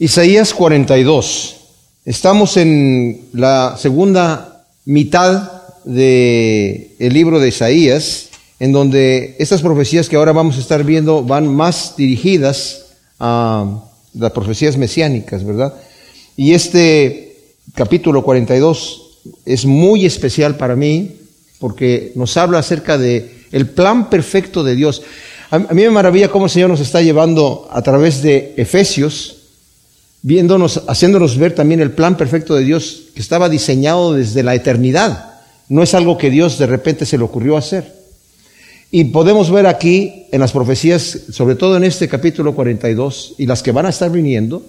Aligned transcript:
Isaías 0.00 0.54
42. 0.54 1.56
Estamos 2.06 2.56
en 2.56 3.28
la 3.34 3.76
segunda 3.76 4.64
mitad 4.86 5.60
del 5.84 6.92
el 6.98 7.12
libro 7.12 7.38
de 7.38 7.48
Isaías, 7.48 8.30
en 8.60 8.72
donde 8.72 9.36
estas 9.38 9.60
profecías 9.60 10.08
que 10.08 10.16
ahora 10.16 10.32
vamos 10.32 10.56
a 10.56 10.60
estar 10.60 10.84
viendo 10.84 11.22
van 11.22 11.54
más 11.54 11.96
dirigidas 11.98 12.86
a 13.18 13.82
las 14.14 14.32
profecías 14.32 14.78
mesiánicas, 14.78 15.44
¿verdad? 15.44 15.74
Y 16.34 16.54
este 16.54 17.36
capítulo 17.74 18.24
42 18.24 19.18
es 19.44 19.66
muy 19.66 20.06
especial 20.06 20.56
para 20.56 20.76
mí 20.76 21.10
porque 21.58 22.12
nos 22.14 22.38
habla 22.38 22.60
acerca 22.60 22.96
de 22.96 23.44
el 23.52 23.68
plan 23.68 24.08
perfecto 24.08 24.64
de 24.64 24.76
Dios. 24.76 25.02
A 25.50 25.58
mí 25.58 25.82
me 25.82 25.90
maravilla 25.90 26.30
cómo 26.30 26.46
el 26.46 26.50
Señor 26.50 26.70
nos 26.70 26.80
está 26.80 27.02
llevando 27.02 27.68
a 27.70 27.82
través 27.82 28.22
de 28.22 28.54
Efesios 28.56 29.36
viéndonos, 30.22 30.82
haciéndonos 30.86 31.38
ver 31.38 31.54
también 31.54 31.80
el 31.80 31.92
plan 31.92 32.16
perfecto 32.16 32.54
de 32.54 32.64
Dios 32.64 33.04
que 33.14 33.20
estaba 33.20 33.48
diseñado 33.48 34.14
desde 34.14 34.42
la 34.42 34.54
eternidad. 34.54 35.40
No 35.68 35.82
es 35.82 35.94
algo 35.94 36.18
que 36.18 36.30
Dios 36.30 36.58
de 36.58 36.66
repente 36.66 37.06
se 37.06 37.16
le 37.16 37.24
ocurrió 37.24 37.56
hacer. 37.56 38.00
Y 38.90 39.04
podemos 39.04 39.50
ver 39.50 39.66
aquí 39.66 40.26
en 40.32 40.40
las 40.40 40.52
profecías, 40.52 41.18
sobre 41.30 41.54
todo 41.54 41.76
en 41.76 41.84
este 41.84 42.08
capítulo 42.08 42.54
42 42.54 43.36
y 43.38 43.46
las 43.46 43.62
que 43.62 43.70
van 43.70 43.86
a 43.86 43.90
estar 43.90 44.10
viniendo, 44.10 44.62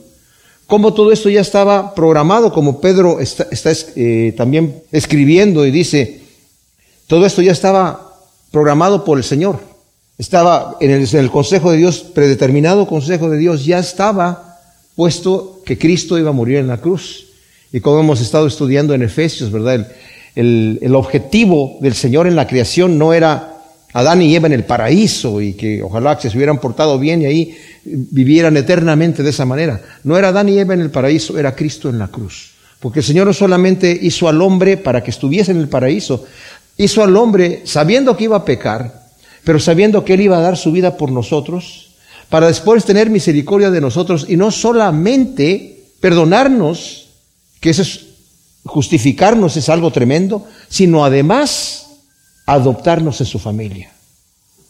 cómo 0.67 0.93
todo 0.93 1.11
esto 1.11 1.27
ya 1.27 1.41
estaba 1.41 1.95
programado, 1.95 2.53
como 2.53 2.79
Pedro 2.79 3.19
está, 3.19 3.47
eh, 3.95 4.33
también 4.37 4.83
escribiendo 4.91 5.65
y 5.65 5.71
dice, 5.71 6.21
todo 7.07 7.25
esto 7.25 7.41
ya 7.41 7.51
estaba 7.51 8.15
programado 8.51 9.03
por 9.03 9.17
el 9.17 9.23
Señor. 9.23 9.59
Estaba 10.19 10.77
en 10.79 10.91
el, 10.91 11.07
en 11.11 11.19
el 11.19 11.31
consejo 11.31 11.71
de 11.71 11.77
Dios, 11.77 12.01
predeterminado 12.13 12.87
consejo 12.87 13.27
de 13.27 13.39
Dios, 13.39 13.65
ya 13.65 13.79
estaba 13.79 14.50
puesto 14.95 15.61
que 15.65 15.77
Cristo 15.77 16.17
iba 16.17 16.29
a 16.29 16.33
morir 16.33 16.57
en 16.57 16.67
la 16.67 16.77
cruz. 16.77 17.27
Y 17.71 17.79
como 17.79 17.99
hemos 17.99 18.21
estado 18.21 18.47
estudiando 18.47 18.93
en 18.93 19.03
Efesios, 19.03 19.51
¿verdad? 19.51 19.87
El, 20.35 20.79
el, 20.81 20.95
objetivo 20.95 21.77
del 21.81 21.93
Señor 21.93 22.27
en 22.27 22.35
la 22.35 22.47
creación 22.47 22.97
no 22.97 23.13
era 23.13 23.51
Adán 23.93 24.21
y 24.21 24.35
Eva 24.35 24.47
en 24.47 24.53
el 24.53 24.63
paraíso 24.63 25.41
y 25.41 25.53
que 25.53 25.81
ojalá 25.81 26.17
que 26.17 26.29
se 26.29 26.37
hubieran 26.37 26.59
portado 26.59 26.97
bien 26.99 27.21
y 27.21 27.25
ahí 27.25 27.57
vivieran 27.83 28.55
eternamente 28.57 29.23
de 29.23 29.29
esa 29.29 29.45
manera. 29.45 29.81
No 30.03 30.17
era 30.17 30.29
Adán 30.29 30.49
y 30.49 30.57
Eva 30.57 30.73
en 30.73 30.81
el 30.81 30.91
paraíso, 30.91 31.37
era 31.37 31.55
Cristo 31.55 31.89
en 31.89 31.99
la 31.99 32.07
cruz. 32.07 32.51
Porque 32.79 32.99
el 32.99 33.05
Señor 33.05 33.27
no 33.27 33.33
solamente 33.33 33.97
hizo 34.01 34.27
al 34.27 34.41
hombre 34.41 34.77
para 34.77 35.03
que 35.03 35.11
estuviese 35.11 35.51
en 35.51 35.59
el 35.59 35.67
paraíso, 35.67 36.25
hizo 36.77 37.03
al 37.03 37.15
hombre 37.15 37.61
sabiendo 37.65 38.17
que 38.17 38.23
iba 38.25 38.37
a 38.37 38.45
pecar, 38.45 39.03
pero 39.43 39.59
sabiendo 39.59 40.03
que 40.03 40.15
Él 40.15 40.21
iba 40.21 40.37
a 40.37 40.41
dar 40.41 40.57
su 40.57 40.71
vida 40.71 40.97
por 40.97 41.11
nosotros 41.11 41.90
para 42.31 42.47
después 42.47 42.85
tener 42.85 43.09
misericordia 43.09 43.69
de 43.69 43.81
nosotros 43.81 44.25
y 44.27 44.37
no 44.37 44.51
solamente 44.51 45.83
perdonarnos, 45.99 47.09
que 47.59 47.71
eso 47.71 47.81
es 47.81 48.05
justificarnos 48.63 49.57
es 49.57 49.67
algo 49.67 49.91
tremendo, 49.91 50.47
sino 50.69 51.03
además 51.03 51.87
adoptarnos 52.45 53.19
en 53.19 53.27
su 53.27 53.37
familia. 53.37 53.91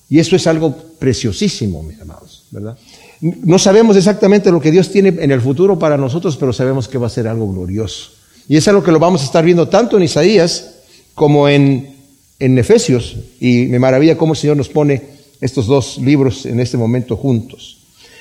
Y 0.09 0.17
eso 0.17 0.35
es 0.35 0.47
algo 0.47 0.75
preciosísimo, 0.97 1.83
mis 1.83 2.01
amados, 2.01 2.45
¿verdad? 2.49 2.75
No 3.21 3.59
sabemos 3.59 3.95
exactamente 3.95 4.51
lo 4.51 4.59
que 4.59 4.71
Dios 4.71 4.91
tiene 4.91 5.09
en 5.09 5.29
el 5.29 5.39
futuro 5.39 5.77
para 5.77 5.97
nosotros, 5.97 6.37
pero 6.37 6.53
sabemos 6.53 6.87
que 6.87 6.97
va 6.97 7.05
a 7.05 7.11
ser 7.11 7.27
algo 7.27 7.47
glorioso. 7.47 8.09
Y 8.49 8.57
es 8.57 8.67
algo 8.67 8.83
que 8.83 8.91
lo 8.91 8.97
vamos 8.97 9.21
a 9.21 9.25
estar 9.25 9.45
viendo 9.45 9.67
tanto 9.69 9.97
en 9.97 10.03
Isaías 10.03 10.77
como 11.13 11.47
en, 11.47 11.95
en 12.39 12.57
Efesios. 12.57 13.17
Y 13.39 13.67
me 13.67 13.77
maravilla 13.77 14.17
cómo 14.17 14.33
el 14.33 14.39
Señor 14.39 14.57
nos 14.57 14.69
pone 14.69 15.10
estos 15.41 15.65
dos 15.65 15.97
libros 15.97 16.45
en 16.45 16.59
este 16.59 16.77
momento 16.77 17.17
juntos. 17.17 17.79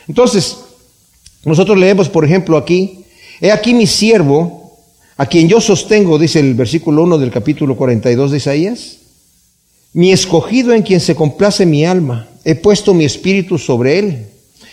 Entonces, 0.09 0.57
nosotros 1.45 1.79
leemos, 1.79 2.09
por 2.09 2.25
ejemplo, 2.25 2.57
aquí, 2.57 3.05
he 3.41 3.53
aquí 3.53 3.75
mi 3.75 3.87
siervo, 3.87 4.79
a 5.17 5.27
quien 5.27 5.49
yo 5.49 5.61
sostengo, 5.61 6.19
dice 6.19 6.41
el 6.41 6.55
versículo 6.55 7.03
1 7.03 7.19
del 7.19 7.31
capítulo 7.31 7.77
42 7.77 8.31
de 8.31 8.37
Isaías, 8.39 8.97
mi 9.93 10.13
escogido 10.13 10.73
en 10.73 10.83
quien 10.83 11.01
se 11.01 11.15
complace 11.15 11.67
mi 11.67 11.85
alma, 11.85 12.29
he 12.45 12.55
puesto 12.55 12.95
mi 12.95 13.05
espíritu 13.05 13.59
sobre 13.59 13.99
él. 13.99 14.27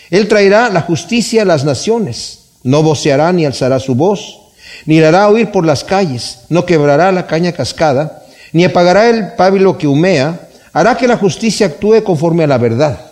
Él 0.09 0.27
traerá 0.27 0.69
la 0.69 0.81
justicia 0.81 1.41
a 1.41 1.45
las 1.45 1.65
naciones, 1.65 2.39
no 2.63 2.81
voceará 2.81 3.31
ni 3.33 3.45
alzará 3.45 3.79
su 3.79 3.95
voz, 3.95 4.39
ni 4.85 4.99
la 4.99 5.09
hará 5.09 5.29
oír 5.29 5.51
por 5.51 5.65
las 5.65 5.83
calles, 5.83 6.39
no 6.49 6.65
quebrará 6.65 7.11
la 7.11 7.27
caña 7.27 7.51
cascada, 7.51 8.23
ni 8.53 8.63
apagará 8.63 9.09
el 9.09 9.33
pábilo 9.33 9.77
que 9.77 9.87
humea, 9.87 10.46
hará 10.77 10.95
que 10.95 11.07
la 11.07 11.17
justicia 11.17 11.65
actúe 11.65 12.03
conforme 12.03 12.43
a 12.43 12.47
la 12.47 12.59
verdad. 12.59 13.11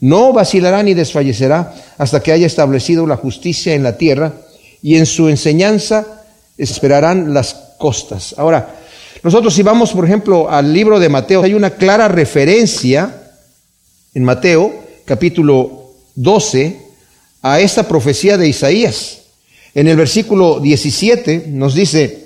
No 0.00 0.32
vacilará 0.32 0.82
ni 0.82 0.94
desfallecerá 0.94 1.74
hasta 1.98 2.22
que 2.22 2.32
haya 2.32 2.46
establecido 2.46 3.06
la 3.06 3.18
justicia 3.18 3.74
en 3.74 3.82
la 3.82 3.98
tierra 3.98 4.32
y 4.80 4.96
en 4.96 5.04
su 5.04 5.28
enseñanza 5.28 6.24
esperarán 6.56 7.34
las 7.34 7.52
costas. 7.76 8.34
Ahora, 8.38 8.76
nosotros 9.22 9.52
si 9.52 9.62
vamos, 9.62 9.92
por 9.92 10.06
ejemplo, 10.06 10.50
al 10.50 10.72
libro 10.72 10.98
de 10.98 11.10
Mateo, 11.10 11.42
hay 11.42 11.52
una 11.52 11.68
clara 11.68 12.08
referencia 12.08 13.30
en 14.14 14.24
Mateo, 14.24 14.72
capítulo 15.04 15.90
12, 16.14 16.80
a 17.42 17.60
esta 17.60 17.86
profecía 17.86 18.38
de 18.38 18.48
Isaías. 18.48 19.18
En 19.74 19.86
el 19.86 19.98
versículo 19.98 20.60
17 20.60 21.44
nos 21.48 21.74
dice, 21.74 22.19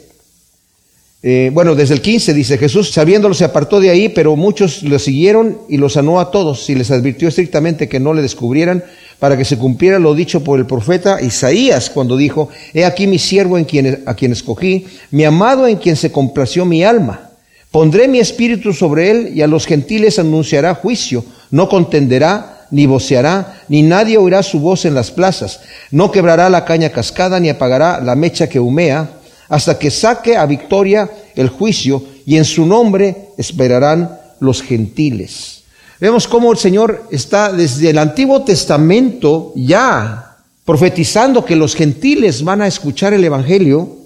eh, 1.26 1.50
bueno, 1.54 1.74
desde 1.74 1.94
el 1.94 2.02
15 2.02 2.34
dice, 2.34 2.58
Jesús 2.58 2.90
sabiéndolo 2.90 3.32
se 3.32 3.46
apartó 3.46 3.80
de 3.80 3.88
ahí, 3.88 4.10
pero 4.10 4.36
muchos 4.36 4.82
lo 4.82 4.98
siguieron 4.98 5.56
y 5.70 5.78
lo 5.78 5.88
sanó 5.88 6.20
a 6.20 6.30
todos 6.30 6.68
y 6.68 6.74
les 6.74 6.90
advirtió 6.90 7.28
estrictamente 7.28 7.88
que 7.88 7.98
no 7.98 8.12
le 8.12 8.20
descubrieran 8.20 8.84
para 9.18 9.34
que 9.38 9.46
se 9.46 9.56
cumpliera 9.56 9.98
lo 9.98 10.14
dicho 10.14 10.44
por 10.44 10.58
el 10.58 10.66
profeta 10.66 11.22
Isaías 11.22 11.88
cuando 11.88 12.18
dijo, 12.18 12.50
he 12.74 12.84
aquí 12.84 13.06
mi 13.06 13.18
siervo 13.18 13.56
en 13.56 13.64
quien, 13.64 14.02
a 14.04 14.12
quien 14.12 14.32
escogí, 14.32 14.84
mi 15.12 15.24
amado 15.24 15.66
en 15.66 15.78
quien 15.78 15.96
se 15.96 16.12
complació 16.12 16.66
mi 16.66 16.84
alma. 16.84 17.30
Pondré 17.70 18.06
mi 18.06 18.18
espíritu 18.18 18.74
sobre 18.74 19.10
él 19.10 19.32
y 19.34 19.40
a 19.40 19.46
los 19.46 19.64
gentiles 19.64 20.18
anunciará 20.18 20.74
juicio, 20.74 21.24
no 21.50 21.70
contenderá, 21.70 22.66
ni 22.70 22.84
voceará, 22.84 23.62
ni 23.68 23.80
nadie 23.80 24.18
oirá 24.18 24.42
su 24.42 24.60
voz 24.60 24.84
en 24.84 24.94
las 24.94 25.10
plazas, 25.10 25.60
no 25.90 26.10
quebrará 26.10 26.50
la 26.50 26.66
caña 26.66 26.90
cascada, 26.90 27.40
ni 27.40 27.48
apagará 27.48 28.02
la 28.02 28.14
mecha 28.14 28.46
que 28.46 28.60
humea, 28.60 29.08
hasta 29.48 29.78
que 29.78 29.90
saque 29.90 30.36
a 30.36 30.46
victoria 30.46 31.10
el 31.34 31.48
juicio 31.48 32.02
y 32.26 32.36
en 32.36 32.44
su 32.44 32.66
nombre 32.66 33.28
esperarán 33.36 34.18
los 34.40 34.62
gentiles. 34.62 35.62
Vemos 36.00 36.26
cómo 36.26 36.52
el 36.52 36.58
Señor 36.58 37.04
está 37.10 37.52
desde 37.52 37.90
el 37.90 37.98
Antiguo 37.98 38.42
Testamento 38.42 39.52
ya 39.54 40.36
profetizando 40.64 41.44
que 41.44 41.56
los 41.56 41.74
gentiles 41.74 42.42
van 42.42 42.62
a 42.62 42.66
escuchar 42.66 43.12
el 43.12 43.24
Evangelio, 43.24 43.96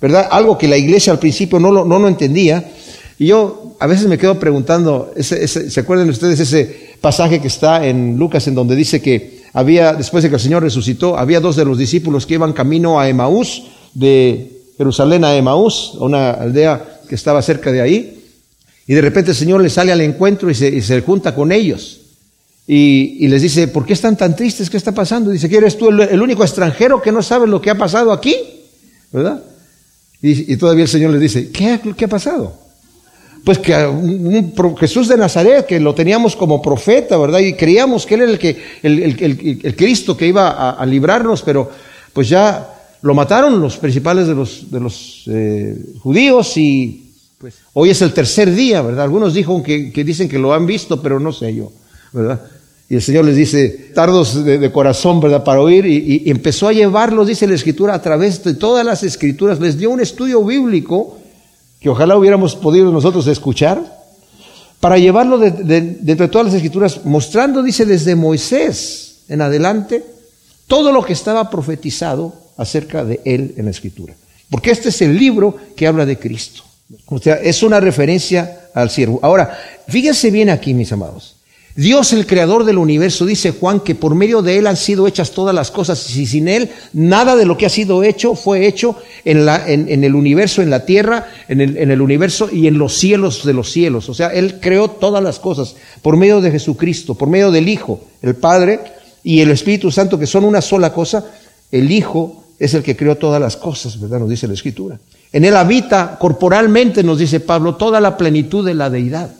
¿verdad? 0.00 0.28
Algo 0.30 0.56
que 0.56 0.68
la 0.68 0.76
iglesia 0.76 1.12
al 1.12 1.18
principio 1.18 1.58
no 1.60 1.70
lo, 1.70 1.84
no 1.84 1.98
lo 1.98 2.08
entendía. 2.08 2.72
Y 3.18 3.26
yo 3.26 3.76
a 3.78 3.86
veces 3.86 4.06
me 4.06 4.18
quedo 4.18 4.38
preguntando, 4.38 5.12
¿se 5.20 5.80
acuerdan 5.80 6.08
ustedes 6.08 6.40
ese 6.40 6.94
pasaje 7.00 7.40
que 7.40 7.48
está 7.48 7.86
en 7.86 8.16
Lucas 8.16 8.46
en 8.48 8.54
donde 8.54 8.74
dice 8.74 9.00
que 9.00 9.42
había, 9.52 9.92
después 9.92 10.22
de 10.22 10.28
que 10.28 10.36
el 10.36 10.40
Señor 10.40 10.62
resucitó, 10.62 11.16
había 11.16 11.40
dos 11.40 11.56
de 11.56 11.64
los 11.64 11.78
discípulos 11.78 12.26
que 12.26 12.34
iban 12.34 12.52
camino 12.52 13.00
a 13.00 13.08
Emaús 13.08 13.64
de 13.94 14.57
Jerusalén 14.78 15.24
a 15.24 15.34
Emaús, 15.34 15.94
una 15.98 16.30
aldea 16.30 17.00
que 17.08 17.16
estaba 17.16 17.42
cerca 17.42 17.72
de 17.72 17.80
ahí, 17.80 18.24
y 18.86 18.94
de 18.94 19.02
repente 19.02 19.32
el 19.32 19.36
Señor 19.36 19.60
les 19.60 19.72
sale 19.72 19.92
al 19.92 20.00
encuentro 20.00 20.48
y 20.50 20.54
se, 20.54 21.00
junta 21.02 21.34
con 21.34 21.52
ellos. 21.52 22.00
Y, 22.66 23.26
les 23.28 23.42
dice, 23.42 23.68
¿por 23.68 23.84
qué 23.84 23.92
están 23.92 24.16
tan 24.16 24.36
tristes? 24.36 24.70
¿Qué 24.70 24.76
está 24.76 24.92
pasando? 24.92 25.30
Dice, 25.30 25.48
¿quieres 25.48 25.76
tú 25.76 25.88
el, 25.88 26.22
único 26.22 26.42
extranjero 26.42 27.02
que 27.02 27.12
no 27.12 27.22
sabe 27.22 27.46
lo 27.46 27.60
que 27.60 27.70
ha 27.70 27.74
pasado 27.74 28.12
aquí? 28.12 28.34
¿Verdad? 29.12 29.42
Y, 30.22 30.56
todavía 30.56 30.84
el 30.84 30.88
Señor 30.88 31.10
les 31.10 31.20
dice, 31.20 31.50
¿qué, 31.50 31.80
ha 32.04 32.08
pasado? 32.08 32.54
Pues 33.44 33.58
que 33.58 33.74
Jesús 34.78 35.08
de 35.08 35.16
Nazaret, 35.16 35.66
que 35.66 35.80
lo 35.80 35.94
teníamos 35.94 36.36
como 36.36 36.62
profeta, 36.62 37.18
¿verdad? 37.18 37.40
Y 37.40 37.54
creíamos 37.54 38.06
que 38.06 38.14
Él 38.14 38.20
era 38.22 38.30
el, 38.30 38.38
que, 38.38 38.56
el, 38.82 39.76
Cristo 39.76 40.16
que 40.16 40.26
iba 40.26 40.50
a, 40.50 40.70
a 40.70 40.86
librarnos, 40.86 41.42
pero 41.42 41.70
pues 42.12 42.28
ya 42.28 42.77
lo 43.02 43.14
mataron 43.14 43.60
los 43.60 43.76
principales 43.76 44.26
de 44.26 44.34
los, 44.34 44.70
de 44.70 44.80
los 44.80 45.22
eh, 45.26 45.76
judíos 46.00 46.56
y 46.56 47.12
pues, 47.38 47.54
hoy 47.74 47.90
es 47.90 48.02
el 48.02 48.12
tercer 48.12 48.52
día, 48.52 48.82
¿verdad? 48.82 49.04
Algunos 49.04 49.32
que, 49.32 50.04
dicen 50.04 50.28
que 50.28 50.38
lo 50.38 50.52
han 50.52 50.66
visto, 50.66 51.00
pero 51.00 51.20
no 51.20 51.32
sé 51.32 51.54
yo, 51.54 51.70
¿verdad? 52.12 52.42
Y 52.88 52.96
el 52.96 53.02
Señor 53.02 53.26
les 53.26 53.36
dice, 53.36 53.90
tardos 53.94 54.44
de, 54.44 54.72
corazón, 54.72 55.20
¿verdad? 55.20 55.44
Para 55.44 55.60
oír 55.60 55.86
y, 55.86 56.28
empezó 56.30 56.68
a 56.68 56.72
llevarlos, 56.72 57.28
dice 57.28 57.46
la 57.46 57.54
Escritura, 57.54 57.94
a 57.94 58.02
través 58.02 58.42
de 58.42 58.54
todas 58.54 58.84
las 58.84 59.02
Escrituras. 59.02 59.60
Les 59.60 59.78
dio 59.78 59.90
un 59.90 60.00
estudio 60.00 60.42
bíblico 60.42 61.18
que 61.80 61.90
ojalá 61.90 62.16
hubiéramos 62.16 62.56
podido 62.56 62.90
nosotros 62.90 63.26
escuchar 63.26 63.98
para 64.80 64.96
llevarlo 64.96 65.38
de, 65.38 65.50
de 65.50 66.12
entre 66.12 66.28
todas 66.28 66.46
las 66.46 66.54
Escrituras, 66.54 67.04
mostrando, 67.04 67.62
dice, 67.62 67.84
desde 67.84 68.16
Moisés 68.16 69.20
en 69.28 69.42
adelante, 69.42 70.04
todo 70.66 70.90
lo 70.90 71.04
que 71.04 71.12
estaba 71.12 71.50
profetizado 71.50 72.47
acerca 72.58 73.04
de 73.04 73.20
Él 73.24 73.54
en 73.56 73.64
la 73.64 73.70
Escritura. 73.70 74.14
Porque 74.50 74.70
este 74.70 74.90
es 74.90 75.00
el 75.00 75.16
libro 75.16 75.56
que 75.74 75.86
habla 75.86 76.04
de 76.04 76.18
Cristo. 76.18 76.64
O 77.06 77.18
sea, 77.18 77.36
es 77.36 77.62
una 77.62 77.80
referencia 77.80 78.68
al 78.74 78.90
siervo. 78.90 79.20
Ahora, 79.22 79.58
fíjense 79.88 80.30
bien 80.30 80.50
aquí, 80.50 80.74
mis 80.74 80.92
amados. 80.92 81.36
Dios, 81.78 82.12
el 82.12 82.26
creador 82.26 82.64
del 82.64 82.76
universo, 82.76 83.24
dice 83.24 83.52
Juan 83.52 83.78
que 83.78 83.94
por 83.94 84.16
medio 84.16 84.42
de 84.42 84.58
Él 84.58 84.66
han 84.66 84.76
sido 84.76 85.06
hechas 85.06 85.30
todas 85.30 85.54
las 85.54 85.70
cosas 85.70 86.16
y 86.16 86.26
sin 86.26 86.48
Él 86.48 86.70
nada 86.92 87.36
de 87.36 87.44
lo 87.44 87.56
que 87.56 87.66
ha 87.66 87.68
sido 87.70 88.02
hecho 88.02 88.34
fue 88.34 88.66
hecho 88.66 88.96
en, 89.24 89.46
la, 89.46 89.64
en, 89.68 90.02
el 90.02 90.16
universo, 90.16 90.60
en 90.60 90.70
la 90.70 90.84
tierra, 90.84 91.28
en 91.46 91.60
el, 91.60 91.76
en 91.76 91.92
el 91.92 92.00
universo 92.00 92.48
y 92.50 92.66
en 92.66 92.78
los 92.78 92.96
cielos 92.96 93.44
de 93.44 93.52
los 93.52 93.70
cielos. 93.70 94.08
O 94.08 94.14
sea, 94.14 94.28
Él 94.28 94.58
creó 94.60 94.90
todas 94.90 95.22
las 95.22 95.38
cosas 95.38 95.76
por 96.02 96.16
medio 96.16 96.40
de 96.40 96.50
Jesucristo, 96.50 97.14
por 97.14 97.28
medio 97.28 97.52
del 97.52 97.68
Hijo, 97.68 98.00
el 98.22 98.34
Padre 98.34 98.80
y 99.22 99.40
el 99.40 99.52
Espíritu 99.52 99.92
Santo, 99.92 100.18
que 100.18 100.26
son 100.26 100.44
una 100.44 100.60
sola 100.60 100.92
cosa. 100.92 101.26
El 101.70 101.92
Hijo 101.92 102.47
es 102.58 102.74
el 102.74 102.82
que 102.82 102.96
creó 102.96 103.16
todas 103.16 103.40
las 103.40 103.56
cosas, 103.56 104.00
¿verdad? 104.00 104.20
Nos 104.20 104.28
dice 104.28 104.48
la 104.48 104.54
Escritura. 104.54 104.98
En 105.32 105.44
Él 105.44 105.56
habita 105.56 106.18
corporalmente, 106.18 107.02
nos 107.02 107.18
dice 107.18 107.40
Pablo, 107.40 107.76
toda 107.76 108.00
la 108.00 108.16
plenitud 108.16 108.64
de 108.64 108.74
la 108.74 108.90
deidad. 108.90 109.30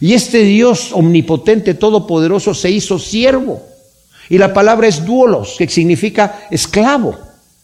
Y 0.00 0.12
este 0.12 0.42
Dios 0.42 0.90
omnipotente, 0.92 1.74
todopoderoso, 1.74 2.54
se 2.54 2.70
hizo 2.70 2.98
siervo. 2.98 3.62
Y 4.28 4.38
la 4.38 4.52
palabra 4.52 4.86
es 4.86 5.04
duolos, 5.04 5.56
que 5.58 5.68
significa 5.68 6.46
esclavo. 6.50 7.16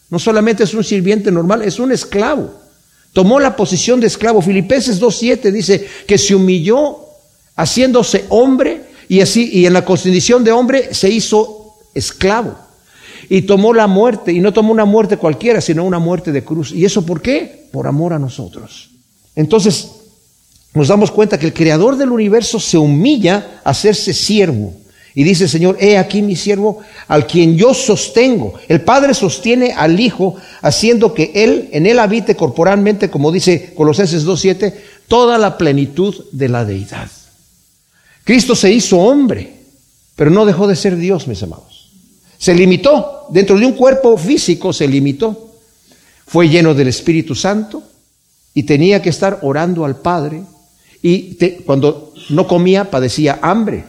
No 0.09 0.19
solamente 0.19 0.63
es 0.63 0.73
un 0.73 0.83
sirviente 0.83 1.31
normal, 1.31 1.61
es 1.61 1.79
un 1.79 1.91
esclavo. 1.91 2.51
Tomó 3.13 3.39
la 3.39 3.55
posición 3.55 3.99
de 3.99 4.07
esclavo. 4.07 4.41
Filipenses 4.41 4.99
2.7 5.01 5.51
dice 5.51 5.87
que 6.07 6.17
se 6.17 6.35
humilló 6.35 6.99
haciéndose 7.55 8.25
hombre 8.29 8.81
y 9.07 9.21
así, 9.21 9.49
y 9.53 9.65
en 9.65 9.73
la 9.73 9.85
condición 9.85 10.43
de 10.43 10.51
hombre 10.51 10.93
se 10.93 11.09
hizo 11.09 11.75
esclavo. 11.93 12.55
Y 13.29 13.43
tomó 13.43 13.73
la 13.73 13.87
muerte, 13.87 14.31
y 14.31 14.39
no 14.39 14.53
tomó 14.53 14.71
una 14.71 14.85
muerte 14.85 15.17
cualquiera, 15.17 15.61
sino 15.61 15.83
una 15.83 15.99
muerte 15.99 16.31
de 16.31 16.43
cruz. 16.43 16.71
¿Y 16.71 16.85
eso 16.85 17.05
por 17.05 17.21
qué? 17.21 17.67
Por 17.71 17.87
amor 17.87 18.13
a 18.13 18.19
nosotros. 18.19 18.89
Entonces, 19.35 19.89
nos 20.73 20.87
damos 20.87 21.11
cuenta 21.11 21.37
que 21.37 21.45
el 21.45 21.53
creador 21.53 21.97
del 21.97 22.11
universo 22.11 22.59
se 22.59 22.77
humilla 22.77 23.61
a 23.63 23.71
hacerse 23.71 24.13
siervo. 24.13 24.73
Y 25.15 25.23
dice, 25.23 25.47
Señor, 25.47 25.77
he 25.79 25.97
aquí 25.97 26.23
mi 26.23 26.35
siervo 26.35 26.79
al 27.07 27.27
quien 27.27 27.55
yo 27.55 27.73
sostengo. 27.75 28.55
El 28.67 28.81
Padre 28.81 29.13
sostiene 29.13 29.73
al 29.73 29.99
Hijo 29.99 30.35
haciendo 30.61 31.13
que 31.13 31.31
Él, 31.35 31.69
en 31.71 31.85
Él 31.85 31.99
habite 31.99 32.35
corporalmente, 32.35 33.11
como 33.11 33.31
dice 33.31 33.73
Colosenses 33.75 34.25
2.7, 34.25 34.73
toda 35.07 35.37
la 35.37 35.57
plenitud 35.57 36.25
de 36.31 36.49
la 36.49 36.65
deidad. 36.65 37.11
Cristo 38.23 38.55
se 38.55 38.71
hizo 38.71 38.97
hombre, 38.99 39.53
pero 40.15 40.31
no 40.31 40.45
dejó 40.45 40.65
de 40.65 40.75
ser 40.75 40.95
Dios, 40.95 41.27
mis 41.27 41.43
amados. 41.43 41.72
Se 42.43 42.53
limitó, 42.53 43.27
dentro 43.29 43.57
de 43.57 43.65
un 43.65 43.71
cuerpo 43.71 44.17
físico 44.17 44.73
se 44.73 44.85
limitó. 44.85 45.51
Fue 46.27 46.49
lleno 46.49 46.73
del 46.73 46.89
Espíritu 46.89 47.35
Santo 47.35 47.81
y 48.53 48.63
tenía 48.63 49.01
que 49.01 49.11
estar 49.11 49.39
orando 49.43 49.85
al 49.85 49.95
Padre 49.95 50.43
y 51.01 51.35
cuando 51.65 52.13
no 52.31 52.45
comía 52.45 52.91
padecía 52.91 53.39
hambre. 53.41 53.85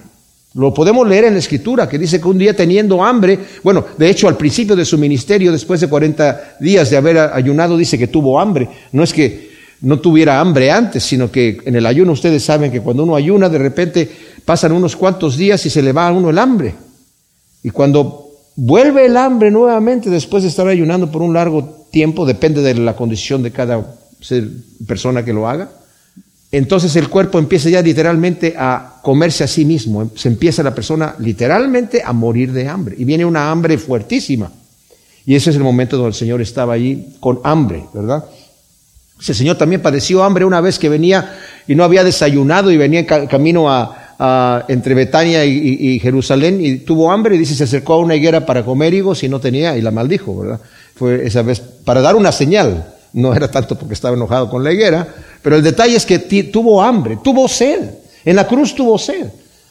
Lo 0.55 0.73
podemos 0.73 1.09
leer 1.09 1.25
en 1.25 1.33
la 1.33 1.41
escritura, 1.41 1.89
que 1.89 1.99
dice 1.99 2.21
que 2.21 2.29
un 2.29 2.39
día 2.39 2.55
teniendo 2.55 3.03
hambre, 3.03 3.41
bueno, 3.65 3.87
de 3.99 4.09
hecho 4.09 4.29
al 4.29 4.37
principio 4.37 4.77
de 4.77 4.85
su 4.85 4.99
ministerio, 4.99 5.51
después 5.51 5.81
de 5.81 5.89
40 5.89 6.59
días 6.61 6.89
de 6.91 6.97
haber 6.97 7.19
ayunado, 7.19 7.77
dice 7.77 7.99
que 7.99 8.07
tuvo 8.07 8.39
hambre. 8.39 8.69
No 8.93 9.03
es 9.03 9.13
que 9.13 9.51
no 9.81 9.99
tuviera 9.99 10.39
hambre 10.39 10.71
antes, 10.71 11.03
sino 11.03 11.29
que 11.29 11.59
en 11.65 11.75
el 11.75 11.87
ayuno 11.87 12.13
ustedes 12.13 12.45
saben 12.45 12.71
que 12.71 12.83
cuando 12.83 13.03
uno 13.03 13.17
ayuna, 13.17 13.49
de 13.49 13.59
repente 13.59 14.09
pasan 14.45 14.71
unos 14.71 14.95
cuantos 14.95 15.37
días 15.37 15.67
y 15.67 15.71
se 15.71 15.83
le 15.83 15.91
va 15.91 16.07
a 16.07 16.13
uno 16.13 16.31
el 16.31 16.39
hambre. 16.39 16.73
Y 17.65 17.71
cuando 17.71 18.24
vuelve 18.57 19.07
el 19.07 19.17
hambre 19.17 19.51
nuevamente 19.51 20.11
después 20.11 20.43
de 20.43 20.49
estar 20.49 20.67
ayunando 20.69 21.11
por 21.11 21.23
un 21.23 21.35
largo 21.35 21.87
tiempo, 21.91 22.27
depende 22.27 22.63
de 22.63 22.75
la 22.75 22.97
condición 22.97 23.43
de 23.43 23.51
cada 23.51 23.85
persona 24.87 25.25
que 25.25 25.33
lo 25.33 25.49
haga, 25.49 25.71
entonces 26.51 26.95
el 26.95 27.09
cuerpo 27.09 27.39
empieza 27.39 27.69
ya 27.69 27.83
literalmente 27.83 28.55
a 28.57 29.01
comerse 29.03 29.43
a 29.43 29.49
sí 29.49 29.65
mismo, 29.65 30.11
se 30.15 30.29
empieza 30.29 30.63
la 30.63 30.75
persona 30.75 31.17
literalmente 31.19 32.01
a 32.05 32.13
morir 32.13 32.53
de 32.53 32.69
hambre 32.69 32.95
y 32.97 33.05
viene 33.05 33.25
una 33.25 33.51
hambre 33.51 33.77
fuertísima. 33.77 34.53
Y 35.27 35.35
ese 35.35 35.51
es 35.51 35.57
el 35.57 35.63
momento 35.63 35.97
donde 35.97 36.11
el 36.11 36.15
Señor 36.15 36.41
estaba 36.41 36.75
allí 36.75 37.17
con 37.19 37.41
hambre, 37.45 37.85
¿verdad? 37.93 38.25
Ese 39.21 39.35
Señor 39.35 39.57
también 39.57 39.83
padeció 39.83 40.23
hambre 40.23 40.45
una 40.45 40.61
vez 40.61 40.79
que 40.79 40.89
venía 40.89 41.39
y 41.67 41.75
no 41.75 41.83
había 41.83 42.05
desayunado 42.05 42.71
y 42.71 42.77
venía 42.77 43.01
en 43.01 43.27
camino 43.27 43.69
a, 43.69 44.04
entre 44.69 44.95
Betania 44.95 45.45
y, 45.45 45.99
Jerusalén 45.99 46.65
y 46.65 46.79
tuvo 46.79 47.11
hambre 47.11 47.35
y 47.35 47.39
dice 47.39 47.55
se 47.55 47.65
acercó 47.65 47.95
a 47.95 47.99
una 47.99 48.15
higuera 48.15 48.47
para 48.47 48.65
comer 48.65 48.95
higos 48.95 49.23
y 49.23 49.29
no 49.29 49.41
tenía 49.41 49.77
y 49.77 49.83
la 49.83 49.91
maldijo, 49.91 50.39
¿verdad? 50.39 50.61
Fue 50.95 51.27
esa 51.27 51.43
vez 51.43 51.61
para 51.61 52.01
dar 52.01 52.15
una 52.15 52.31
señal, 52.31 52.95
no 53.13 53.35
era 53.35 53.51
tanto 53.51 53.77
porque 53.77 53.95
estaba 53.95 54.17
enojado 54.17 54.49
con 54.49 54.63
la 54.63 54.73
higuera, 54.73 55.07
pero 55.43 55.57
el 55.57 55.63
detalle 55.63 55.97
es 55.97 56.07
que 56.07 56.19
tuvo 56.19 56.83
hambre, 56.83 57.19
tuvo 57.23 57.49
sed. 57.49 57.91
En 58.25 58.37
la 58.37 58.47
cruz 58.47 58.75
tuvo 58.75 58.99
sed. 58.99 59.29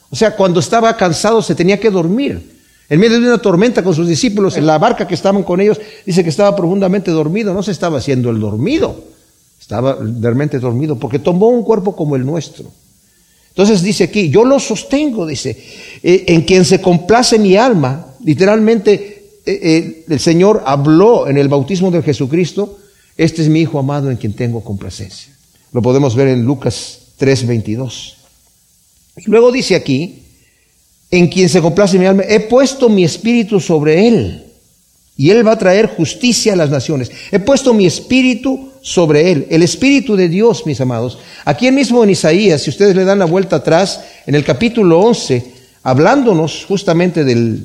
O 0.10 0.16
sea, 0.16 0.36
cuando 0.36 0.60
estaba 0.60 0.96
cansado 0.96 1.42
se 1.42 1.56
tenía 1.56 1.80
que 1.80 1.90
dormir. 1.90 2.54
En 2.90 3.00
medio 3.00 3.20
de 3.20 3.28
una 3.28 3.40
tormenta 3.40 3.84
con 3.84 3.96
sus 3.96 4.08
discípulos, 4.08 4.58
en 4.58 4.68
la 4.68 4.78
barca 4.78 5.08
que 5.08 5.16
estaban 5.16 5.42
con 5.44 5.60
ellos, 5.60 5.80
dice 6.06 6.24
que 6.24 6.30
estaba 6.30 6.56
profundamente 6.56 7.10
dormido. 7.10 7.54
No 7.54 7.64
se 7.64 7.72
estaba 7.72 7.98
haciendo 7.98 8.30
el 8.30 8.40
dormido. 8.40 9.04
Estaba 9.60 9.98
realmente 10.00 10.60
dormido 10.60 10.98
porque 10.98 11.18
tomó 11.18 11.48
un 11.48 11.64
cuerpo 11.64 11.96
como 11.96 12.16
el 12.16 12.26
nuestro. 12.26 12.66
Entonces 13.54 13.84
dice 13.84 14.06
aquí, 14.06 14.30
yo 14.30 14.46
lo 14.46 14.60
sostengo, 14.60 15.28
dice, 15.28 15.56
eh, 16.02 16.26
en 16.28 16.42
quien 16.42 16.66
se 16.66 16.82
complace 16.82 17.38
mi 17.38 17.56
alma. 17.56 18.16
Literalmente 18.24 19.42
eh, 19.46 19.60
eh, 19.62 20.06
el 20.10 20.20
Señor 20.20 20.64
habló 20.66 21.28
en 21.28 21.38
el 21.38 21.50
bautismo 21.50 21.92
de 21.92 22.02
Jesucristo, 22.02 22.80
este 23.16 23.44
es 23.44 23.50
mi 23.50 23.62
Hijo 23.62 23.78
amado 23.78 24.10
en 24.10 24.18
quien 24.18 24.34
tengo 24.34 24.64
complacencia. 24.64 25.32
Lo 25.72 25.84
podemos 25.84 26.16
ver 26.16 26.30
en 26.30 26.44
Lucas 26.44 27.00
3:22. 27.20 28.16
Y 29.18 29.30
luego 29.30 29.52
dice 29.52 29.76
aquí, 29.76 30.24
en 31.12 31.28
quien 31.28 31.48
se 31.48 31.62
complace 31.62 32.00
mi 32.00 32.08
alma, 32.08 32.24
he 32.28 32.40
puesto 32.40 32.90
mi 32.90 33.04
espíritu 33.04 33.60
sobre 33.60 34.08
él. 34.08 34.46
Y 35.16 35.30
él 35.30 35.46
va 35.46 35.52
a 35.52 35.60
traer 35.60 35.96
justicia 35.96 36.54
a 36.54 36.56
las 36.56 36.72
naciones. 36.72 37.12
He 37.32 37.38
puesto 37.38 37.72
mi 37.76 37.86
espíritu 37.86 38.72
sobre 38.84 39.32
él. 39.32 39.48
El 39.50 39.64
espíritu 39.64 40.16
de 40.18 40.28
Dios, 40.28 40.66
mis 40.66 40.82
amados. 40.82 41.18
Aquí 41.46 41.72
mismo 41.72 42.04
en 42.04 42.10
Isaías, 42.12 42.62
si 42.62 42.70
ustedes 42.70 42.96
le 42.96 43.06
dan 43.06 43.18
la 43.18 43.26
vuelta 43.26 43.56
atrás, 43.56 44.02
en 44.28 44.36
el 44.36 44.44
capítulo 44.44 45.00
11, 45.00 45.52
hablándonos 45.84 46.66
justamente 46.68 47.24
del, 47.24 47.64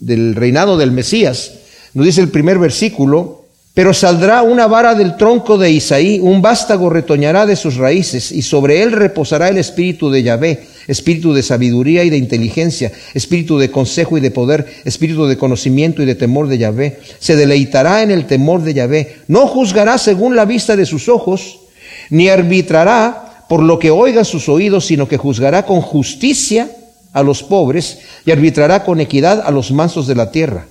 del 0.00 0.34
reinado 0.34 0.78
del 0.78 0.90
Mesías, 0.90 1.52
nos 1.92 2.06
dice 2.06 2.22
el 2.22 2.30
primer 2.30 2.58
versículo, 2.58 3.35
pero 3.76 3.92
saldrá 3.92 4.42
una 4.42 4.66
vara 4.66 4.94
del 4.94 5.18
tronco 5.18 5.58
de 5.58 5.70
Isaí, 5.70 6.18
un 6.18 6.40
vástago 6.40 6.88
retoñará 6.88 7.44
de 7.44 7.56
sus 7.56 7.76
raíces, 7.76 8.32
y 8.32 8.40
sobre 8.40 8.80
él 8.82 8.90
reposará 8.90 9.50
el 9.50 9.58
espíritu 9.58 10.08
de 10.08 10.22
Yahvé, 10.22 10.66
espíritu 10.86 11.34
de 11.34 11.42
sabiduría 11.42 12.02
y 12.02 12.08
de 12.08 12.16
inteligencia, 12.16 12.90
espíritu 13.12 13.58
de 13.58 13.70
consejo 13.70 14.16
y 14.16 14.22
de 14.22 14.30
poder, 14.30 14.64
espíritu 14.86 15.26
de 15.26 15.36
conocimiento 15.36 16.02
y 16.02 16.06
de 16.06 16.14
temor 16.14 16.48
de 16.48 16.56
Yahvé. 16.56 17.00
Se 17.18 17.36
deleitará 17.36 18.02
en 18.02 18.10
el 18.10 18.24
temor 18.24 18.62
de 18.62 18.72
Yahvé. 18.72 19.16
No 19.28 19.46
juzgará 19.46 19.98
según 19.98 20.36
la 20.36 20.46
vista 20.46 20.74
de 20.74 20.86
sus 20.86 21.10
ojos, 21.10 21.58
ni 22.08 22.30
arbitrará 22.30 23.44
por 23.46 23.62
lo 23.62 23.78
que 23.78 23.90
oigan 23.90 24.24
sus 24.24 24.48
oídos, 24.48 24.86
sino 24.86 25.06
que 25.06 25.18
juzgará 25.18 25.66
con 25.66 25.82
justicia 25.82 26.70
a 27.12 27.22
los 27.22 27.42
pobres 27.42 27.98
y 28.24 28.30
arbitrará 28.30 28.84
con 28.84 29.00
equidad 29.00 29.42
a 29.44 29.50
los 29.50 29.70
mansos 29.70 30.06
de 30.06 30.14
la 30.14 30.30
tierra. 30.30 30.64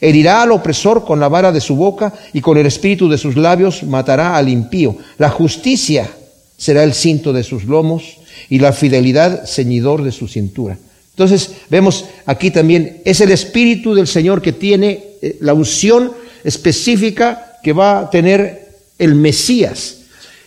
Herirá 0.00 0.42
al 0.42 0.52
opresor 0.52 1.04
con 1.04 1.20
la 1.20 1.28
vara 1.28 1.52
de 1.52 1.60
su 1.60 1.76
boca 1.76 2.12
y 2.32 2.40
con 2.40 2.58
el 2.58 2.66
espíritu 2.66 3.08
de 3.08 3.18
sus 3.18 3.36
labios 3.36 3.82
matará 3.82 4.36
al 4.36 4.48
impío. 4.48 4.96
La 5.18 5.30
justicia 5.30 6.10
será 6.56 6.82
el 6.82 6.94
cinto 6.94 7.32
de 7.32 7.42
sus 7.42 7.64
lomos 7.64 8.18
y 8.48 8.58
la 8.58 8.72
fidelidad 8.72 9.46
ceñidor 9.46 10.02
de 10.02 10.12
su 10.12 10.28
cintura. 10.28 10.78
Entonces 11.10 11.52
vemos 11.70 12.04
aquí 12.26 12.50
también, 12.50 13.00
es 13.04 13.20
el 13.20 13.30
espíritu 13.30 13.94
del 13.94 14.06
Señor 14.06 14.42
que 14.42 14.52
tiene 14.52 15.02
eh, 15.22 15.38
la 15.40 15.54
unción 15.54 16.12
específica 16.44 17.58
que 17.62 17.72
va 17.72 18.00
a 18.00 18.10
tener 18.10 18.68
el 18.98 19.14
Mesías. 19.14 19.96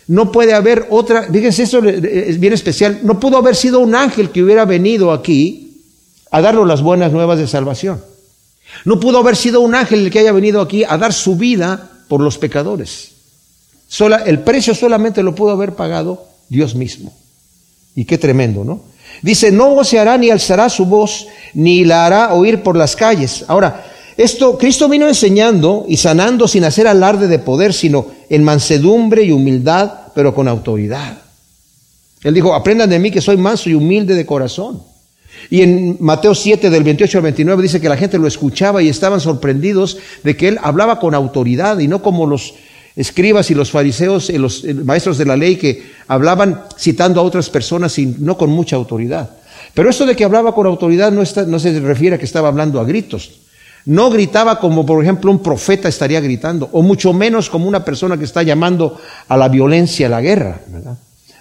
No 0.08 0.32
puede 0.32 0.54
haber 0.54 0.88
otra, 0.90 1.24
fíjense, 1.24 1.64
eso 1.64 1.84
es 1.84 2.40
bien 2.40 2.54
especial, 2.54 3.00
no 3.04 3.20
pudo 3.20 3.38
haber 3.38 3.56
sido 3.56 3.80
un 3.80 3.96
ángel 3.96 4.30
que 4.30 4.44
hubiera 4.44 4.66
venido 4.66 5.12
aquí 5.12 5.82
a 6.32 6.42
darnos 6.42 6.68
las 6.68 6.82
buenas 6.82 7.12
nuevas 7.12 7.40
de 7.40 7.48
salvación. 7.48 8.02
No 8.86 9.00
pudo 9.00 9.20
haber 9.20 9.36
sido 9.36 9.62
un 9.62 9.76
ángel 9.76 10.06
el 10.06 10.12
que 10.12 10.20
haya 10.20 10.32
venido 10.32 10.62
aquí 10.62 10.84
a 10.84 10.98
dar 10.98 11.14
su 11.14 11.36
vida 11.36 11.90
por 12.08 12.22
los 12.22 12.38
pecadores. 12.38 13.12
el 14.26 14.40
precio 14.40 14.74
solamente 14.76 15.24
lo 15.24 15.36
pudo 15.36 15.52
haber 15.52 15.74
pagado 15.76 16.26
Dios 16.50 16.76
mismo. 16.76 17.14
Y 17.96 18.06
qué 18.06 18.18
tremendo, 18.18 18.64
¿no? 18.64 18.82
Dice, 19.22 19.52
no 19.52 19.76
voceará 19.76 20.18
ni 20.18 20.30
alzará 20.30 20.70
su 20.70 20.86
voz, 20.86 21.28
ni 21.54 21.84
la 21.84 22.06
hará 22.06 22.34
oír 22.34 22.62
por 22.64 22.76
las 22.78 22.96
calles. 22.96 23.44
Ahora, 23.48 23.86
esto 24.16 24.58
Cristo 24.58 24.88
vino 24.88 25.08
enseñando 25.08 25.86
y 25.88 25.98
sanando 25.98 26.48
sin 26.48 26.64
hacer 26.64 26.88
alarde 26.88 27.28
de 27.28 27.40
poder, 27.40 27.74
sino 27.74 28.08
en 28.30 28.44
mansedumbre 28.44 29.24
y 29.24 29.32
humildad, 29.32 29.92
pero 30.14 30.36
con 30.36 30.48
autoridad. 30.48 31.18
Él 32.24 32.34
dijo, 32.34 32.54
aprendan 32.54 32.90
de 32.90 33.00
mí 33.00 33.12
que 33.12 33.22
soy 33.22 33.38
manso 33.38 33.70
y 33.70 33.76
humilde 33.76 34.16
de 34.16 34.26
corazón. 34.26 34.84
Y 35.50 35.62
en 35.62 35.98
Mateo 36.00 36.36
7 36.36 36.70
del 36.70 36.84
28 36.84 37.18
al 37.18 37.24
29 37.24 37.64
dice 37.64 37.82
que 37.82 37.90
la 37.90 37.98
gente 37.98 38.18
lo 38.18 38.28
escuchaba 38.28 38.82
y 38.82 38.90
estaban 38.90 39.20
sorprendidos 39.20 39.98
de 40.24 40.36
que 40.36 40.48
él 40.48 40.60
hablaba 40.62 41.00
con 41.00 41.16
autoridad 41.16 41.80
y 41.80 41.88
no 41.88 42.02
como 42.02 42.26
los 42.26 42.54
escribas 42.96 43.50
y 43.50 43.56
los 43.56 43.72
fariseos 43.72 44.30
y 44.30 44.38
los 44.38 44.64
maestros 44.64 45.18
de 45.18 45.26
la 45.26 45.38
ley 45.38 45.56
que 45.56 45.92
hablaban 46.08 46.64
citando 46.78 47.22
a 47.22 47.24
otras 47.24 47.50
personas 47.50 47.98
y 47.98 48.06
no 48.06 48.38
con 48.38 48.50
mucha 48.50 48.76
autoridad. 48.76 49.30
Pero 49.74 49.90
esto 49.90 50.06
de 50.06 50.16
que 50.16 50.26
hablaba 50.26 50.54
con 50.54 50.68
autoridad 50.68 51.12
no, 51.12 51.22
está, 51.22 51.44
no 51.44 51.60
se 51.60 51.80
refiere 51.80 52.16
a 52.16 52.20
que 52.20 52.26
estaba 52.26 52.48
hablando 52.48 52.80
a 52.80 52.86
gritos. 52.86 53.40
No 53.86 54.10
gritaba 54.10 54.60
como 54.60 54.86
por 54.86 55.02
ejemplo 55.02 55.32
un 55.32 55.42
profeta 55.42 55.88
estaría 55.88 56.20
gritando, 56.20 56.70
o 56.74 56.82
mucho 56.82 57.14
menos 57.14 57.50
como 57.50 57.68
una 57.68 57.86
persona 57.86 58.18
que 58.18 58.26
está 58.26 58.44
llamando 58.44 59.00
a 59.28 59.38
la 59.38 59.48
violencia, 59.48 60.08
a 60.08 60.10
la 60.10 60.22
guerra. 60.22 60.60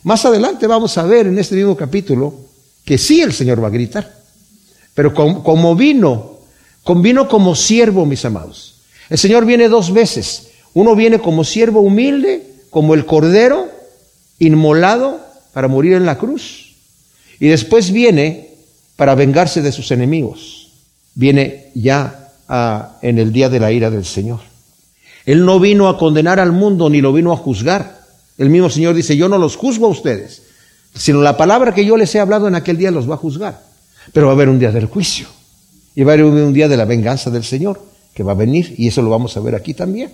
Más 0.05 0.25
adelante 0.25 0.67
vamos 0.67 0.97
a 0.97 1.05
ver 1.05 1.27
en 1.27 1.39
este 1.39 1.57
mismo 1.57 1.77
capítulo 1.77 2.48
que 2.89 2.97
sí 2.97 3.21
el 3.21 3.35
Señor 3.35 3.63
va 3.63 3.67
a 3.67 3.71
gritar, 3.71 4.11
pero 4.95 5.13
como, 5.13 5.45
como 5.45 5.77
vino, 5.77 6.39
vino 7.03 7.29
como 7.29 7.55
siervo, 7.55 8.07
mis 8.07 8.25
amados. 8.25 8.77
El 9.11 9.19
Señor 9.19 9.45
viene 9.45 9.69
dos 9.69 9.93
veces. 9.93 10.49
Uno 10.73 10.97
viene 10.97 11.19
como 11.19 11.45
siervo 11.45 11.81
humilde, 11.81 12.51
como 12.71 12.95
el 12.95 13.05
cordero 13.05 13.69
inmolado 14.39 15.21
para 15.53 15.69
morir 15.69 15.93
en 15.93 16.07
la 16.07 16.17
cruz. 16.17 16.77
Y 17.39 17.49
después 17.49 17.93
viene 17.93 18.55
para 18.97 19.15
vengarse 19.15 19.61
de 19.61 19.71
sus 19.71 19.91
enemigos. 19.91 20.73
Viene 21.15 21.67
ya 21.75 22.33
en 23.03 23.19
el 23.19 23.35
día 23.35 23.51
de 23.51 23.61
la 23.61 23.71
ira 23.71 23.91
del 23.91 24.07
Señor. 24.07 24.41
Él 25.27 25.45
no 25.45 25.61
vino 25.61 25.91
a 25.91 25.99
condenar 25.99 26.41
al 26.41 26.53
mundo 26.53 26.89
ni 26.89 27.03
lo 27.03 27.13
vino 27.13 27.35
a 27.35 27.37
juzgar. 27.37 28.01
El 28.39 28.49
mismo 28.49 28.71
Señor 28.71 28.95
dice, 28.95 29.15
yo 29.15 29.29
no 29.29 29.37
los 29.37 29.57
juzgo 29.57 29.89
a 29.89 29.91
ustedes, 29.91 30.48
sino 30.99 31.23
la 31.23 31.37
palabra 31.37 31.73
que 31.73 31.85
yo 31.85 31.97
les 31.97 32.15
he 32.15 32.21
hablado 32.21 32.49
en 32.49 32.55
aquel 32.55 32.77
día 32.77 32.91
los 32.91 33.09
va 33.09 33.15
a 33.15 33.19
juzgar. 33.19 33.63
Pero 34.13 34.27
va 34.27 34.33
a 34.33 34.35
haber 34.35 34.49
un 34.49 34.59
día 34.59 34.73
del 34.73 34.87
juicio 34.87 35.29
y 35.95 36.03
va 36.03 36.13
a 36.13 36.15
haber 36.15 36.27
un 36.27 36.53
día 36.53 36.69
de 36.69 36.77
la 36.77 36.85
venganza 36.85 37.31
del 37.31 37.45
Señor 37.45 37.81
que 38.15 38.23
va 38.23 38.33
a 38.33 38.35
venir 38.35 38.75
y 38.77 38.89
eso 38.89 39.01
lo 39.01 39.11
vamos 39.11 39.37
a 39.37 39.41
ver 39.41 39.55
aquí 39.55 39.75
también. 39.75 40.13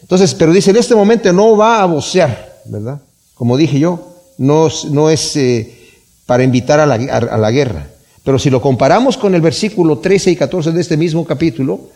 Entonces, 0.00 0.34
pero 0.34 0.52
dice, 0.52 0.70
en 0.70 0.76
este 0.76 0.94
momento 0.94 1.32
no 1.32 1.56
va 1.56 1.82
a 1.82 1.86
vocear, 1.86 2.60
¿verdad? 2.66 3.00
Como 3.34 3.56
dije 3.56 3.78
yo, 3.78 4.14
no, 4.38 4.68
no 4.90 5.10
es 5.10 5.36
eh, 5.36 5.92
para 6.26 6.44
invitar 6.44 6.80
a 6.80 6.86
la, 6.86 6.94
a 6.94 7.38
la 7.38 7.50
guerra, 7.50 7.88
pero 8.24 8.38
si 8.38 8.50
lo 8.50 8.60
comparamos 8.60 9.16
con 9.16 9.34
el 9.34 9.40
versículo 9.40 9.98
13 9.98 10.30
y 10.32 10.36
14 10.36 10.72
de 10.72 10.80
este 10.80 10.96
mismo 10.96 11.24
capítulo, 11.24 11.88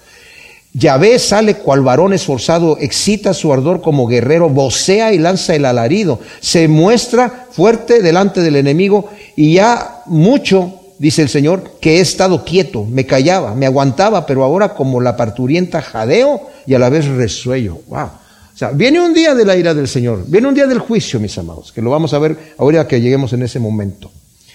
Yahvé 0.72 1.18
sale 1.18 1.54
cual 1.54 1.80
varón 1.80 2.12
esforzado, 2.12 2.76
excita 2.78 3.32
su 3.32 3.52
ardor 3.52 3.80
como 3.80 4.06
guerrero, 4.06 4.50
vocea 4.50 5.12
y 5.14 5.18
lanza 5.18 5.54
el 5.54 5.64
alarido, 5.64 6.20
se 6.40 6.68
muestra 6.68 7.46
fuerte 7.50 8.02
delante 8.02 8.42
del 8.42 8.56
enemigo 8.56 9.08
y 9.36 9.54
ya 9.54 10.02
mucho, 10.06 10.80
dice 10.98 11.22
el 11.22 11.30
Señor, 11.30 11.78
que 11.80 11.96
he 11.96 12.00
estado 12.00 12.44
quieto, 12.44 12.84
me 12.84 13.06
callaba, 13.06 13.54
me 13.54 13.64
aguantaba, 13.64 14.26
pero 14.26 14.44
ahora 14.44 14.74
como 14.74 15.00
la 15.00 15.16
parturienta 15.16 15.80
jadeo 15.80 16.42
y 16.66 16.74
a 16.74 16.78
la 16.78 16.90
vez 16.90 17.06
resuello. 17.06 17.78
Wow. 17.88 18.10
O 18.56 18.58
sea, 18.58 18.70
viene 18.70 19.00
un 19.00 19.14
día 19.14 19.34
de 19.34 19.44
la 19.44 19.56
ira 19.56 19.72
del 19.72 19.88
Señor, 19.88 20.24
viene 20.26 20.48
un 20.48 20.54
día 20.54 20.66
del 20.66 20.78
juicio, 20.78 21.20
mis 21.20 21.36
amados, 21.38 21.72
que 21.72 21.82
lo 21.82 21.90
vamos 21.90 22.12
a 22.12 22.18
ver 22.18 22.54
ahora 22.58 22.86
que 22.86 23.00
lleguemos 23.00 23.32
en 23.32 23.42
ese 23.42 23.60
momento. 23.60 24.10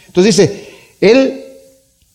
Entonces 0.08 0.36
dice, 0.36 0.70
Él 1.00 1.51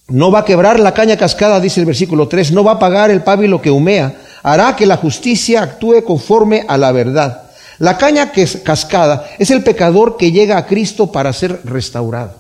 no 0.09 0.31
va 0.31 0.41
a 0.41 0.45
quebrar 0.45 0.79
la 0.79 0.95
caña 0.95 1.17
cascada, 1.17 1.61
dice 1.61 1.81
el 1.81 1.87
versículo 1.87 2.29
3, 2.29 2.53
no 2.53 2.63
va 2.63 2.73
a 2.73 2.79
pagar 2.79 3.11
el 3.11 3.23
pábilo 3.23 3.61
que 3.61 3.71
humea, 3.71 4.15
hará 4.43 4.77
que 4.77 4.87
la 4.87 4.97
justicia 4.97 5.63
actúe 5.63 6.05
conforme 6.05 6.65
a 6.69 6.77
la 6.77 6.93
verdad. 6.93 7.43
La 7.79 7.99
caña 7.99 8.33
que 8.33 8.43
es 8.43 8.59
cascada 8.59 9.29
es 9.39 9.51
el 9.51 9.63
pecador 9.63 10.17
que 10.17 10.33
llega 10.33 10.57
a 10.57 10.67
Cristo 10.67 11.11
para 11.11 11.33
ser 11.33 11.61
restaurado. 11.65 12.35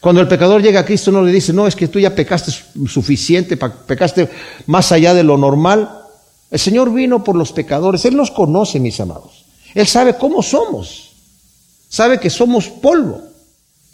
Cuando 0.00 0.20
el 0.20 0.28
pecador 0.28 0.62
llega 0.62 0.80
a 0.80 0.84
Cristo 0.84 1.10
no 1.10 1.22
le 1.22 1.32
dice, 1.32 1.52
no, 1.52 1.66
es 1.66 1.74
que 1.74 1.88
tú 1.88 1.98
ya 1.98 2.14
pecaste 2.14 2.52
suficiente, 2.86 3.56
pecaste 3.56 4.28
más 4.66 4.92
allá 4.92 5.14
de 5.14 5.24
lo 5.24 5.38
normal. 5.38 6.02
El 6.50 6.58
Señor 6.58 6.92
vino 6.92 7.24
por 7.24 7.34
los 7.34 7.52
pecadores, 7.52 8.04
Él 8.04 8.14
nos 8.14 8.30
conoce, 8.30 8.78
mis 8.78 9.00
amados. 9.00 9.46
Él 9.74 9.86
sabe 9.86 10.16
cómo 10.16 10.42
somos, 10.42 11.12
sabe 11.88 12.20
que 12.20 12.28
somos 12.28 12.68
polvo. 12.68 13.33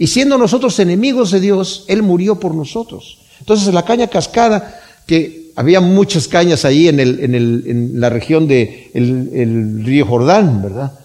Y 0.00 0.06
siendo 0.06 0.38
nosotros 0.38 0.78
enemigos 0.78 1.30
de 1.30 1.40
Dios, 1.40 1.84
Él 1.86 2.02
murió 2.02 2.40
por 2.40 2.54
nosotros. 2.54 3.18
Entonces 3.38 3.74
la 3.74 3.84
caña 3.84 4.06
cascada, 4.06 4.80
que 5.06 5.52
había 5.56 5.82
muchas 5.82 6.26
cañas 6.26 6.64
ahí 6.64 6.88
en, 6.88 7.00
el, 7.00 7.20
en, 7.20 7.34
el, 7.34 7.64
en 7.66 8.00
la 8.00 8.08
región 8.08 8.48
del 8.48 8.88
de 8.94 9.30
el 9.34 9.84
río 9.84 10.06
Jordán, 10.06 10.62
¿verdad? 10.62 10.98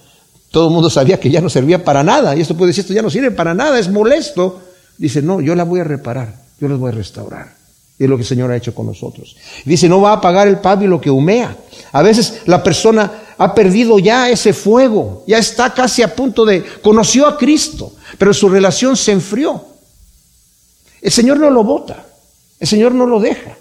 Todo 0.50 0.70
el 0.70 0.74
mundo 0.74 0.90
sabía 0.90 1.20
que 1.20 1.30
ya 1.30 1.42
no 1.42 1.50
servía 1.50 1.84
para 1.84 2.04
nada. 2.06 2.38
Y 2.38 2.40
esto 2.40 2.56
puede 2.56 2.70
decir, 2.70 2.84
esto 2.84 2.94
ya 2.94 3.02
no 3.02 3.10
sirve 3.10 3.32
para 3.32 3.54
nada, 3.54 3.78
es 3.78 3.90
molesto. 3.90 4.62
Dice, 4.98 5.22
no, 5.22 5.42
yo 5.42 5.56
la 5.56 5.66
voy 5.66 5.82
a 5.82 5.84
reparar, 5.84 6.34
yo 6.62 6.70
las 6.70 6.80
voy 6.80 6.94
a 6.94 6.96
restaurar. 6.96 7.54
Es 8.00 8.08
lo 8.08 8.16
que 8.16 8.22
el 8.22 8.28
Señor 8.28 8.50
ha 8.50 8.56
hecho 8.56 8.74
con 8.74 8.86
nosotros. 8.86 9.36
Dice, 9.66 9.90
no 9.90 10.00
va 10.00 10.12
a 10.12 10.16
apagar 10.16 10.48
el 10.48 10.60
pábilo 10.60 11.02
que 11.02 11.10
humea. 11.10 11.58
A 11.92 12.02
veces 12.02 12.44
la 12.46 12.64
persona 12.64 13.12
ha 13.38 13.54
perdido 13.54 14.00
ya 14.00 14.30
ese 14.30 14.54
fuego, 14.54 15.26
ya 15.28 15.38
está 15.38 15.74
casi 15.74 16.02
a 16.02 16.16
punto 16.16 16.46
de, 16.46 16.64
conoció 16.82 17.28
a 17.28 17.38
Cristo, 17.38 17.92
pero 18.18 18.34
su 18.34 18.50
relación 18.50 18.96
se 18.96 19.12
enfrió. 19.12 19.64
El 21.02 21.12
Señor 21.12 21.40
no 21.40 21.50
lo 21.50 21.64
bota, 21.64 22.06
el 22.60 22.68
Señor 22.68 22.94
no 22.94 23.06
lo 23.06 23.20
deja. 23.20 23.58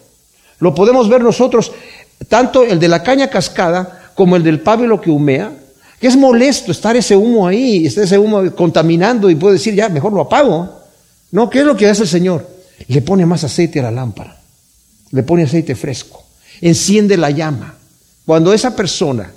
Lo 0.61 0.75
podemos 0.75 1.09
ver 1.09 1.23
nosotros, 1.23 1.73
tanto 2.29 2.63
el 2.63 2.79
de 2.79 2.89
la 2.89 3.03
caña 3.03 3.29
cascada 3.29 4.13
como 4.15 4.37
el 4.37 4.43
del 4.43 4.61
pábilo 4.61 5.01
que 5.01 5.11
humea, 5.11 5.53
que 6.01 6.07
es 6.07 6.17
molesto 6.17 6.73
estar 6.73 6.97
ese 6.97 7.17
humo 7.17 7.47
ahí, 7.47 7.87
está 7.87 8.03
ese 8.03 8.19
humo 8.19 8.51
contaminando 8.55 9.29
y 9.31 9.35
puede 9.35 9.55
decir, 9.55 9.75
ya, 9.75 9.89
mejor 9.89 10.13
lo 10.13 10.23
apago. 10.23 10.81
No, 11.33 11.51
¿qué 11.51 11.61
es 11.61 11.65
lo 11.65 11.77
que 11.77 11.89
hace 11.89 12.03
el 12.03 12.09
Señor? 12.09 12.49
Le 12.89 13.03
pone 13.03 13.27
más 13.27 13.45
aceite 13.45 13.81
a 13.81 13.85
la 13.85 13.91
lámpara, 13.91 14.41
le 15.11 15.23
pone 15.23 15.45
aceite 15.45 15.75
fresco, 15.75 16.25
enciende 16.61 17.17
la 17.17 17.31
llama. 17.31 17.75
Cuando 18.25 18.53
esa 18.53 18.75
persona 18.75 19.33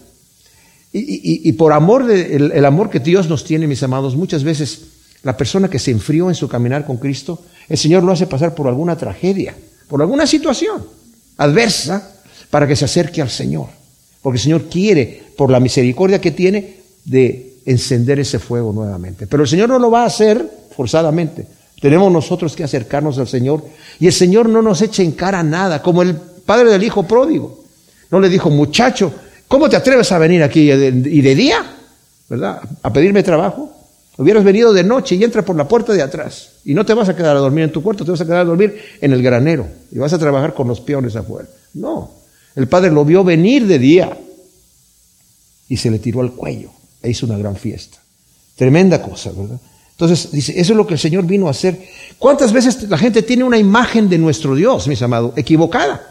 y, 0.93 1.51
por 1.53 1.73
amor 1.73 2.05
de, 2.05 2.35
el, 2.35 2.65
amor 2.65 2.89
que 2.89 2.99
Dios 2.99 3.27
nos 3.27 3.43
tiene, 3.43 3.67
mis 3.67 3.83
amados, 3.83 4.15
muchas 4.15 4.43
veces 4.43 4.81
la 5.23 5.35
persona 5.35 5.69
que 5.69 5.79
se 5.79 5.91
enfrió 5.91 6.29
en 6.29 6.35
su 6.35 6.47
caminar 6.47 6.85
con 6.85 6.97
Cristo, 6.97 7.43
el 7.67 7.77
Señor 7.77 8.03
lo 8.03 8.11
hace 8.11 8.27
pasar 8.27 8.55
por 8.55 8.67
alguna 8.67 8.97
tragedia, 8.97 9.55
por 9.87 10.01
alguna 10.01 10.27
situación 10.27 10.85
adversa, 11.37 12.15
para 12.49 12.67
que 12.67 12.75
se 12.75 12.85
acerque 12.85 13.21
al 13.21 13.29
Señor. 13.29 13.67
Porque 14.21 14.37
el 14.37 14.43
Señor 14.43 14.63
quiere, 14.69 15.23
por 15.37 15.51
la 15.51 15.59
misericordia 15.59 16.21
que 16.21 16.31
tiene, 16.31 16.77
de 17.05 17.57
encender 17.65 18.19
ese 18.19 18.39
fuego 18.39 18.73
nuevamente. 18.73 19.27
Pero 19.27 19.43
el 19.43 19.49
Señor 19.49 19.69
no 19.69 19.79
lo 19.79 19.91
va 19.91 20.03
a 20.03 20.07
hacer 20.07 20.49
forzadamente. 20.75 21.45
Tenemos 21.81 22.11
nosotros 22.11 22.55
que 22.55 22.63
acercarnos 22.63 23.19
al 23.19 23.27
Señor 23.27 23.63
y 23.99 24.07
el 24.07 24.13
Señor 24.13 24.49
no 24.49 24.61
nos 24.61 24.81
echa 24.81 25.03
en 25.03 25.11
cara 25.11 25.43
nada, 25.43 25.81
como 25.81 26.01
el 26.01 26.15
padre 26.15 26.71
del 26.71 26.83
hijo 26.83 27.03
pródigo. 27.03 27.63
No 28.09 28.19
le 28.19 28.29
dijo, 28.29 28.49
muchacho, 28.49 29.13
¿Cómo 29.47 29.69
te 29.69 29.77
atreves 29.77 30.11
a 30.11 30.17
venir 30.17 30.43
aquí 30.43 30.69
y 30.71 31.21
de 31.21 31.35
día? 31.35 31.65
¿Verdad? 32.29 32.61
A 32.83 32.91
pedirme 32.91 33.23
trabajo. 33.23 33.71
Hubieras 34.17 34.43
venido 34.43 34.73
de 34.73 34.83
noche 34.83 35.15
y 35.15 35.23
entra 35.23 35.43
por 35.43 35.55
la 35.55 35.67
puerta 35.67 35.93
de 35.93 36.01
atrás. 36.01 36.53
Y 36.65 36.73
no 36.73 36.85
te 36.85 36.93
vas 36.95 37.07
a 37.07 37.15
quedar 37.15 37.35
a 37.35 37.39
dormir 37.39 37.65
en 37.65 37.71
tu 37.71 37.83
cuarto, 37.83 38.03
te 38.03 38.11
vas 38.11 38.21
a 38.21 38.25
quedar 38.25 38.39
a 38.39 38.45
dormir 38.45 38.75
en 38.99 39.13
el 39.13 39.21
granero. 39.21 39.67
Y 39.91 39.99
vas 39.99 40.11
a 40.13 40.17
trabajar 40.17 40.53
con 40.55 40.67
los 40.67 40.81
peones 40.81 41.15
afuera. 41.15 41.47
No. 41.75 42.11
El 42.55 42.67
padre 42.67 42.91
lo 42.91 43.05
vio 43.05 43.23
venir 43.23 43.67
de 43.67 43.77
día. 43.77 44.17
Y 45.69 45.77
se 45.77 45.91
le 45.91 45.99
tiró 45.99 46.21
al 46.21 46.31
cuello. 46.31 46.71
E 47.01 47.11
hizo 47.11 47.27
una 47.27 47.37
gran 47.37 47.55
fiesta. 47.55 47.99
Tremenda 48.55 49.03
cosa, 49.03 49.31
¿verdad? 49.31 49.59
Entonces, 49.91 50.31
dice, 50.31 50.59
eso 50.59 50.73
es 50.73 50.77
lo 50.77 50.87
que 50.87 50.95
el 50.95 50.99
Señor 50.99 51.25
vino 51.25 51.47
a 51.47 51.51
hacer. 51.51 51.77
¿Cuántas 52.17 52.51
veces 52.53 52.89
la 52.89 52.97
gente 52.97 53.21
tiene 53.21 53.43
una 53.43 53.57
imagen 53.57 54.09
de 54.09 54.17
nuestro 54.17 54.55
Dios, 54.55 54.87
mis 54.87 55.01
amados, 55.01 55.33
equivocada? 55.35 56.01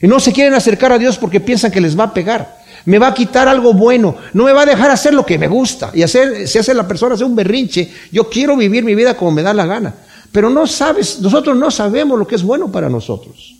Y 0.00 0.06
no 0.06 0.20
se 0.20 0.32
quieren 0.32 0.54
acercar 0.54 0.92
a 0.92 0.98
Dios 0.98 1.18
porque 1.18 1.40
piensan 1.40 1.70
que 1.70 1.80
les 1.80 1.98
va 1.98 2.04
a 2.04 2.14
pegar. 2.14 2.59
Me 2.86 2.98
va 2.98 3.08
a 3.08 3.14
quitar 3.14 3.48
algo 3.48 3.72
bueno. 3.74 4.16
No 4.32 4.44
me 4.44 4.52
va 4.52 4.62
a 4.62 4.66
dejar 4.66 4.90
hacer 4.90 5.14
lo 5.14 5.24
que 5.24 5.38
me 5.38 5.48
gusta. 5.48 5.90
Y 5.94 6.02
hacer, 6.02 6.48
si 6.48 6.58
hace 6.58 6.74
la 6.74 6.88
persona 6.88 7.14
hace 7.14 7.24
un 7.24 7.36
berrinche, 7.36 7.90
yo 8.12 8.28
quiero 8.28 8.56
vivir 8.56 8.84
mi 8.84 8.94
vida 8.94 9.16
como 9.16 9.32
me 9.32 9.42
da 9.42 9.52
la 9.52 9.66
gana. 9.66 9.94
Pero 10.32 10.50
no 10.50 10.66
sabes, 10.66 11.20
nosotros 11.20 11.56
no 11.56 11.70
sabemos 11.70 12.18
lo 12.18 12.26
que 12.26 12.36
es 12.36 12.42
bueno 12.42 12.70
para 12.70 12.88
nosotros. 12.88 13.56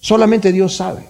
Solamente 0.00 0.52
Dios 0.52 0.76
sabe. 0.76 1.04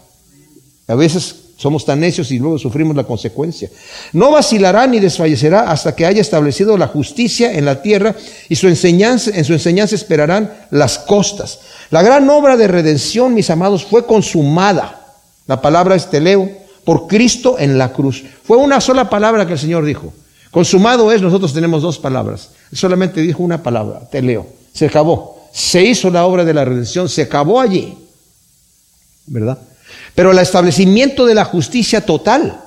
A 0.88 0.94
veces 0.94 1.36
somos 1.60 1.84
tan 1.84 2.00
necios 2.00 2.30
y 2.30 2.38
luego 2.38 2.58
sufrimos 2.58 2.96
la 2.96 3.04
consecuencia. 3.04 3.68
No 4.14 4.30
vacilará 4.30 4.86
ni 4.86 4.98
desfallecerá 4.98 5.70
hasta 5.70 5.94
que 5.94 6.06
haya 6.06 6.20
establecido 6.20 6.78
la 6.78 6.88
justicia 6.88 7.52
en 7.52 7.66
la 7.66 7.82
tierra 7.82 8.16
y 8.48 8.56
su 8.56 8.66
enseñanza, 8.66 9.30
en 9.34 9.44
su 9.44 9.52
enseñanza 9.52 9.94
esperarán 9.94 10.50
las 10.70 10.98
costas. 10.98 11.60
La 11.90 12.02
gran 12.02 12.28
obra 12.30 12.56
de 12.56 12.66
redención, 12.66 13.34
mis 13.34 13.50
amados, 13.50 13.84
fue 13.84 14.06
consumada. 14.06 15.18
La 15.46 15.60
palabra 15.60 15.96
es 15.96 16.08
teleo, 16.08 16.50
por 16.84 17.06
Cristo 17.06 17.56
en 17.58 17.78
la 17.78 17.92
cruz. 17.92 18.24
Fue 18.44 18.56
una 18.56 18.80
sola 18.80 19.08
palabra 19.08 19.46
que 19.46 19.54
el 19.54 19.58
Señor 19.58 19.84
dijo. 19.84 20.12
Consumado 20.50 21.12
es, 21.12 21.22
nosotros 21.22 21.52
tenemos 21.52 21.82
dos 21.82 21.98
palabras. 21.98 22.50
Solamente 22.72 23.20
dijo 23.20 23.42
una 23.42 23.62
palabra, 23.62 24.08
teleo. 24.10 24.46
Se 24.72 24.86
acabó. 24.86 25.48
Se 25.52 25.82
hizo 25.82 26.10
la 26.10 26.26
obra 26.26 26.44
de 26.44 26.54
la 26.54 26.64
redención, 26.64 27.08
se 27.08 27.22
acabó 27.22 27.60
allí. 27.60 27.96
¿Verdad? 29.26 29.58
Pero 30.14 30.32
el 30.32 30.38
establecimiento 30.38 31.26
de 31.26 31.34
la 31.34 31.44
justicia 31.44 32.04
total 32.04 32.60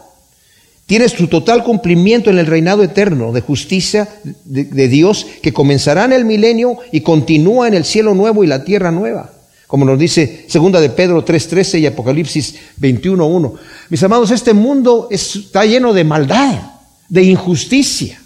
tiene 0.86 1.08
su 1.10 1.28
total 1.28 1.64
cumplimiento 1.64 2.30
en 2.30 2.40
el 2.40 2.46
reinado 2.46 2.84
eterno 2.84 3.32
de 3.32 3.42
justicia 3.42 4.08
de, 4.44 4.88
Dios 4.88 5.26
que 5.42 5.54
comenzará 5.54 6.06
en 6.06 6.14
el 6.14 6.26
milenio 6.26 6.78
y 6.92 7.02
continúa 7.02 7.68
en 7.68 7.74
el 7.74 7.86
cielo 7.86 8.14
nuevo 8.14 8.44
y 8.44 8.48
la 8.48 8.64
tierra 8.64 8.92
nueva. 8.92 9.33
Como 9.74 9.86
nos 9.86 9.98
dice 9.98 10.46
segunda 10.50 10.80
de 10.80 10.92
Pedro 10.92 11.26
3:13 11.26 11.80
y 11.80 11.88
Apocalipsis 11.88 12.54
21:1. 12.80 13.56
Mis 13.90 14.04
amados, 14.04 14.30
este 14.30 14.54
mundo 14.54 15.08
está 15.10 15.66
lleno 15.66 15.94
de 15.94 16.04
maldad, 16.04 16.62
de 17.10 17.24
injusticia. 17.24 18.22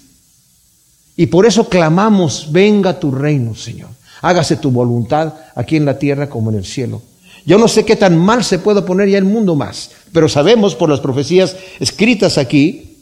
Y 1.16 1.28
por 1.28 1.46
eso 1.46 1.70
clamamos, 1.70 2.52
venga 2.52 3.00
tu 3.00 3.12
reino, 3.12 3.56
Señor. 3.56 3.88
Hágase 4.22 4.58
tu 4.58 4.72
voluntad 4.72 5.36
aquí 5.56 5.78
en 5.78 5.86
la 5.86 5.98
tierra 5.98 6.28
como 6.28 6.52
en 6.52 6.58
el 6.58 6.66
cielo. 6.66 7.02
Yo 7.46 7.58
no 7.58 7.70
sé 7.70 7.86
qué 7.86 7.96
tan 7.96 8.18
mal 8.18 8.44
se 8.44 8.60
puede 8.60 8.82
poner 8.82 9.08
ya 9.08 9.18
el 9.18 9.24
mundo 9.24 9.56
más, 9.56 9.92
pero 10.12 10.28
sabemos 10.28 10.76
por 10.76 10.90
las 10.90 11.00
profecías 11.00 11.56
escritas 11.80 12.38
aquí 12.38 12.98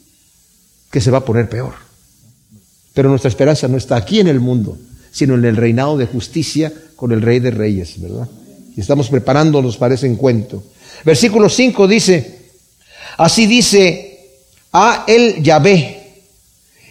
que 0.92 1.02
se 1.02 1.10
va 1.10 1.18
a 1.18 1.25
poner 1.25 1.50
peor. 1.50 1.74
Pero 2.94 3.10
nuestra 3.10 3.30
esperanza 3.30 3.68
no 3.68 3.78
está 3.78 3.96
aquí 3.96 4.20
en 4.20 4.28
el 4.28 4.40
mundo, 4.40 4.78
sino 5.12 5.34
en 5.34 5.46
el 5.46 5.58
reinado 5.58 5.98
de 5.98 6.06
justicia 6.06 6.72
con 6.96 7.12
el 7.12 7.22
Rey 7.22 7.40
de 7.40 7.52
Reyes, 7.52 8.00
¿verdad? 8.00 8.28
Y 8.75 8.82
estamos 8.82 9.10
preparándonos 9.10 9.78
para 9.78 9.96
ese 9.96 10.08
encuentro. 10.08 10.64
Versículo 11.04 11.50
5 11.50 11.88
dice, 11.88 12.40
así 13.18 13.46
dice 13.46 14.28
a 14.74 15.04
el 15.08 15.42
Yahvé, 15.42 16.02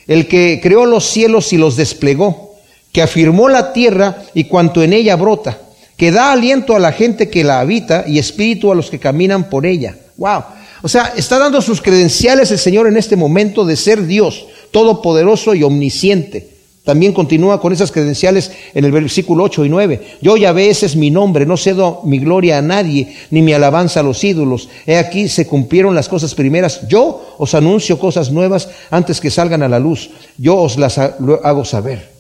el 0.07 0.29
que 0.29 0.61
creó 0.63 0.87
los 0.87 1.05
cielos 1.05 1.53
y 1.53 1.59
los 1.59 1.77
desplegó, 1.77 2.55
que 2.93 3.03
afirmó 3.03 3.49
la 3.49 3.73
tierra 3.73 4.23
y 4.35 4.45
cuanto 4.45 4.83
en 4.83 4.93
ella 4.93 5.17
brota, 5.17 5.59
que 5.97 6.11
da 6.11 6.33
aliento 6.33 6.77
a 6.77 6.79
la 6.79 6.93
gente 6.93 7.29
que 7.29 7.45
la 7.45 7.61
habita 7.61 8.05
y 8.07 8.19
espíritu 8.19 8.71
a 8.71 8.75
los 8.75 8.91
que 8.91 8.99
caminan 8.99 9.51
por 9.51 9.67
ella. 9.67 9.97
Wow. 10.17 10.45
O 10.83 10.89
sea, 10.89 11.13
está 11.17 11.39
dando 11.39 11.61
sus 11.63 11.81
credenciales 11.81 12.51
el 12.51 12.59
Señor 12.59 12.87
en 12.87 12.97
este 12.97 13.17
momento 13.17 13.65
de 13.65 13.77
ser 13.77 14.07
Dios, 14.07 14.47
todopoderoso 14.71 15.55
y 15.55 15.63
omnisciente. 15.63 16.54
También 16.85 17.15
continúa 17.15 17.63
con 17.63 17.73
esas 17.73 17.91
credenciales 17.91 18.53
en 18.75 18.85
el 18.85 18.93
versículo 18.93 19.45
8 19.45 19.65
y 19.65 19.69
9. 19.71 20.19
Yo 20.21 20.37
ya 20.37 20.51
ese 20.51 20.85
es 20.85 20.97
mi 20.97 21.11
nombre, 21.11 21.47
no 21.47 21.57
cedo 21.57 22.03
mi 22.05 22.19
gloria 22.19 22.59
a 22.59 22.63
nadie, 22.63 23.17
ni 23.31 23.41
mi 23.41 23.55
alabanza 23.55 24.01
a 24.01 24.03
los 24.03 24.23
ídolos. 24.23 24.69
He 24.87 24.99
aquí 24.99 25.31
se 25.31 25.47
cumplieron 25.47 25.95
las 25.95 26.11
cosas 26.11 26.35
primeras. 26.35 26.87
Yo 26.87 27.37
os 27.39 27.55
anuncio 27.55 27.99
cosas 27.99 28.31
nuevas 28.31 28.69
antes 28.91 29.19
que 29.19 29.31
salgan 29.31 29.63
a 29.63 29.69
la 29.69 29.79
luz. 29.79 30.11
Yo 30.37 30.59
os 30.59 30.77
las 30.77 30.99
hago 30.99 31.65
saber. 31.65 32.13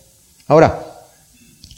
Ahora, 0.47 0.95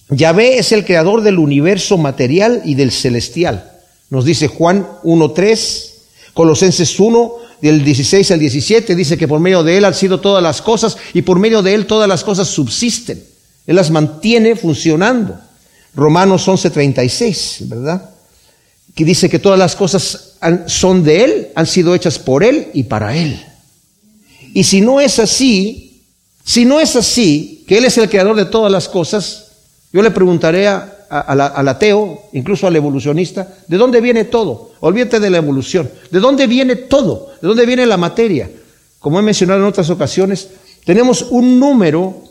Yahvé 0.09 0.59
es 0.59 0.71
el 0.71 0.85
creador 0.85 1.23
del 1.23 1.41
universo 1.41 1.99
material 1.99 2.63
y 2.65 2.77
del 2.77 2.93
celestial. 2.93 3.73
Nos 4.11 4.25
dice 4.25 4.47
Juan 4.47 4.87
1.3, 5.03 5.91
Colosenses 6.35 7.01
1, 7.01 7.33
del 7.61 7.85
16 7.85 8.31
al 8.31 8.39
17, 8.39 8.95
dice 8.95 9.17
que 9.17 9.29
por 9.29 9.41
medio 9.41 9.63
de 9.63 9.77
Él 9.79 9.85
han 9.85 9.95
sido 9.95 10.21
todas 10.21 10.43
las 10.43 10.63
cosas 10.63 10.97
y 11.15 11.23
por 11.23 11.39
medio 11.39 11.63
de 11.63 11.75
Él 11.75 11.87
todas 11.87 12.09
las 12.09 12.23
cosas 12.25 12.49
subsisten. 12.49 13.23
Él 13.67 13.77
las 13.77 13.91
mantiene 13.91 14.57
funcionando. 14.57 15.39
Romanos 15.95 16.47
11:36, 16.47 17.69
¿verdad? 17.69 18.11
Que 18.95 19.05
dice 19.05 19.29
que 19.29 19.39
todas 19.39 19.59
las 19.59 19.75
cosas 19.75 20.35
son 20.67 21.03
de 21.03 21.25
Él, 21.25 21.49
han 21.55 21.67
sido 21.67 21.95
hechas 21.95 22.19
por 22.19 22.45
Él 22.45 22.69
y 22.75 22.85
para 22.85 23.17
Él. 23.17 23.45
Y 24.55 24.65
si 24.65 24.81
no 24.81 25.01
es 25.01 25.19
así, 25.19 26.03
si 26.45 26.65
no 26.65 26.81
es 26.81 26.97
así, 26.97 27.65
que 27.67 27.79
Él 27.79 27.85
es 27.85 27.99
el 27.99 28.09
creador 28.09 28.37
de 28.37 28.45
todas 28.45 28.71
las 28.71 28.89
cosas, 28.89 29.47
yo 29.93 30.03
le 30.03 30.11
preguntaré 30.11 30.69
a, 30.69 30.96
al 31.09 31.69
ateo, 31.69 32.29
incluso 32.33 32.67
al 32.67 32.77
evolucionista, 32.77 33.55
¿de 33.67 33.77
dónde 33.77 34.01
viene 34.01 34.25
todo? 34.25 34.73
Olvídate 34.81 35.21
de 35.21 35.31
la 35.31 35.39
evolución. 35.39 35.91
¿De 36.11 36.21
dónde 36.21 36.47
viene 36.47 36.77
todo? 36.77 37.31
¿De 37.41 37.49
dónde 37.49 37.67
viene 37.67 37.87
la 37.87 37.97
materia? 37.97 38.51
Como 38.99 39.19
he 39.19 39.23
mencionado 39.23 39.61
en 39.61 39.67
otras 39.67 39.91
ocasiones, 39.91 40.49
tenemos 40.85 41.23
un 41.31 41.59
número 41.59 42.23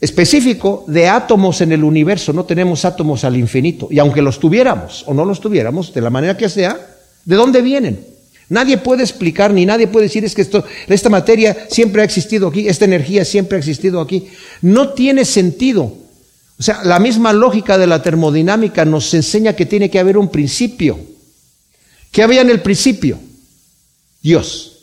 específico 0.00 0.84
de 0.86 1.08
átomos 1.08 1.60
en 1.60 1.72
el 1.72 1.82
universo, 1.82 2.32
no 2.32 2.44
tenemos 2.44 2.84
átomos 2.84 3.24
al 3.24 3.36
infinito. 3.36 3.88
Y 3.90 3.98
aunque 3.98 4.22
los 4.22 4.38
tuviéramos 4.38 5.04
o 5.06 5.14
no 5.14 5.24
los 5.24 5.40
tuviéramos, 5.40 5.94
de 5.94 6.00
la 6.00 6.10
manera 6.10 6.36
que 6.36 6.48
sea, 6.48 6.78
¿de 7.24 7.36
dónde 7.36 7.62
vienen? 7.62 8.14
Nadie 8.48 8.76
puede 8.76 9.02
explicar 9.02 9.52
ni 9.52 9.64
nadie 9.64 9.86
puede 9.86 10.06
decir 10.06 10.24
es 10.24 10.34
que 10.34 10.42
esto, 10.42 10.64
esta 10.86 11.08
materia 11.08 11.66
siempre 11.70 12.02
ha 12.02 12.04
existido 12.04 12.48
aquí, 12.48 12.68
esta 12.68 12.84
energía 12.84 13.24
siempre 13.24 13.56
ha 13.56 13.58
existido 13.58 14.00
aquí. 14.00 14.28
No 14.60 14.90
tiene 14.90 15.24
sentido. 15.24 16.03
O 16.58 16.62
sea, 16.62 16.82
la 16.84 16.98
misma 16.98 17.32
lógica 17.32 17.78
de 17.78 17.86
la 17.86 18.02
termodinámica 18.02 18.84
nos 18.84 19.12
enseña 19.14 19.54
que 19.54 19.66
tiene 19.66 19.90
que 19.90 19.98
haber 19.98 20.16
un 20.16 20.28
principio. 20.28 20.98
¿Qué 22.12 22.22
había 22.22 22.42
en 22.42 22.50
el 22.50 22.62
principio? 22.62 23.18
Dios. 24.22 24.78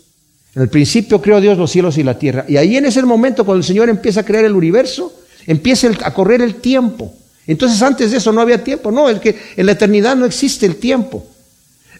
En 0.53 0.63
el 0.63 0.69
principio 0.69 1.21
creó 1.21 1.39
Dios 1.39 1.57
los 1.57 1.71
cielos 1.71 1.97
y 1.97 2.03
la 2.03 2.19
tierra. 2.19 2.45
Y 2.47 2.57
ahí 2.57 2.75
en 2.75 2.85
ese 2.85 3.01
momento, 3.03 3.45
cuando 3.45 3.59
el 3.59 3.65
Señor 3.65 3.89
empieza 3.89 4.19
a 4.19 4.25
crear 4.25 4.43
el 4.43 4.53
universo, 4.53 5.13
empieza 5.47 5.89
a 6.03 6.13
correr 6.13 6.41
el 6.41 6.55
tiempo. 6.55 7.13
Entonces 7.47 7.81
antes 7.81 8.11
de 8.11 8.17
eso 8.17 8.33
no 8.33 8.41
había 8.41 8.63
tiempo. 8.63 8.91
No, 8.91 9.09
el 9.09 9.21
que 9.21 9.39
en 9.55 9.65
la 9.65 9.71
eternidad 9.71 10.17
no 10.17 10.25
existe 10.25 10.65
el 10.65 10.75
tiempo. 10.75 11.25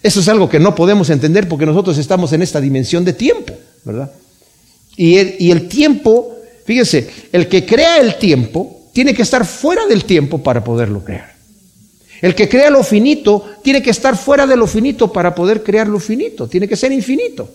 Eso 0.04 0.19
es 0.19 0.28
algo 0.28 0.50
que 0.50 0.60
no 0.60 0.76
podemos 0.76 1.10
entender 1.10 1.48
porque 1.48 1.65
nosotros 1.65 1.98
estamos 1.98 2.34
en 2.34 2.41
esta 2.41 2.60
dimensión 2.60 3.06
de 3.06 3.13
tiempo, 3.13 3.54
¿verdad? 3.86 4.12
Y 4.98 5.15
el 5.50 5.67
tiempo, 5.69 6.36
fíjense, 6.65 7.10
el 7.32 7.48
que 7.48 7.65
crea 7.65 7.98
el 8.00 8.17
tiempo 8.17 8.81
tiene 8.93 9.13
que 9.13 9.21
estar 9.21 9.45
fuera 9.45 9.86
del 9.88 10.06
tiempo 10.06 10.39
para 10.43 10.63
poderlo 10.63 11.04
crear. 11.04 11.32
El 12.21 12.36
que 12.36 12.47
crea 12.47 12.69
lo 12.69 12.84
finito 12.84 13.43
tiene 13.63 13.82
que 13.82 13.89
estar 13.89 14.15
fuera 14.15 14.45
de 14.45 14.56
lo 14.56 14.67
finito 14.67 15.12
para 15.12 15.34
poder 15.34 15.63
crear 15.63 15.88
lo 15.88 15.99
finito. 15.99 16.47
Tiene 16.47 16.67
que 16.67 16.75
ser 16.75 16.91
infinito. 16.91 17.49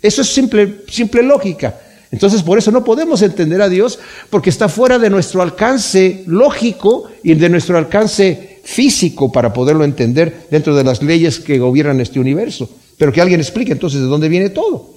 Eso 0.00 0.22
es 0.22 0.28
simple, 0.28 0.82
simple 0.88 1.22
lógica. 1.22 1.78
Entonces 2.10 2.42
por 2.42 2.56
eso 2.56 2.70
no 2.70 2.84
podemos 2.84 3.20
entender 3.20 3.60
a 3.60 3.68
Dios 3.68 3.98
porque 4.30 4.48
está 4.48 4.68
fuera 4.68 4.98
de 4.98 5.10
nuestro 5.10 5.42
alcance 5.42 6.24
lógico 6.26 7.10
y 7.22 7.34
de 7.34 7.50
nuestro 7.50 7.76
alcance 7.76 8.60
físico 8.64 9.30
para 9.30 9.52
poderlo 9.52 9.84
entender 9.84 10.46
dentro 10.50 10.74
de 10.74 10.84
las 10.84 11.02
leyes 11.02 11.38
que 11.38 11.58
gobiernan 11.58 12.00
este 12.00 12.18
universo. 12.18 12.68
Pero 12.96 13.12
que 13.12 13.20
alguien 13.20 13.40
explique 13.40 13.72
entonces 13.72 14.00
de 14.00 14.06
dónde 14.06 14.28
viene 14.28 14.48
todo. 14.48 14.94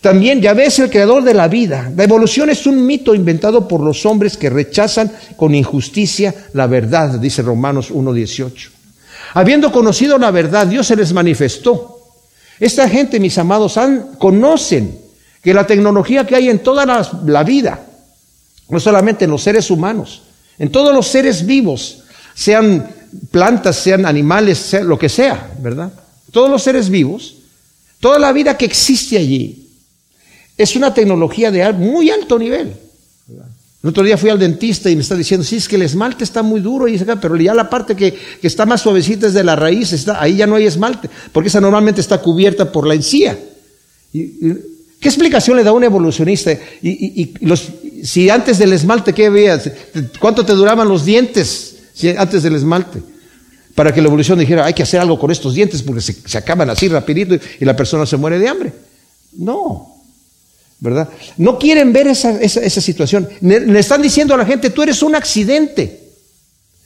También 0.00 0.40
Yahvé 0.40 0.66
es 0.66 0.78
el 0.78 0.90
creador 0.90 1.24
de 1.24 1.32
la 1.32 1.48
vida. 1.48 1.90
La 1.96 2.04
evolución 2.04 2.50
es 2.50 2.66
un 2.66 2.84
mito 2.84 3.14
inventado 3.14 3.66
por 3.66 3.80
los 3.80 4.04
hombres 4.04 4.36
que 4.36 4.50
rechazan 4.50 5.10
con 5.36 5.54
injusticia 5.54 6.34
la 6.52 6.66
verdad, 6.66 7.18
dice 7.18 7.40
Romanos 7.40 7.90
1.18. 7.90 8.68
Habiendo 9.32 9.72
conocido 9.72 10.18
la 10.18 10.30
verdad, 10.30 10.66
Dios 10.66 10.86
se 10.86 10.96
les 10.96 11.12
manifestó. 11.12 11.94
Esta 12.60 12.88
gente, 12.88 13.18
mis 13.18 13.36
amados, 13.38 13.78
conocen 14.18 14.98
que 15.42 15.54
la 15.54 15.66
tecnología 15.66 16.26
que 16.26 16.36
hay 16.36 16.48
en 16.48 16.60
toda 16.60 16.86
la, 16.86 17.42
vida, 17.42 17.80
no 18.68 18.78
solamente 18.78 19.24
en 19.24 19.30
los 19.30 19.42
seres 19.42 19.70
humanos, 19.70 20.22
en 20.58 20.70
todos 20.70 20.94
los 20.94 21.06
seres 21.08 21.44
vivos, 21.44 22.04
sean 22.34 22.88
plantas, 23.30 23.76
sean 23.76 24.06
animales, 24.06 24.58
sea 24.58 24.84
lo 24.84 24.98
que 24.98 25.08
sea, 25.08 25.50
¿verdad? 25.60 25.92
Todos 26.30 26.48
los 26.48 26.62
seres 26.62 26.88
vivos, 26.88 27.36
toda 28.00 28.18
la 28.18 28.32
vida 28.32 28.56
que 28.56 28.64
existe 28.64 29.18
allí, 29.18 29.63
es 30.56 30.76
una 30.76 30.94
tecnología 30.94 31.50
de 31.50 31.72
muy 31.72 32.10
alto 32.10 32.38
nivel. 32.38 32.74
El 33.84 33.90
otro 33.90 34.02
día 34.02 34.16
fui 34.16 34.30
al 34.30 34.38
dentista 34.38 34.88
y 34.88 34.96
me 34.96 35.02
está 35.02 35.14
diciendo, 35.14 35.44
sí, 35.44 35.56
es 35.56 35.68
que 35.68 35.76
el 35.76 35.82
esmalte 35.82 36.24
está 36.24 36.42
muy 36.42 36.60
duro, 36.60 36.88
y 36.88 36.96
pero 37.20 37.36
ya 37.36 37.52
la 37.52 37.68
parte 37.68 37.94
que, 37.94 38.18
está 38.40 38.64
más 38.64 38.80
suavecita 38.80 39.26
es 39.26 39.34
de 39.34 39.44
la 39.44 39.56
raíz, 39.56 39.92
está, 39.92 40.22
ahí 40.22 40.36
ya 40.36 40.46
no 40.46 40.56
hay 40.56 40.64
esmalte, 40.64 41.10
porque 41.32 41.48
esa 41.48 41.60
normalmente 41.60 42.00
está 42.00 42.16
cubierta 42.22 42.72
por 42.72 42.86
la 42.86 42.94
encía. 42.94 43.38
¿Qué 44.10 45.08
explicación 45.08 45.58
le 45.58 45.64
da 45.64 45.72
un 45.72 45.84
evolucionista? 45.84 46.52
Y, 46.80 47.34
los, 47.42 47.68
si 48.02 48.30
antes 48.30 48.56
del 48.56 48.72
esmalte, 48.72 49.12
¿qué 49.12 49.28
veías? 49.28 49.70
¿Cuánto 50.18 50.46
te 50.46 50.54
duraban 50.54 50.88
los 50.88 51.04
dientes 51.04 51.76
antes 52.16 52.42
del 52.42 52.54
esmalte? 52.54 53.02
Para 53.74 53.92
que 53.92 54.00
la 54.00 54.08
evolución 54.08 54.38
dijera, 54.38 54.64
hay 54.64 54.72
que 54.72 54.84
hacer 54.84 54.98
algo 54.98 55.18
con 55.18 55.30
estos 55.30 55.52
dientes 55.52 55.82
porque 55.82 56.00
se, 56.00 56.14
se 56.14 56.38
acaban 56.38 56.70
así 56.70 56.88
rapidito 56.88 57.34
y 57.60 57.64
la 57.66 57.76
persona 57.76 58.06
se 58.06 58.16
muere 58.16 58.38
de 58.38 58.48
hambre. 58.48 58.72
No, 59.36 59.93
¿verdad? 60.84 61.08
No 61.38 61.58
quieren 61.58 61.94
ver 61.94 62.08
esa, 62.08 62.38
esa, 62.42 62.80
situación. 62.82 63.26
Le, 63.40 63.78
están 63.78 64.02
diciendo 64.02 64.34
a 64.34 64.36
la 64.36 64.44
gente, 64.44 64.68
tú 64.68 64.82
eres 64.82 65.02
un 65.02 65.14
accidente. 65.14 66.02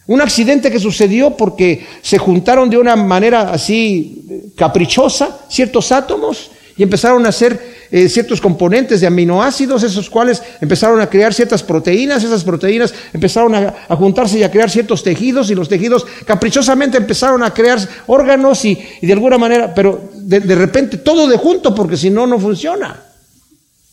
Un 0.06 0.20
accidente 0.20 0.70
que 0.70 0.78
sucedió 0.78 1.36
porque 1.36 1.84
se 2.00 2.16
juntaron 2.16 2.70
de 2.70 2.78
una 2.78 2.94
manera 2.94 3.50
así 3.50 4.52
caprichosa 4.56 5.40
ciertos 5.50 5.90
átomos 5.90 6.52
y 6.76 6.84
empezaron 6.84 7.26
a 7.26 7.30
hacer 7.30 7.60
eh, 7.90 8.08
ciertos 8.08 8.40
componentes 8.40 9.00
de 9.00 9.08
aminoácidos, 9.08 9.82
esos 9.82 10.08
cuales 10.08 10.44
empezaron 10.60 11.00
a 11.00 11.10
crear 11.10 11.34
ciertas 11.34 11.64
proteínas, 11.64 12.22
esas 12.22 12.44
proteínas 12.44 12.94
empezaron 13.12 13.52
a, 13.56 13.96
juntarse 13.96 14.38
y 14.38 14.44
a 14.44 14.50
crear 14.50 14.70
ciertos 14.70 15.02
tejidos 15.02 15.50
y 15.50 15.56
los 15.56 15.68
tejidos 15.68 16.06
caprichosamente 16.24 16.98
empezaron 16.98 17.42
a 17.42 17.52
crear 17.52 17.80
órganos 18.06 18.64
y, 18.64 18.78
de 19.02 19.12
alguna 19.12 19.38
manera, 19.38 19.74
pero 19.74 20.08
de 20.14 20.54
repente 20.54 20.98
todo 20.98 21.26
de 21.26 21.36
junto 21.36 21.74
porque 21.74 21.96
si 21.96 22.10
no, 22.10 22.28
no 22.28 22.38
funciona. 22.38 23.07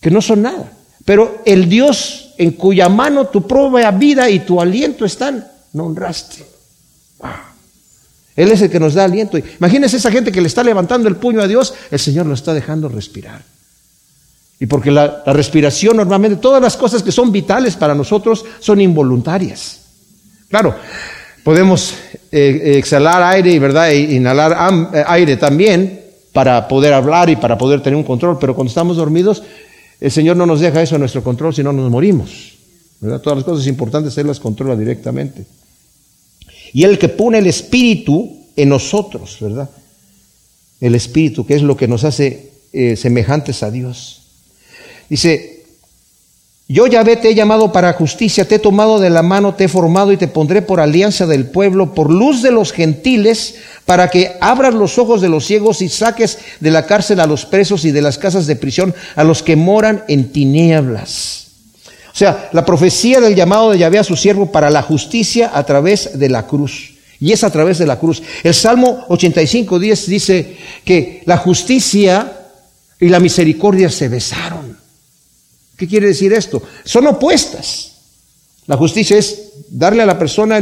Que 0.00 0.10
no 0.10 0.22
son 0.22 0.42
nada. 0.42 0.72
Pero 1.04 1.42
el 1.44 1.68
Dios 1.68 2.34
en 2.38 2.52
cuya 2.52 2.88
mano 2.88 3.26
tu 3.26 3.46
propia 3.46 3.90
vida 3.90 4.28
y 4.28 4.40
tu 4.40 4.60
aliento 4.60 5.04
están, 5.04 5.46
no 5.72 5.86
honraste. 5.86 6.46
Él 8.36 8.52
es 8.52 8.60
el 8.60 8.70
que 8.70 8.78
nos 8.78 8.94
da 8.94 9.04
aliento. 9.04 9.38
Imagínense 9.38 9.96
esa 9.96 10.10
gente 10.10 10.30
que 10.30 10.42
le 10.42 10.48
está 10.48 10.62
levantando 10.62 11.08
el 11.08 11.16
puño 11.16 11.40
a 11.40 11.48
Dios, 11.48 11.72
el 11.90 11.98
Señor 11.98 12.26
lo 12.26 12.34
está 12.34 12.52
dejando 12.52 12.88
respirar. 12.88 13.42
Y 14.58 14.66
porque 14.66 14.90
la, 14.90 15.22
respiración 15.26 15.96
normalmente, 15.96 16.40
todas 16.40 16.62
las 16.62 16.76
cosas 16.76 17.02
que 17.02 17.12
son 17.12 17.32
vitales 17.32 17.76
para 17.76 17.94
nosotros 17.94 18.44
son 18.60 18.80
involuntarias. 18.80 19.80
Claro, 20.48 20.74
podemos 21.46 21.94
eh, 22.32 22.74
exhalar 22.76 23.22
aire, 23.22 23.56
¿verdad? 23.60 23.92
E 23.92 24.16
inhalar 24.16 24.50
eh, 24.92 25.04
aire 25.06 25.36
también 25.36 26.02
para 26.32 26.66
poder 26.66 26.92
hablar 26.92 27.30
y 27.30 27.36
para 27.36 27.56
poder 27.56 27.80
tener 27.84 27.96
un 27.96 28.02
control, 28.02 28.36
pero 28.40 28.56
cuando 28.56 28.70
estamos 28.70 28.96
dormidos, 28.96 29.44
el 30.00 30.10
Señor 30.10 30.36
no 30.36 30.44
nos 30.44 30.58
deja 30.58 30.82
eso 30.82 30.96
a 30.96 30.98
nuestro 30.98 31.22
control, 31.22 31.54
sino 31.54 31.72
nos 31.72 31.88
morimos. 31.88 32.56
¿verdad? 32.98 33.20
Todas 33.20 33.36
las 33.36 33.44
cosas 33.44 33.68
importantes 33.68 34.18
Él 34.18 34.26
las 34.26 34.40
controla 34.40 34.74
directamente. 34.74 35.46
Y 36.72 36.82
el 36.82 36.98
que 36.98 37.10
pone 37.10 37.38
el 37.38 37.46
espíritu 37.46 38.38
en 38.56 38.68
nosotros, 38.68 39.36
¿verdad? 39.40 39.70
El 40.80 40.96
espíritu, 40.96 41.46
que 41.46 41.54
es 41.54 41.62
lo 41.62 41.76
que 41.76 41.86
nos 41.86 42.02
hace 42.02 42.50
eh, 42.72 42.96
semejantes 42.96 43.62
a 43.62 43.70
Dios. 43.70 44.22
Dice, 45.08 45.55
yo 46.68 46.86
ya 46.86 47.04
te 47.04 47.28
he 47.28 47.34
llamado 47.34 47.70
para 47.72 47.92
justicia, 47.92 48.46
te 48.46 48.56
he 48.56 48.58
tomado 48.58 48.98
de 48.98 49.10
la 49.10 49.22
mano, 49.22 49.54
te 49.54 49.64
he 49.64 49.68
formado 49.68 50.12
y 50.12 50.16
te 50.16 50.26
pondré 50.26 50.62
por 50.62 50.80
alianza 50.80 51.26
del 51.26 51.46
pueblo, 51.46 51.94
por 51.94 52.10
luz 52.10 52.42
de 52.42 52.50
los 52.50 52.72
gentiles, 52.72 53.56
para 53.84 54.10
que 54.10 54.36
abras 54.40 54.74
los 54.74 54.98
ojos 54.98 55.20
de 55.20 55.28
los 55.28 55.46
ciegos 55.46 55.80
y 55.82 55.88
saques 55.88 56.38
de 56.58 56.70
la 56.70 56.86
cárcel 56.86 57.20
a 57.20 57.26
los 57.26 57.46
presos 57.46 57.84
y 57.84 57.92
de 57.92 58.02
las 58.02 58.18
casas 58.18 58.46
de 58.46 58.56
prisión 58.56 58.94
a 59.14 59.22
los 59.22 59.42
que 59.42 59.54
moran 59.54 60.04
en 60.08 60.32
tinieblas 60.32 61.46
o 62.16 62.18
sea, 62.18 62.48
la 62.54 62.64
profecía 62.64 63.20
del 63.20 63.34
llamado 63.34 63.70
de 63.70 63.76
Yahvé 63.76 63.98
a 63.98 64.02
su 64.02 64.16
siervo 64.16 64.50
para 64.50 64.70
la 64.70 64.80
justicia 64.80 65.50
a 65.52 65.66
través 65.66 66.18
de 66.18 66.30
la 66.30 66.46
cruz. 66.46 66.94
Y 67.20 67.32
es 67.32 67.44
a 67.44 67.50
través 67.50 67.76
de 67.76 67.84
la 67.84 67.98
cruz. 67.98 68.22
El 68.42 68.54
Salmo 68.54 69.04
85, 69.10 69.78
10 69.78 70.06
dice 70.06 70.56
que 70.82 71.22
la 71.26 71.36
justicia 71.36 72.32
y 72.98 73.10
la 73.10 73.20
misericordia 73.20 73.90
se 73.90 74.08
besaron. 74.08 74.75
¿Qué 75.76 75.86
quiere 75.86 76.08
decir 76.08 76.32
esto? 76.32 76.62
Son 76.84 77.06
opuestas. 77.06 77.92
La 78.66 78.76
justicia 78.76 79.16
es 79.16 79.52
darle 79.68 80.02
a 80.02 80.06
la 80.06 80.18
persona 80.18 80.58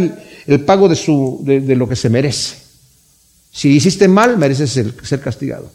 el, 0.46 0.64
pago 0.64 0.88
de, 0.88 1.76
lo 1.76 1.88
que 1.88 1.96
se 1.96 2.10
merece. 2.10 2.56
Si 3.50 3.68
hiciste 3.70 4.08
mal, 4.08 4.36
mereces 4.36 4.70
ser 4.70 5.20
castigado. 5.20 5.70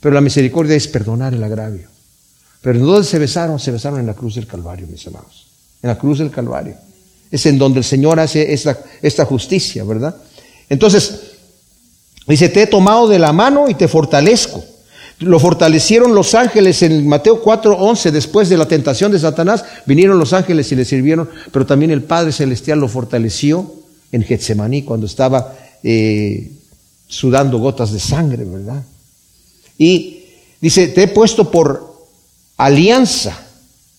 Pero 0.00 0.14
la 0.14 0.20
misericordia 0.20 0.76
es 0.76 0.88
perdonar 0.88 1.32
el 1.32 1.42
agravio. 1.44 1.88
Pero 2.60 2.78
¿en 2.78 2.84
dónde 2.84 3.06
se 3.06 3.18
besaron? 3.18 3.58
Se 3.58 3.70
besaron 3.70 4.00
en 4.00 4.06
la 4.06 4.14
cruz 4.14 4.34
del 4.34 4.46
Calvario, 4.46 4.86
mis 4.86 5.06
amados. 5.06 5.46
En 5.82 5.88
la 5.88 5.98
cruz 5.98 6.18
del 6.18 6.30
Calvario. 6.30 6.76
Es 7.30 7.46
en 7.46 7.56
donde 7.56 7.78
el 7.78 7.84
Señor 7.84 8.20
hace 8.20 8.52
esta, 8.52 8.78
esta 9.00 9.24
justicia, 9.24 9.84
¿verdad? 9.84 10.16
Entonces, 10.68 11.20
dice, 12.26 12.48
te 12.48 12.62
he 12.62 12.66
tomado 12.66 13.08
de 13.08 13.18
la 13.18 13.32
mano 13.32 13.68
y 13.68 13.74
te 13.74 13.88
fortalezco. 13.88 14.64
Lo 15.22 15.38
fortalecieron 15.38 16.14
los 16.14 16.34
ángeles 16.34 16.82
en 16.82 17.06
Mateo 17.06 17.42
4:11, 17.42 18.10
después 18.10 18.48
de 18.48 18.56
la 18.56 18.66
tentación 18.66 19.12
de 19.12 19.18
Satanás, 19.18 19.64
vinieron 19.86 20.18
los 20.18 20.32
ángeles 20.32 20.70
y 20.72 20.76
le 20.76 20.84
sirvieron, 20.84 21.28
pero 21.52 21.64
también 21.64 21.90
el 21.90 22.02
Padre 22.02 22.32
Celestial 22.32 22.80
lo 22.80 22.88
fortaleció 22.88 23.72
en 24.10 24.22
Getsemaní 24.22 24.82
cuando 24.82 25.06
estaba 25.06 25.54
eh, 25.82 26.50
sudando 27.06 27.58
gotas 27.58 27.92
de 27.92 28.00
sangre, 28.00 28.44
¿verdad? 28.44 28.82
Y 29.78 30.24
dice, 30.60 30.88
te 30.88 31.04
he 31.04 31.08
puesto 31.08 31.50
por 31.50 31.92
alianza 32.56 33.36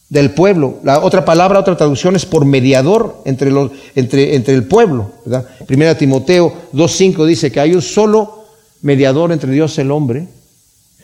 del 0.09 0.31
pueblo. 0.31 0.79
La 0.83 0.99
otra 0.99 1.25
palabra, 1.25 1.59
otra 1.59 1.75
traducción 1.75 2.15
es 2.15 2.25
por 2.25 2.45
mediador 2.45 3.21
entre, 3.25 3.51
los, 3.51 3.71
entre, 3.95 4.35
entre 4.35 4.53
el 4.53 4.65
pueblo. 4.65 5.11
¿verdad? 5.25 5.47
Primera 5.65 5.97
Timoteo 5.97 6.53
2.5 6.73 7.25
dice 7.25 7.51
que 7.51 7.59
hay 7.59 7.73
un 7.73 7.81
solo 7.81 8.45
mediador 8.81 9.31
entre 9.31 9.51
Dios 9.51 9.77
y 9.77 9.81
el 9.81 9.91
hombre, 9.91 10.27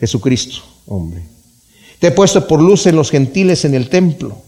Jesucristo, 0.00 0.60
hombre. 0.86 1.22
Te 1.98 2.08
he 2.08 2.10
puesto 2.12 2.46
por 2.48 2.60
luz 2.60 2.86
en 2.86 2.96
los 2.96 3.10
gentiles 3.10 3.64
en 3.64 3.74
el 3.74 3.88
templo. 3.88 4.42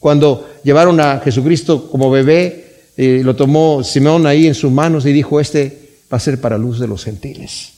Cuando 0.00 0.48
llevaron 0.64 1.00
a 1.00 1.20
Jesucristo 1.20 1.88
como 1.88 2.10
bebé, 2.10 2.82
eh, 2.96 3.22
lo 3.24 3.36
tomó 3.36 3.82
Simón 3.84 4.26
ahí 4.26 4.46
en 4.46 4.54
sus 4.54 4.72
manos 4.72 5.06
y 5.06 5.12
dijo, 5.12 5.40
este 5.40 6.02
va 6.12 6.16
a 6.16 6.20
ser 6.20 6.40
para 6.40 6.58
luz 6.58 6.80
de 6.80 6.88
los 6.88 7.04
gentiles. 7.04 7.70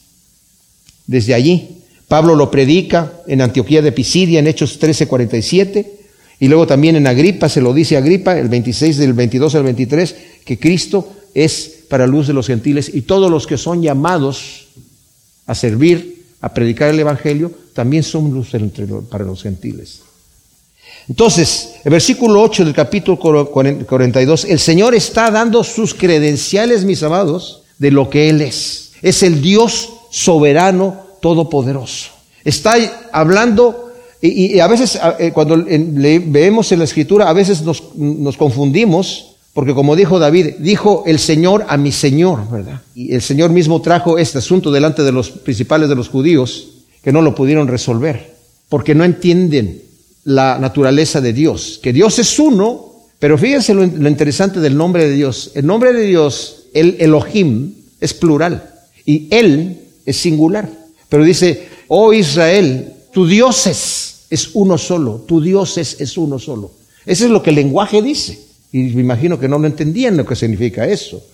Desde 1.07 1.35
allí 1.35 1.83
Pablo 2.09 2.35
lo 2.35 2.51
predica 2.51 3.21
en 3.27 3.43
Antioquía 3.43 3.83
de 3.83 3.93
Pisidia 3.93 4.39
en 4.39 4.47
Hechos 4.47 4.81
13:47 4.81 5.87
y 6.39 6.49
luego 6.49 6.67
también 6.67 6.97
en 6.97 7.07
Agripa 7.07 7.49
se 7.49 7.61
lo 7.61 7.73
dice 7.73 7.97
Agripa 7.97 8.39
el 8.39 8.49
26 8.49 8.97
del 8.99 9.13
22 9.13 9.55
al 9.55 9.65
23 9.65 10.17
que 10.45 10.59
Cristo 10.59 11.13
es 11.35 11.85
para 11.89 12.07
luz 12.07 12.27
de 12.27 12.33
los 12.33 12.47
gentiles 12.47 12.91
y 12.93 13.03
todos 13.03 13.31
los 13.31 13.47
que 13.47 13.59
son 13.59 13.83
llamados 13.83 14.67
a 15.47 15.55
servir, 15.55 16.15
a 16.47 16.55
predicar 16.55 16.91
el 16.91 17.01
evangelio, 17.01 17.51
también 17.75 18.05
son 18.05 18.31
luz 18.31 18.53
para 19.11 19.25
los 19.25 19.43
gentiles. 19.43 20.03
Entonces, 21.09 21.75
el 21.85 21.91
versículo 21.91 22.41
8 22.41 22.65
del 22.65 22.73
capítulo 22.73 23.19
42, 23.19 24.45
el 24.45 24.61
Señor 24.61 24.95
está 24.95 25.33
dando 25.33 25.65
sus 25.65 25.93
credenciales, 25.93 26.85
mis 26.85 27.03
amados, 27.03 27.63
de 27.79 27.91
lo 27.91 28.09
que 28.09 28.31
Él 28.31 28.43
es. 28.43 28.93
Es 29.03 29.25
el 29.25 29.43
Dios 29.43 29.91
soberano 30.11 31.01
todopoderoso. 31.21 32.11
Está 32.45 32.77
hablando, 33.11 33.91
y, 34.23 34.61
a 34.61 34.69
veces 34.69 35.01
eh, 35.19 35.33
cuando 35.33 35.57
le, 35.57 36.21
vemos 36.21 36.71
en 36.71 36.79
la 36.79 36.85
escritura, 36.85 37.29
a 37.29 37.33
veces 37.33 37.63
nos, 37.63 38.37
confundimos, 38.37 39.36
porque 39.57 39.73
como 39.73 39.97
dijo 39.97 40.19
David, 40.19 40.57
dijo 40.59 41.05
el 41.07 41.19
Señor 41.19 41.64
a 41.66 41.79
mi 41.79 41.90
Señor, 41.90 42.47
¿verdad? 42.51 42.83
Y 42.95 43.14
el 43.14 43.23
Señor 43.23 43.49
mismo 43.49 43.81
trajo 43.81 44.19
este 44.19 44.37
asunto 44.37 44.71
delante 44.71 45.03
de 45.03 45.12
los 45.12 45.31
principales 45.31 45.88
de 45.88 45.95
los 45.95 46.11
judíos, 46.11 46.83
que 47.03 47.11
no 47.11 47.23
lo 47.23 47.35
pudieron 47.35 47.66
resolver, 47.66 48.35
porque 48.69 48.95
no 48.95 49.03
entienden 49.03 49.81
la 50.25 50.59
naturaleza 50.59 51.23
de 51.23 51.33
Dios, 51.33 51.81
que 51.83 51.95
Dios 51.95 52.19
es 52.19 52.38
uno, 52.38 52.97
pero 53.19 53.38
fíjense 53.38 53.73
lo, 53.73 53.83
interesante 53.83 54.61
del 54.61 54.77
nombre 54.77 55.09
de 55.09 55.14
Dios. 55.14 55.53
El 55.55 55.64
nombre 55.64 55.95
de 55.95 56.03
Dios, 56.03 56.64
el 56.75 56.97
Elohim, 56.99 57.77
es 57.99 58.12
plural, 58.12 58.62
y 59.07 59.27
Él 59.31 59.81
es 60.05 60.19
singular. 60.19 60.69
Pero 61.09 61.25
dice, 61.25 61.66
oh 61.88 62.12
Israel, 62.12 62.92
tu 63.11 63.27
Dios 63.27 63.66
es, 63.66 64.51
uno 64.53 64.77
solo, 64.77 65.25
tu 65.27 65.40
Dios 65.40 65.79
es, 65.79 66.19
uno 66.19 66.38
solo. 66.38 66.73
Eso 67.07 67.25
es 67.25 67.31
lo 67.31 67.42
que 67.42 67.49
el 67.49 67.57
lenguaje 67.57 68.03
dice. 68.03 68.46
Y 68.77 68.95
me 68.95 69.01
imagino 69.01 69.41
que 69.41 69.49
no 69.49 69.59
lo 69.59 69.67
entendían 69.67 70.19
lo 70.19 70.27
que 70.27 70.37
significa 70.37 70.87
eso. 70.87 71.25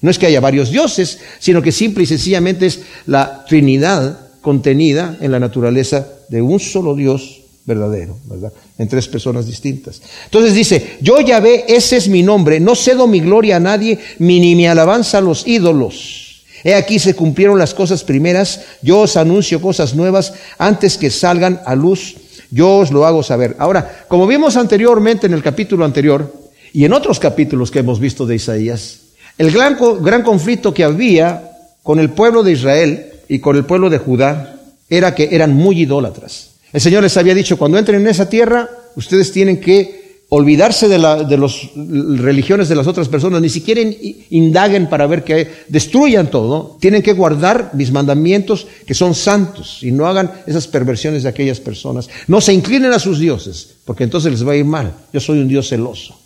No 0.00 0.10
es 0.10 0.16
que 0.16 0.26
haya 0.26 0.38
varios 0.38 0.70
dioses, 0.70 1.18
sino 1.40 1.60
que 1.60 1.72
simple 1.72 2.04
y 2.04 2.06
sencillamente 2.06 2.66
es 2.66 2.82
la 3.06 3.44
Trinidad 3.48 4.16
contenida 4.40 5.18
en 5.20 5.32
la 5.32 5.40
naturaleza 5.40 6.06
de 6.28 6.40
un 6.40 6.60
solo 6.60 6.94
Dios 6.94 7.40
verdadero, 7.64 8.16
¿verdad? 8.26 8.52
En 8.78 8.86
tres 8.86 9.08
personas 9.08 9.44
distintas. 9.44 10.02
Entonces 10.26 10.54
dice, 10.54 10.98
yo 11.00 11.20
ya 11.20 11.40
ve, 11.40 11.64
ese 11.66 11.96
es 11.96 12.06
mi 12.06 12.22
nombre, 12.22 12.60
no 12.60 12.76
cedo 12.76 13.08
mi 13.08 13.18
gloria 13.18 13.56
a 13.56 13.60
nadie, 13.60 13.98
ni 14.20 14.54
mi 14.54 14.66
alabanza 14.68 15.18
a 15.18 15.20
los 15.20 15.48
ídolos. 15.48 16.44
He 16.62 16.76
aquí 16.76 17.00
se 17.00 17.14
cumplieron 17.14 17.58
las 17.58 17.74
cosas 17.74 18.04
primeras, 18.04 18.60
yo 18.82 19.00
os 19.00 19.16
anuncio 19.16 19.60
cosas 19.60 19.96
nuevas 19.96 20.32
antes 20.58 20.96
que 20.96 21.10
salgan 21.10 21.60
a 21.66 21.74
luz, 21.74 22.14
yo 22.52 22.76
os 22.76 22.92
lo 22.92 23.04
hago 23.04 23.24
saber. 23.24 23.56
Ahora, 23.58 24.04
como 24.06 24.28
vimos 24.28 24.56
anteriormente 24.56 25.26
en 25.26 25.32
el 25.32 25.42
capítulo 25.42 25.84
anterior 25.84 26.43
y 26.74 26.84
en 26.84 26.92
otros 26.92 27.20
capítulos 27.20 27.70
que 27.70 27.78
hemos 27.78 28.00
visto 28.00 28.26
de 28.26 28.34
Isaías, 28.34 28.98
el 29.38 29.52
gran, 29.52 29.78
gran 30.00 30.24
conflicto 30.24 30.74
que 30.74 30.82
había 30.82 31.52
con 31.84 32.00
el 32.00 32.10
pueblo 32.10 32.42
de 32.42 32.50
Israel 32.50 33.12
y 33.28 33.38
con 33.38 33.54
el 33.54 33.64
pueblo 33.64 33.88
de 33.90 33.98
Judá 33.98 34.56
era 34.90 35.14
que 35.14 35.28
eran 35.30 35.54
muy 35.54 35.82
idólatras. 35.82 36.50
El 36.72 36.80
Señor 36.80 37.04
les 37.04 37.16
había 37.16 37.32
dicho, 37.32 37.56
cuando 37.56 37.78
entren 37.78 38.00
en 38.00 38.08
esa 38.08 38.28
tierra, 38.28 38.68
ustedes 38.96 39.30
tienen 39.30 39.60
que 39.60 40.24
olvidarse 40.30 40.88
de, 40.88 40.98
la, 40.98 41.22
de 41.22 41.38
las 41.38 41.70
religiones 41.76 42.68
de 42.68 42.74
las 42.74 42.88
otras 42.88 43.06
personas, 43.06 43.40
ni 43.40 43.50
siquiera 43.50 43.80
indaguen 44.30 44.88
para 44.88 45.06
ver 45.06 45.22
que 45.22 45.48
destruyan 45.68 46.28
todo, 46.28 46.76
tienen 46.80 47.02
que 47.02 47.12
guardar 47.12 47.70
mis 47.74 47.92
mandamientos 47.92 48.66
que 48.84 48.94
son 48.94 49.14
santos 49.14 49.78
y 49.82 49.92
no 49.92 50.08
hagan 50.08 50.32
esas 50.44 50.66
perversiones 50.66 51.22
de 51.22 51.28
aquellas 51.28 51.60
personas. 51.60 52.08
No 52.26 52.40
se 52.40 52.52
inclinen 52.52 52.92
a 52.92 52.98
sus 52.98 53.20
dioses, 53.20 53.76
porque 53.84 54.02
entonces 54.02 54.32
les 54.32 54.44
va 54.44 54.52
a 54.52 54.56
ir 54.56 54.64
mal. 54.64 54.92
Yo 55.12 55.20
soy 55.20 55.38
un 55.38 55.46
Dios 55.46 55.68
celoso 55.68 56.23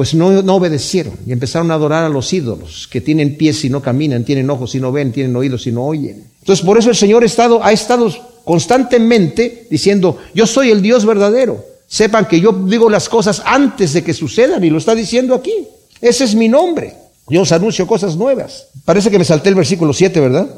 pues 0.00 0.14
no, 0.14 0.28
obedecieron 0.54 1.12
y 1.26 1.32
empezaron 1.32 1.70
a 1.70 1.74
adorar 1.74 2.04
a 2.04 2.08
los 2.08 2.32
ídolos, 2.32 2.88
que 2.90 3.02
tienen 3.02 3.36
pies 3.36 3.66
y 3.66 3.68
no 3.68 3.82
caminan, 3.82 4.24
tienen 4.24 4.48
ojos 4.48 4.74
y 4.74 4.80
no 4.80 4.92
ven, 4.92 5.12
tienen 5.12 5.36
oídos 5.36 5.66
y 5.66 5.72
no 5.72 5.84
oyen. 5.84 6.24
Entonces 6.38 6.64
por 6.64 6.78
eso 6.78 6.88
el 6.88 6.96
Señor 6.96 7.22
ha 7.22 7.26
estado, 7.26 7.62
ha 7.62 7.70
estado 7.70 8.10
constantemente 8.42 9.66
diciendo, 9.70 10.16
yo 10.34 10.46
soy 10.46 10.70
el 10.70 10.80
Dios 10.80 11.04
verdadero. 11.04 11.62
Sepan 11.86 12.24
que 12.24 12.40
yo 12.40 12.50
digo 12.64 12.88
las 12.88 13.10
cosas 13.10 13.42
antes 13.44 13.92
de 13.92 14.02
que 14.02 14.14
sucedan 14.14 14.64
y 14.64 14.70
lo 14.70 14.78
está 14.78 14.94
diciendo 14.94 15.34
aquí. 15.34 15.68
Ese 16.00 16.24
es 16.24 16.34
mi 16.34 16.48
nombre. 16.48 16.94
Yo 17.28 17.42
os 17.42 17.52
anuncio 17.52 17.86
cosas 17.86 18.16
nuevas. 18.16 18.68
Parece 18.86 19.10
que 19.10 19.18
me 19.18 19.24
salté 19.26 19.50
el 19.50 19.54
versículo 19.54 19.92
7, 19.92 20.18
¿verdad? 20.18 20.48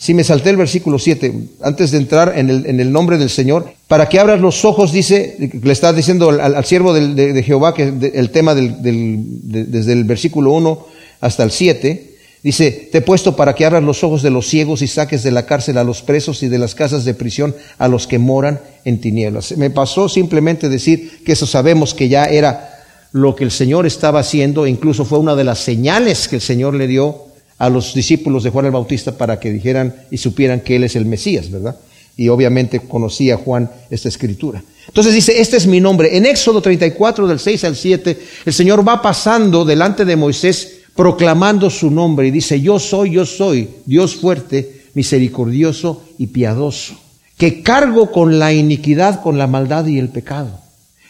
Si 0.00 0.14
me 0.14 0.24
salté 0.24 0.48
el 0.48 0.56
versículo 0.56 0.98
7, 0.98 1.30
antes 1.60 1.90
de 1.90 1.98
entrar 1.98 2.32
en 2.34 2.48
el, 2.48 2.90
nombre 2.90 3.18
del 3.18 3.28
Señor, 3.28 3.74
para 3.86 4.08
que 4.08 4.18
abras 4.18 4.40
los 4.40 4.64
ojos, 4.64 4.92
dice, 4.92 5.36
le 5.62 5.72
está 5.72 5.92
diciendo 5.92 6.30
al, 6.30 6.64
siervo 6.64 6.94
de, 6.94 7.42
Jehová, 7.42 7.74
que 7.74 7.92
el 8.14 8.30
tema 8.30 8.54
desde 8.54 9.92
el 9.92 10.04
versículo 10.04 10.52
1 10.52 10.86
hasta 11.20 11.42
el 11.42 11.50
7, 11.50 12.14
dice, 12.42 12.88
te 12.90 12.98
he 12.98 13.02
puesto 13.02 13.36
para 13.36 13.54
que 13.54 13.66
abras 13.66 13.82
los 13.82 14.02
ojos 14.02 14.22
de 14.22 14.30
los 14.30 14.46
ciegos 14.46 14.80
y 14.80 14.86
saques 14.86 15.22
de 15.22 15.32
la 15.32 15.44
cárcel 15.44 15.76
a 15.76 15.84
los 15.84 16.00
presos 16.00 16.42
y 16.42 16.48
de 16.48 16.56
las 16.56 16.74
casas 16.74 17.04
de 17.04 17.12
prisión 17.12 17.54
a 17.76 17.86
los 17.86 18.06
que 18.06 18.18
moran 18.18 18.58
en 18.86 19.02
tinieblas. 19.02 19.54
Me 19.58 19.68
pasó 19.68 20.08
simplemente 20.08 20.70
decir 20.70 21.22
que 21.26 21.32
eso 21.32 21.46
sabemos 21.46 21.92
que 21.92 22.08
ya 22.08 22.24
era 22.24 22.84
lo 23.12 23.36
que 23.36 23.44
el 23.44 23.50
Señor 23.50 23.84
estaba 23.84 24.20
haciendo, 24.20 24.66
incluso 24.66 25.04
fue 25.04 25.18
una 25.18 25.36
de 25.36 25.44
las 25.44 25.58
señales 25.58 26.26
que 26.26 26.36
el 26.36 26.42
Señor 26.42 26.72
le 26.72 26.86
dio 26.86 27.29
a 27.60 27.68
los 27.68 27.92
discípulos 27.92 28.42
de 28.42 28.48
Juan 28.48 28.64
el 28.64 28.72
Bautista 28.72 29.18
para 29.18 29.38
que 29.38 29.52
dijeran 29.52 29.94
y 30.10 30.16
supieran 30.16 30.60
que 30.60 30.76
Él 30.76 30.84
es 30.84 30.96
el 30.96 31.04
Mesías, 31.04 31.50
¿verdad? 31.50 31.76
Y 32.16 32.28
obviamente 32.28 32.80
conocía 32.80 33.36
Juan 33.36 33.70
esta 33.90 34.08
escritura. 34.08 34.64
Entonces 34.88 35.12
dice, 35.12 35.38
este 35.38 35.58
es 35.58 35.66
mi 35.66 35.78
nombre. 35.78 36.16
En 36.16 36.24
Éxodo 36.24 36.62
34, 36.62 37.28
del 37.28 37.38
6 37.38 37.64
al 37.64 37.76
7, 37.76 38.18
el 38.46 38.52
Señor 38.54 38.86
va 38.86 39.02
pasando 39.02 39.66
delante 39.66 40.06
de 40.06 40.16
Moisés 40.16 40.78
proclamando 40.96 41.68
su 41.68 41.90
nombre 41.90 42.28
y 42.28 42.30
dice, 42.30 42.58
yo 42.62 42.78
soy, 42.78 43.10
yo 43.10 43.26
soy, 43.26 43.68
Dios 43.84 44.16
fuerte, 44.16 44.86
misericordioso 44.94 46.02
y 46.16 46.28
piadoso, 46.28 46.94
que 47.36 47.62
cargo 47.62 48.10
con 48.10 48.38
la 48.38 48.54
iniquidad, 48.54 49.22
con 49.22 49.36
la 49.36 49.46
maldad 49.46 49.84
y 49.86 49.98
el 49.98 50.08
pecado, 50.08 50.58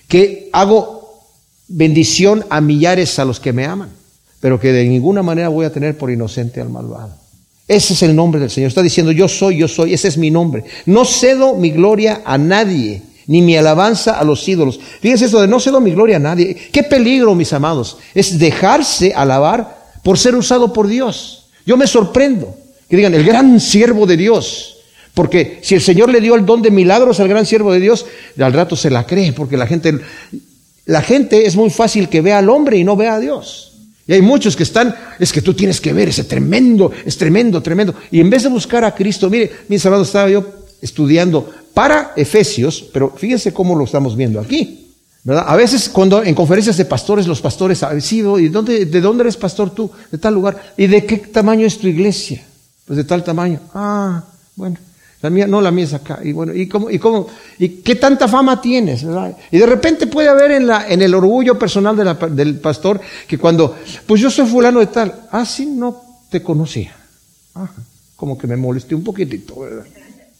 que 0.08 0.48
hago 0.52 1.14
bendición 1.68 2.44
a 2.50 2.60
millares 2.60 3.20
a 3.20 3.24
los 3.24 3.38
que 3.38 3.52
me 3.52 3.66
aman 3.66 3.99
pero 4.40 4.58
que 4.58 4.72
de 4.72 4.84
ninguna 4.84 5.22
manera 5.22 5.48
voy 5.48 5.66
a 5.66 5.72
tener 5.72 5.96
por 5.96 6.10
inocente 6.10 6.60
al 6.60 6.70
malvado. 6.70 7.14
Ese 7.68 7.92
es 7.92 8.02
el 8.02 8.16
nombre 8.16 8.40
del 8.40 8.50
Señor. 8.50 8.68
Está 8.68 8.82
diciendo, 8.82 9.12
yo 9.12 9.28
soy, 9.28 9.58
yo 9.58 9.68
soy, 9.68 9.94
ese 9.94 10.08
es 10.08 10.18
mi 10.18 10.30
nombre. 10.30 10.64
No 10.86 11.04
cedo 11.04 11.54
mi 11.54 11.70
gloria 11.70 12.22
a 12.24 12.36
nadie, 12.36 13.02
ni 13.26 13.42
mi 13.42 13.56
alabanza 13.56 14.18
a 14.18 14.24
los 14.24 14.48
ídolos. 14.48 14.80
Fíjense 15.00 15.26
esto 15.26 15.40
de 15.40 15.46
no 15.46 15.60
cedo 15.60 15.80
mi 15.80 15.92
gloria 15.92 16.16
a 16.16 16.20
nadie. 16.20 16.56
Qué 16.72 16.82
peligro, 16.82 17.34
mis 17.36 17.52
amados, 17.52 17.98
es 18.14 18.38
dejarse 18.40 19.12
alabar 19.14 19.78
por 20.02 20.18
ser 20.18 20.34
usado 20.34 20.72
por 20.72 20.88
Dios. 20.88 21.46
Yo 21.64 21.76
me 21.76 21.86
sorprendo 21.86 22.56
que 22.88 22.96
digan, 22.96 23.14
el 23.14 23.22
gran 23.24 23.60
siervo 23.60 24.04
de 24.04 24.16
Dios. 24.16 24.78
Porque 25.14 25.60
si 25.62 25.76
el 25.76 25.80
Señor 25.80 26.10
le 26.10 26.20
dio 26.20 26.34
el 26.34 26.44
don 26.44 26.62
de 26.62 26.72
milagros 26.72 27.20
al 27.20 27.28
gran 27.28 27.46
siervo 27.46 27.72
de 27.72 27.78
Dios, 27.78 28.04
al 28.36 28.52
rato 28.52 28.74
se 28.74 28.90
la 28.90 29.06
cree, 29.06 29.32
porque 29.32 29.56
la 29.56 29.68
gente, 29.68 29.96
la 30.86 31.02
gente 31.02 31.46
es 31.46 31.54
muy 31.54 31.70
fácil 31.70 32.08
que 32.08 32.20
vea 32.20 32.38
al 32.38 32.48
hombre 32.48 32.78
y 32.78 32.84
no 32.84 32.96
vea 32.96 33.14
a 33.14 33.20
Dios. 33.20 33.69
Y 34.10 34.12
hay 34.12 34.22
muchos 34.22 34.56
que 34.56 34.64
están, 34.64 34.92
es 35.20 35.32
que 35.32 35.40
tú 35.40 35.54
tienes 35.54 35.80
que 35.80 35.92
ver 35.92 36.08
ese 36.08 36.24
tremendo, 36.24 36.90
es 37.06 37.16
tremendo, 37.16 37.62
tremendo. 37.62 37.94
Y 38.10 38.18
en 38.18 38.28
vez 38.28 38.42
de 38.42 38.48
buscar 38.48 38.84
a 38.84 38.92
Cristo, 38.92 39.30
mire, 39.30 39.52
mis 39.68 39.84
hermanos, 39.84 40.08
estaba 40.08 40.28
yo 40.28 40.44
estudiando 40.82 41.48
para 41.72 42.12
Efesios, 42.16 42.84
pero 42.92 43.14
fíjense 43.16 43.52
cómo 43.52 43.76
lo 43.76 43.84
estamos 43.84 44.16
viendo 44.16 44.40
aquí. 44.40 44.88
¿verdad? 45.22 45.44
A 45.46 45.54
veces 45.54 45.88
cuando 45.88 46.24
en 46.24 46.34
conferencias 46.34 46.76
de 46.76 46.86
pastores, 46.86 47.28
los 47.28 47.40
pastores 47.40 47.84
han 47.84 48.02
sido, 48.02 48.40
¿y 48.40 48.48
dónde, 48.48 48.84
de 48.84 49.00
dónde 49.00 49.22
eres 49.22 49.36
pastor 49.36 49.70
tú? 49.70 49.88
De 50.10 50.18
tal 50.18 50.34
lugar. 50.34 50.74
¿Y 50.76 50.88
de 50.88 51.06
qué 51.06 51.18
tamaño 51.18 51.64
es 51.64 51.78
tu 51.78 51.86
iglesia? 51.86 52.44
Pues 52.86 52.96
de 52.96 53.04
tal 53.04 53.22
tamaño. 53.22 53.60
Ah, 53.72 54.24
bueno. 54.56 54.76
La 55.22 55.28
mía, 55.28 55.46
no, 55.46 55.60
la 55.60 55.70
mía 55.70 55.84
es 55.84 55.92
acá. 55.92 56.20
Y 56.22 56.32
bueno, 56.32 56.54
¿y 56.54 56.66
cómo, 56.66 56.90
y 56.90 56.98
cómo, 56.98 57.26
y 57.58 57.68
qué 57.68 57.96
tanta 57.96 58.26
fama 58.26 58.60
tienes? 58.60 59.04
Y 59.50 59.58
de 59.58 59.66
repente 59.66 60.06
puede 60.06 60.28
haber 60.28 60.52
en, 60.52 60.66
la, 60.66 60.88
en 60.88 61.02
el 61.02 61.14
orgullo 61.14 61.58
personal 61.58 61.96
del 62.34 62.58
pastor 62.58 63.00
que 63.28 63.36
cuando, 63.36 63.76
pues 64.06 64.20
yo 64.20 64.30
soy 64.30 64.46
fulano 64.46 64.80
de 64.80 64.86
tal, 64.86 65.14
ah, 65.30 65.44
sí, 65.44 65.66
no 65.66 66.02
te 66.30 66.42
conocía. 66.42 66.94
como 68.16 68.38
que 68.38 68.46
me 68.46 68.56
molesté 68.56 68.94
un 68.94 69.04
poquitito, 69.04 69.60
¿verdad? 69.60 69.84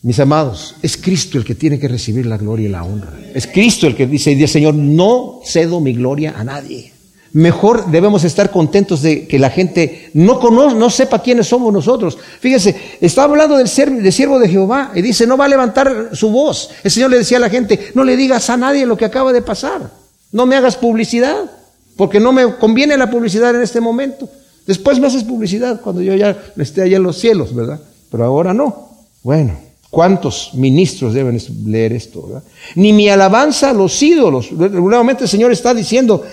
Mis 0.02 0.18
amados, 0.18 0.76
es 0.80 0.96
Cristo 0.96 1.36
el 1.36 1.44
que 1.44 1.54
tiene 1.54 1.78
que 1.78 1.86
recibir 1.86 2.24
la 2.24 2.38
gloria 2.38 2.68
y 2.68 2.72
la 2.72 2.82
honra. 2.82 3.12
Es 3.34 3.46
Cristo 3.46 3.86
el 3.86 3.94
que 3.94 4.06
dice, 4.06 4.30
dice 4.30 4.48
Señor, 4.48 4.74
no 4.74 5.40
cedo 5.44 5.78
mi 5.78 5.92
gloria 5.92 6.34
a 6.38 6.42
nadie 6.42 6.99
mejor 7.32 7.90
debemos 7.90 8.24
estar 8.24 8.50
contentos 8.50 9.02
de 9.02 9.26
que 9.26 9.38
la 9.38 9.50
gente 9.50 10.10
no 10.14 10.40
conozca, 10.40 10.78
no 10.78 10.90
sepa 10.90 11.22
quiénes 11.22 11.46
somos 11.46 11.72
nosotros. 11.72 12.18
Fíjese, 12.40 12.74
está 13.00 13.24
hablando 13.24 13.56
del, 13.56 13.68
siervo 13.68 14.38
de 14.38 14.48
Jehová 14.48 14.92
y 14.94 15.02
dice, 15.02 15.26
no 15.26 15.36
va 15.36 15.44
a 15.44 15.48
levantar 15.48 16.10
su 16.12 16.30
voz. 16.30 16.70
El 16.82 16.90
Señor 16.90 17.10
le 17.10 17.18
decía 17.18 17.38
a 17.38 17.40
la 17.40 17.50
gente, 17.50 17.92
no 17.94 18.04
le 18.04 18.16
digas 18.16 18.50
a 18.50 18.56
nadie 18.56 18.86
lo 18.86 18.96
que 18.96 19.04
acaba 19.04 19.32
de 19.32 19.42
pasar. 19.42 19.90
No 20.32 20.46
me 20.46 20.56
hagas 20.56 20.76
publicidad, 20.76 21.50
porque 21.96 22.20
no 22.20 22.32
me 22.32 22.56
conviene 22.56 22.96
la 22.96 23.10
publicidad 23.10 23.54
en 23.54 23.62
este 23.62 23.80
momento. 23.80 24.28
Después 24.66 24.98
me 24.98 25.06
haces 25.06 25.24
publicidad 25.24 25.80
cuando 25.80 26.02
yo 26.02 26.14
ya 26.14 26.36
esté 26.56 26.82
allá 26.82 26.96
en 26.96 27.02
los 27.02 27.18
cielos, 27.18 27.54
¿verdad? 27.54 27.80
Pero 28.10 28.24
ahora 28.24 28.54
no. 28.54 28.90
Bueno, 29.22 29.56
¿cuántos 29.90 30.50
ministros 30.54 31.14
deben 31.14 31.40
leer 31.66 31.92
esto? 31.92 32.22
¿verdad? 32.22 32.42
Ni 32.74 32.92
mi 32.92 33.08
alabanza 33.08 33.70
a 33.70 33.72
los 33.72 34.00
ídolos. 34.02 34.52
Nuevamente 34.52 35.24
el 35.24 35.30
Señor 35.30 35.52
está 35.52 35.74
diciendo, 35.74 36.24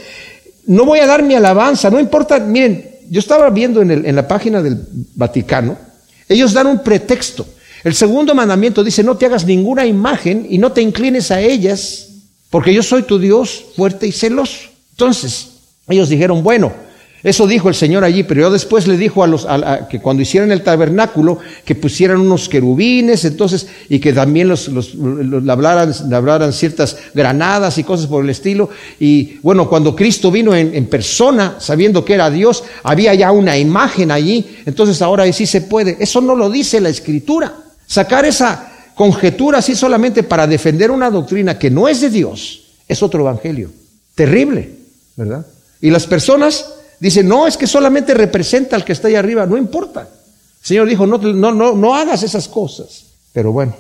no 0.68 0.86
voy 0.86 1.00
a 1.00 1.08
dar 1.08 1.24
mi 1.24 1.34
alabanza, 1.34 1.90
no 1.90 2.00
importa, 2.00 2.40
miren, 2.40 2.90
yo 3.10 3.20
estaba 3.20 3.50
viendo 3.50 3.82
en, 3.82 3.92
en 3.92 4.16
la 4.16 4.28
página 4.28 4.62
del 4.62 4.80
Vaticano, 5.16 5.78
ellos 6.30 6.54
dan 6.54 6.68
un 6.68 6.84
pretexto. 6.84 7.46
El 7.84 7.96
segundo 7.96 8.36
mandamiento 8.36 8.84
dice, 8.84 9.04
no 9.04 9.16
te 9.16 9.26
hagas 9.26 9.46
ninguna 9.46 9.86
imagen 9.86 10.46
y 10.50 10.58
no 10.58 10.72
te 10.72 10.82
inclines 10.82 11.32
a 11.32 11.40
ellas, 11.40 12.10
porque 12.50 12.74
yo 12.74 12.84
soy 12.84 13.04
tu 13.04 13.18
Dios 13.18 13.66
fuerte 13.76 14.08
y 14.08 14.12
celoso. 14.12 14.70
Entonces, 14.92 15.50
ellos 15.88 16.10
dijeron, 16.10 16.44
bueno, 16.44 16.74
eso 17.28 17.46
dijo 17.46 17.68
el 17.68 17.76
Señor 17.76 18.06
allí, 18.06 18.24
pero 18.24 18.40
yo 18.40 18.50
después 18.50 18.88
le 18.88 18.96
dijo 18.96 19.22
a 19.22 19.28
los 19.28 19.46
que 19.90 20.00
cuando 20.00 20.24
hicieran 20.24 20.50
el 20.54 20.64
tabernáculo 20.64 21.40
que 21.66 21.76
pusieran 21.76 22.22
unos 22.22 22.48
querubines, 22.48 23.26
entonces 23.26 23.68
y 23.90 24.00
que 24.00 24.14
también 24.14 24.48
los, 24.48 24.70
los, 24.70 24.96
hablaran, 25.50 26.54
ciertas 26.54 26.98
granadas 27.14 27.78
y 27.80 27.84
cosas 27.84 28.08
por 28.08 28.24
el 28.24 28.30
estilo. 28.30 28.70
Y 28.98 29.40
bueno, 29.44 29.68
cuando 29.68 29.94
Cristo 29.94 30.32
vino 30.32 30.56
en, 30.56 30.74
en, 30.74 30.86
persona, 30.86 31.58
sabiendo 31.60 32.06
que 32.06 32.14
era 32.14 32.30
Dios, 32.30 32.64
había 32.82 33.14
ya 33.14 33.34
una 33.34 33.58
imagen 33.58 34.10
allí. 34.10 34.46
Entonces 34.66 35.02
ahora 35.02 35.30
sí 35.34 35.46
se 35.46 35.60
puede. 35.60 35.98
Eso 36.00 36.22
no 36.22 36.34
lo 36.34 36.50
dice 36.50 36.80
la 36.80 36.88
Escritura. 36.88 37.54
Sacar 37.86 38.24
esa 38.24 38.72
conjetura 38.96 39.58
así 39.58 39.76
solamente 39.76 40.24
para 40.24 40.48
defender 40.48 40.92
una 40.92 41.12
doctrina 41.12 41.60
que 41.60 41.70
no 41.70 41.90
es 41.90 42.00
de 42.00 42.10
Dios 42.10 42.68
es 42.88 43.04
otro 43.04 43.20
evangelio. 43.20 43.70
Terrible, 44.16 44.72
¿verdad? 45.18 45.46
Y 45.82 45.90
las 45.90 46.08
personas 46.08 46.77
Dice, 47.00 47.24
no, 47.24 47.48
es 47.48 47.58
que 47.58 47.68
solamente 47.68 48.14
representa 48.14 48.76
al 48.76 48.84
que 48.84 48.94
está 48.94 49.08
ahí 49.08 49.16
arriba, 49.16 49.46
no 49.46 49.58
importa. 49.58 50.02
El 50.02 50.68
Señor 50.68 50.88
dijo, 50.88 51.06
no, 51.06 51.18
no, 51.18 51.52
no, 51.52 51.74
no 51.74 51.96
hagas 51.96 52.24
esas 52.24 52.48
cosas. 52.48 53.06
Pero 53.34 53.52
bueno, 53.52 53.76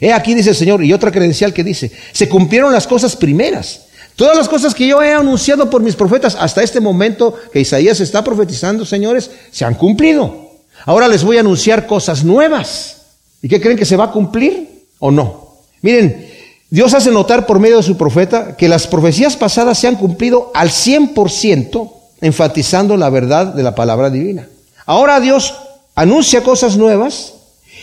he 0.00 0.12
aquí 0.12 0.34
dice 0.34 0.50
el 0.50 0.56
Señor, 0.56 0.82
y 0.82 0.92
otra 0.92 1.12
credencial 1.12 1.52
que 1.52 1.62
dice, 1.62 1.92
se 2.12 2.28
cumplieron 2.28 2.72
las 2.72 2.86
cosas 2.86 3.16
primeras. 3.16 3.82
Todas 4.16 4.36
las 4.36 4.48
cosas 4.48 4.74
que 4.74 4.86
yo 4.86 5.02
he 5.02 5.12
anunciado 5.12 5.70
por 5.70 5.82
mis 5.82 5.96
profetas 5.96 6.36
hasta 6.38 6.62
este 6.62 6.80
momento 6.80 7.34
que 7.52 7.60
Isaías 7.60 8.00
está 8.00 8.24
profetizando, 8.24 8.84
señores, 8.84 9.30
se 9.50 9.64
han 9.64 9.74
cumplido. 9.74 10.50
Ahora 10.86 11.08
les 11.08 11.24
voy 11.24 11.36
a 11.36 11.40
anunciar 11.40 11.86
cosas 11.86 12.24
nuevas. 12.24 12.96
¿Y 13.42 13.48
qué 13.48 13.60
creen 13.60 13.78
que 13.78 13.84
se 13.86 13.96
va 13.96 14.04
a 14.04 14.12
cumplir 14.12 14.84
o 14.98 15.10
no? 15.10 15.56
Miren, 15.82 16.29
Dios 16.70 16.94
hace 16.94 17.10
notar 17.10 17.46
por 17.46 17.58
medio 17.58 17.78
de 17.78 17.82
su 17.82 17.96
profeta 17.96 18.56
que 18.56 18.68
las 18.68 18.86
profecías 18.86 19.36
pasadas 19.36 19.76
se 19.76 19.88
han 19.88 19.96
cumplido 19.96 20.52
al 20.54 20.68
100%, 20.70 21.92
enfatizando 22.20 22.96
la 22.96 23.10
verdad 23.10 23.46
de 23.46 23.64
la 23.64 23.74
palabra 23.74 24.08
divina. 24.08 24.48
Ahora 24.86 25.18
Dios 25.18 25.54
anuncia 25.96 26.44
cosas 26.44 26.76
nuevas 26.76 27.34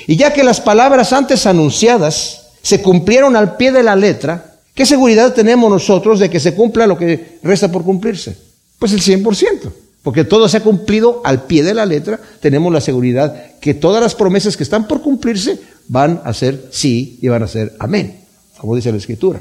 y 0.07 0.15
ya 0.15 0.31
que 0.31 0.43
las 0.43 0.61
palabras 0.61 1.11
antes 1.11 1.45
anunciadas 1.45 2.47
se 2.61 2.81
cumplieron 2.81 3.35
al 3.35 3.57
pie 3.57 3.73
de 3.73 3.83
la 3.83 3.97
letra, 3.97 4.55
¿qué 4.73 4.85
seguridad 4.85 5.33
tenemos 5.33 5.69
nosotros 5.69 6.19
de 6.19 6.29
que 6.29 6.39
se 6.39 6.55
cumpla 6.55 6.87
lo 6.87 6.97
que 6.97 7.39
resta 7.43 7.69
por 7.69 7.83
cumplirse? 7.83 8.37
Pues 8.79 8.93
el 8.93 9.01
100%. 9.01 9.71
Porque 10.01 10.23
todo 10.23 10.47
se 10.47 10.57
ha 10.57 10.63
cumplido 10.63 11.21
al 11.25 11.43
pie 11.43 11.63
de 11.63 11.73
la 11.73 11.85
letra, 11.85 12.19
tenemos 12.39 12.71
la 12.71 12.79
seguridad 12.79 13.57
que 13.59 13.73
todas 13.73 14.01
las 14.01 14.15
promesas 14.15 14.55
que 14.55 14.63
están 14.63 14.87
por 14.87 15.01
cumplirse 15.01 15.59
van 15.89 16.21
a 16.23 16.33
ser 16.33 16.69
sí 16.71 17.19
y 17.21 17.27
van 17.27 17.43
a 17.43 17.47
ser 17.47 17.75
amén, 17.79 18.26
como 18.57 18.75
dice 18.75 18.91
la 18.91 18.97
Escritura. 18.97 19.39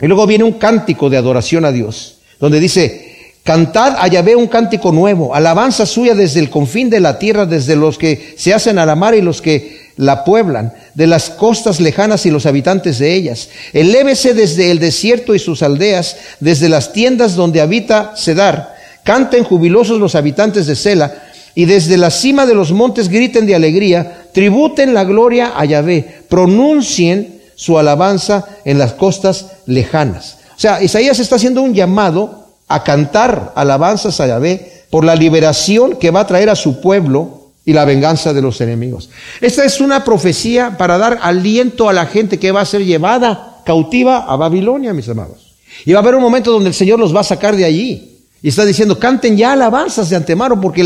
Y 0.00 0.06
luego 0.06 0.26
viene 0.26 0.44
un 0.44 0.54
cántico 0.54 1.10
de 1.10 1.16
adoración 1.16 1.64
a 1.64 1.72
Dios, 1.72 2.18
donde 2.40 2.60
dice, 2.60 3.12
Cantad 3.44 3.96
a 3.98 4.06
Yahvé 4.06 4.36
un 4.36 4.46
cántico 4.46 4.92
nuevo, 4.92 5.34
alabanza 5.34 5.84
suya 5.84 6.14
desde 6.14 6.38
el 6.38 6.48
confín 6.48 6.90
de 6.90 7.00
la 7.00 7.18
tierra, 7.18 7.44
desde 7.44 7.74
los 7.74 7.98
que 7.98 8.34
se 8.36 8.54
hacen 8.54 8.78
a 8.78 8.86
la 8.86 8.94
mar 8.94 9.16
y 9.16 9.20
los 9.20 9.42
que 9.42 9.90
la 9.96 10.24
pueblan, 10.24 10.72
de 10.94 11.08
las 11.08 11.28
costas 11.30 11.80
lejanas 11.80 12.24
y 12.24 12.30
los 12.30 12.46
habitantes 12.46 13.00
de 13.00 13.14
ellas. 13.14 13.48
Elévese 13.72 14.34
desde 14.34 14.70
el 14.70 14.78
desierto 14.78 15.34
y 15.34 15.40
sus 15.40 15.62
aldeas, 15.62 16.16
desde 16.38 16.68
las 16.68 16.92
tiendas 16.92 17.34
donde 17.34 17.60
habita 17.60 18.14
Cedar. 18.16 18.76
Canten 19.02 19.42
jubilosos 19.42 19.98
los 19.98 20.14
habitantes 20.14 20.68
de 20.68 20.76
Sela, 20.76 21.12
y 21.56 21.64
desde 21.64 21.96
la 21.96 22.10
cima 22.10 22.46
de 22.46 22.54
los 22.54 22.70
montes 22.70 23.08
griten 23.08 23.44
de 23.44 23.56
alegría, 23.56 24.28
tributen 24.32 24.94
la 24.94 25.02
gloria 25.02 25.52
a 25.56 25.64
Yahvé, 25.64 26.22
pronuncien 26.28 27.31
su 27.54 27.78
alabanza 27.78 28.46
en 28.64 28.78
las 28.78 28.94
costas 28.94 29.46
lejanas. 29.66 30.38
O 30.56 30.60
sea, 30.60 30.82
Isaías 30.82 31.18
está 31.18 31.36
haciendo 31.36 31.62
un 31.62 31.74
llamado 31.74 32.46
a 32.68 32.84
cantar 32.84 33.52
alabanzas 33.54 34.20
a 34.20 34.26
Yahvé 34.26 34.84
por 34.90 35.04
la 35.04 35.16
liberación 35.16 35.96
que 35.96 36.10
va 36.10 36.20
a 36.20 36.26
traer 36.26 36.50
a 36.50 36.56
su 36.56 36.80
pueblo 36.80 37.42
y 37.64 37.72
la 37.72 37.84
venganza 37.84 38.32
de 38.32 38.42
los 38.42 38.60
enemigos. 38.60 39.10
Esta 39.40 39.64
es 39.64 39.80
una 39.80 40.04
profecía 40.04 40.76
para 40.76 40.98
dar 40.98 41.18
aliento 41.22 41.88
a 41.88 41.92
la 41.92 42.06
gente 42.06 42.38
que 42.38 42.52
va 42.52 42.60
a 42.60 42.66
ser 42.66 42.84
llevada 42.84 43.60
cautiva 43.64 44.26
a 44.26 44.36
Babilonia, 44.36 44.92
mis 44.92 45.08
amados. 45.08 45.54
Y 45.84 45.92
va 45.92 46.00
a 46.00 46.02
haber 46.02 46.14
un 46.14 46.22
momento 46.22 46.50
donde 46.50 46.68
el 46.68 46.74
Señor 46.74 46.98
los 46.98 47.14
va 47.14 47.20
a 47.20 47.24
sacar 47.24 47.56
de 47.56 47.64
allí. 47.64 48.20
Y 48.42 48.48
está 48.48 48.64
diciendo, 48.64 48.98
canten 48.98 49.36
ya 49.36 49.52
alabanzas 49.52 50.10
de 50.10 50.16
antemano, 50.16 50.60
porque 50.60 50.84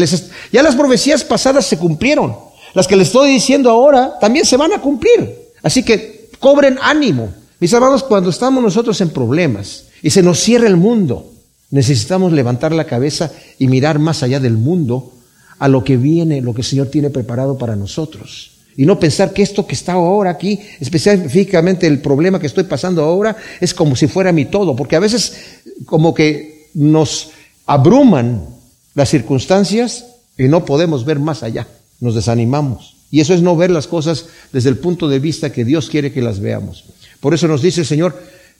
ya 0.52 0.62
las 0.62 0.76
profecías 0.76 1.24
pasadas 1.24 1.64
se 1.64 1.78
cumplieron. 1.78 2.36
Las 2.74 2.86
que 2.86 2.96
les 2.96 3.08
estoy 3.08 3.30
diciendo 3.30 3.70
ahora 3.70 4.18
también 4.20 4.44
se 4.44 4.58
van 4.58 4.72
a 4.74 4.80
cumplir. 4.80 5.34
Así 5.62 5.82
que 5.82 6.15
cobren 6.38 6.78
ánimo. 6.82 7.32
Mis 7.60 7.72
amados, 7.74 8.02
cuando 8.02 8.30
estamos 8.30 8.62
nosotros 8.62 9.00
en 9.00 9.10
problemas 9.10 9.84
y 10.02 10.10
se 10.10 10.22
nos 10.22 10.38
cierra 10.40 10.66
el 10.66 10.76
mundo, 10.76 11.32
Necesitamos 11.70 12.32
levantar 12.32 12.72
la 12.72 12.84
cabeza 12.84 13.32
y 13.58 13.66
mirar 13.66 13.98
más 13.98 14.22
allá 14.22 14.38
del 14.38 14.54
mundo 14.54 15.12
a 15.58 15.68
lo 15.68 15.82
que 15.82 15.96
viene, 15.96 16.40
lo 16.40 16.54
que 16.54 16.60
el 16.60 16.66
Señor 16.66 16.88
tiene 16.88 17.10
preparado 17.10 17.58
para 17.58 17.74
nosotros. 17.74 18.52
Y 18.76 18.84
no 18.84 19.00
pensar 19.00 19.32
que 19.32 19.42
esto 19.42 19.66
que 19.66 19.74
está 19.74 19.94
ahora 19.94 20.30
aquí, 20.30 20.60
específicamente 20.80 21.86
el 21.86 22.00
problema 22.00 22.38
que 22.38 22.46
estoy 22.46 22.64
pasando 22.64 23.02
ahora, 23.02 23.36
es 23.60 23.72
como 23.72 23.96
si 23.96 24.06
fuera 24.06 24.32
mi 24.32 24.44
todo, 24.44 24.76
porque 24.76 24.96
a 24.96 25.00
veces 25.00 25.62
como 25.86 26.14
que 26.14 26.68
nos 26.74 27.30
abruman 27.64 28.46
las 28.94 29.08
circunstancias 29.08 30.06
y 30.38 30.44
no 30.44 30.64
podemos 30.64 31.04
ver 31.04 31.18
más 31.18 31.42
allá, 31.42 31.66
nos 32.00 32.14
desanimamos. 32.14 32.95
Y 33.10 33.20
eso 33.20 33.34
es 33.34 33.42
no 33.42 33.56
ver 33.56 33.70
las 33.70 33.86
cosas 33.86 34.26
desde 34.52 34.68
el 34.68 34.78
punto 34.78 35.08
de 35.08 35.18
vista 35.18 35.52
que 35.52 35.64
Dios 35.64 35.88
quiere 35.88 36.12
que 36.12 36.22
las 36.22 36.40
veamos. 36.40 36.84
Por 37.20 37.34
eso 37.34 37.46
nos 37.48 37.62
dice 37.62 37.82
el 37.82 37.86
Señor, 37.86 38.14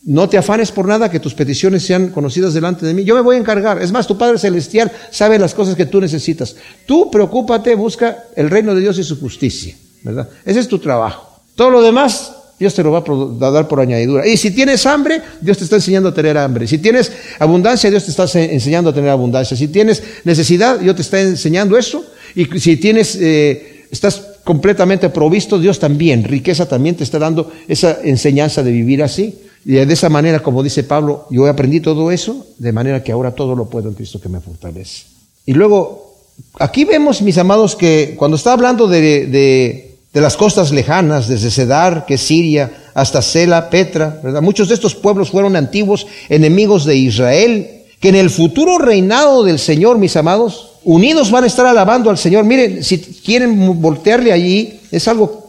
no 0.04 0.28
te 0.28 0.38
afanes 0.38 0.70
por 0.70 0.86
nada, 0.86 1.10
que 1.10 1.18
tus 1.18 1.34
peticiones 1.34 1.84
sean 1.84 2.10
conocidas 2.10 2.54
delante 2.54 2.86
de 2.86 2.94
mí. 2.94 3.04
Yo 3.04 3.16
me 3.16 3.22
voy 3.22 3.36
a 3.36 3.38
encargar. 3.40 3.82
Es 3.82 3.90
más, 3.90 4.06
tu 4.06 4.16
Padre 4.16 4.38
Celestial 4.38 4.92
sabe 5.10 5.38
las 5.38 5.52
cosas 5.52 5.74
que 5.74 5.86
tú 5.86 6.00
necesitas. 6.00 6.54
Tú 6.86 7.10
preocúpate, 7.10 7.74
busca 7.74 8.24
el 8.36 8.48
reino 8.48 8.74
de 8.74 8.82
Dios 8.82 8.98
y 8.98 9.04
su 9.04 9.18
justicia. 9.18 9.74
¿Verdad? 10.02 10.28
Ese 10.44 10.60
es 10.60 10.68
tu 10.68 10.78
trabajo. 10.78 11.40
Todo 11.56 11.70
lo 11.70 11.82
demás, 11.82 12.32
Dios 12.58 12.72
te 12.74 12.84
lo 12.84 12.92
va 12.92 13.02
a 13.46 13.50
dar 13.50 13.66
por 13.66 13.80
añadidura. 13.80 14.26
Y 14.26 14.36
si 14.36 14.52
tienes 14.52 14.86
hambre, 14.86 15.20
Dios 15.40 15.58
te 15.58 15.64
está 15.64 15.76
enseñando 15.76 16.10
a 16.10 16.14
tener 16.14 16.38
hambre. 16.38 16.68
Si 16.68 16.78
tienes 16.78 17.10
abundancia, 17.40 17.90
Dios 17.90 18.04
te 18.04 18.12
está 18.12 18.24
enseñando 18.40 18.90
a 18.90 18.94
tener 18.94 19.10
abundancia. 19.10 19.56
Si 19.56 19.66
tienes 19.66 20.02
necesidad, 20.22 20.78
Dios 20.78 20.94
te 20.94 21.02
está 21.02 21.20
enseñando 21.20 21.76
eso. 21.76 22.04
Y 22.36 22.44
si 22.60 22.76
tienes, 22.76 23.16
eh, 23.20 23.86
estás 23.90 24.25
completamente 24.46 25.10
provisto, 25.10 25.58
Dios 25.58 25.80
también, 25.80 26.22
riqueza 26.22 26.68
también 26.68 26.94
te 26.94 27.02
está 27.02 27.18
dando 27.18 27.50
esa 27.66 27.98
enseñanza 28.04 28.62
de 28.62 28.70
vivir 28.70 29.02
así. 29.02 29.40
Y 29.64 29.72
de 29.72 29.92
esa 29.92 30.08
manera, 30.08 30.38
como 30.38 30.62
dice 30.62 30.84
Pablo, 30.84 31.26
yo 31.32 31.48
aprendí 31.48 31.80
todo 31.80 32.12
eso, 32.12 32.46
de 32.56 32.70
manera 32.70 33.02
que 33.02 33.10
ahora 33.10 33.32
todo 33.32 33.56
lo 33.56 33.68
puedo 33.68 33.88
en 33.88 33.96
Cristo 33.96 34.20
que 34.20 34.28
me 34.28 34.40
fortalece. 34.40 35.06
Y 35.46 35.52
luego, 35.54 36.14
aquí 36.60 36.84
vemos, 36.84 37.22
mis 37.22 37.38
amados, 37.38 37.74
que 37.74 38.14
cuando 38.16 38.36
está 38.36 38.52
hablando 38.52 38.86
de, 38.86 39.26
de, 39.26 40.20
las 40.20 40.36
costas 40.36 40.70
lejanas, 40.70 41.26
desde 41.26 41.50
Cedar, 41.50 42.06
que 42.06 42.14
es 42.14 42.20
Siria, 42.20 42.70
hasta 42.94 43.22
Sela, 43.22 43.68
Petra, 43.68 44.20
¿verdad? 44.22 44.42
Muchos 44.42 44.68
de 44.68 44.74
estos 44.74 44.94
pueblos 44.94 45.30
fueron 45.30 45.56
antiguos 45.56 46.06
enemigos 46.28 46.84
de 46.84 46.94
Israel, 46.94 47.82
que 47.98 48.10
en 48.10 48.14
el 48.14 48.30
futuro 48.30 48.78
reinado 48.78 49.42
del 49.42 49.58
Señor, 49.58 49.98
mis 49.98 50.14
amados, 50.16 50.75
unidos 50.86 51.32
van 51.32 51.44
a 51.44 51.48
estar 51.48 51.66
alabando 51.66 52.08
al 52.10 52.16
Señor. 52.16 52.44
Miren, 52.44 52.82
si 52.82 52.98
quieren 52.98 53.80
voltearle 53.82 54.32
allí, 54.32 54.80
es 54.90 55.06
algo 55.08 55.46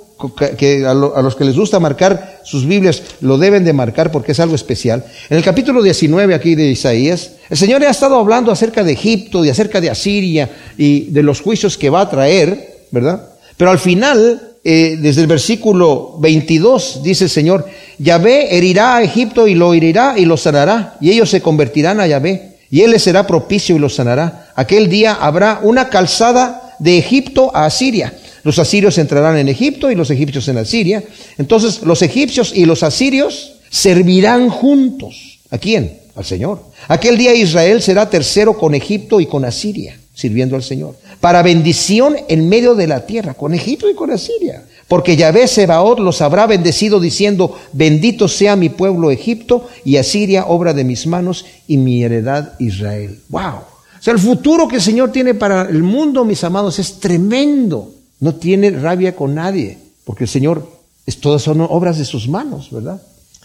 que 0.57 0.83
a, 0.83 0.95
los 0.95 1.35
que 1.35 1.45
les 1.45 1.55
gusta 1.55 1.79
marcar 1.79 2.41
sus 2.43 2.65
Biblias 2.65 3.03
lo 3.21 3.37
deben 3.37 3.63
de 3.63 3.71
marcar 3.71 4.11
porque 4.11 4.31
es 4.31 4.39
algo 4.39 4.55
especial. 4.55 5.05
En 5.29 5.37
el 5.37 5.43
capítulo 5.43 5.83
19 5.83 6.33
aquí 6.33 6.55
de 6.55 6.65
Isaías, 6.65 7.33
el 7.51 7.57
Señor 7.57 7.83
ha 7.83 7.91
estado 7.91 8.15
hablando 8.15 8.51
acerca 8.51 8.83
de 8.83 8.93
Egipto 8.93 9.45
y 9.45 9.49
acerca 9.49 9.79
de 9.79 9.91
Asiria 9.91 10.49
y 10.75 11.11
de 11.11 11.21
los 11.21 11.41
juicios 11.41 11.77
que 11.77 11.91
va 11.91 12.01
a 12.01 12.09
traer, 12.09 12.87
¿verdad? 12.89 13.29
Pero 13.57 13.69
al 13.69 13.79
final, 13.79 14.53
eh, 14.63 14.97
desde 14.99 15.21
el 15.21 15.27
versículo 15.27 16.15
22, 16.17 17.03
dice 17.03 17.25
el 17.25 17.29
Señor, 17.29 17.67
Yahvé 17.99 18.57
herirá 18.57 18.95
a 18.95 19.03
Egipto 19.03 19.47
y 19.47 19.53
lo 19.53 19.75
herirá 19.75 20.15
y 20.17 20.25
lo 20.25 20.35
sanará, 20.35 20.97
y 20.99 21.11
ellos 21.11 21.29
se 21.29 21.41
convertirán 21.41 21.99
a 21.99 22.07
Yahvé, 22.07 22.57
y 22.71 22.81
él 22.81 22.91
les 22.91 23.03
será 23.03 23.27
propicio 23.27 23.75
y 23.75 23.79
lo 23.79 23.89
sanará. 23.89 24.46
Aquel 24.57 24.89
día 24.89 25.13
habrá 25.13 25.61
una 25.63 25.87
calzada 25.87 26.75
de 26.79 26.97
Egipto 26.97 27.55
a 27.55 27.65
Asiria 27.65 28.13
los 28.47 28.59
asirios 28.59 28.97
entrarán 28.97 29.37
en 29.37 29.49
Egipto 29.49 29.91
y 29.91 29.95
los 29.95 30.09
egipcios 30.09 30.47
en 30.47 30.57
Asiria. 30.57 31.03
Entonces 31.37 31.81
los 31.81 32.01
egipcios 32.01 32.53
y 32.55 32.63
los 32.63 32.81
asirios 32.81 33.55
servirán 33.69 34.49
juntos. 34.49 35.39
¿A 35.51 35.57
quién? 35.57 35.99
Al 36.15 36.23
Señor. 36.23 36.63
Aquel 36.87 37.17
día 37.17 37.35
Israel 37.35 37.81
será 37.81 38.09
tercero 38.09 38.57
con 38.57 38.73
Egipto 38.73 39.19
y 39.19 39.25
con 39.25 39.43
Asiria, 39.43 39.99
sirviendo 40.13 40.55
al 40.55 40.63
Señor. 40.63 40.95
Para 41.19 41.43
bendición 41.43 42.15
en 42.29 42.47
medio 42.47 42.73
de 42.73 42.87
la 42.87 43.05
tierra, 43.05 43.33
con 43.33 43.53
Egipto 43.53 43.89
y 43.89 43.95
con 43.95 44.11
Asiria. 44.11 44.63
Porque 44.87 45.17
Yahvé 45.17 45.49
Sebaot 45.49 45.99
los 45.99 46.21
habrá 46.21 46.47
bendecido 46.47 47.01
diciendo, 47.01 47.53
bendito 47.73 48.29
sea 48.29 48.55
mi 48.55 48.69
pueblo 48.69 49.11
Egipto 49.11 49.67
y 49.83 49.97
Asiria, 49.97 50.45
obra 50.45 50.73
de 50.73 50.85
mis 50.85 51.05
manos, 51.05 51.45
y 51.67 51.75
mi 51.75 52.01
heredad 52.01 52.53
Israel. 52.59 53.19
¡Wow! 53.27 53.76
O 53.99 54.03
sea, 54.03 54.13
el 54.13 54.19
futuro 54.19 54.67
que 54.67 54.77
el 54.77 54.81
Señor 54.81 55.11
tiene 55.11 55.33
para 55.33 55.63
el 55.63 55.83
mundo, 55.83 56.23
mis 56.23 56.43
amados, 56.43 56.79
es 56.79 56.99
tremendo. 56.99 57.93
No 58.19 58.35
tiene 58.35 58.71
rabia 58.71 59.15
con 59.15 59.35
nadie, 59.35 59.77
porque 60.03 60.25
el 60.25 60.29
Señor, 60.29 60.67
es, 61.05 61.19
todas 61.19 61.41
son 61.41 61.61
obras 61.61 61.97
de 61.97 62.05
sus 62.05 62.27
manos, 62.27 62.69
¿verdad? 62.71 63.01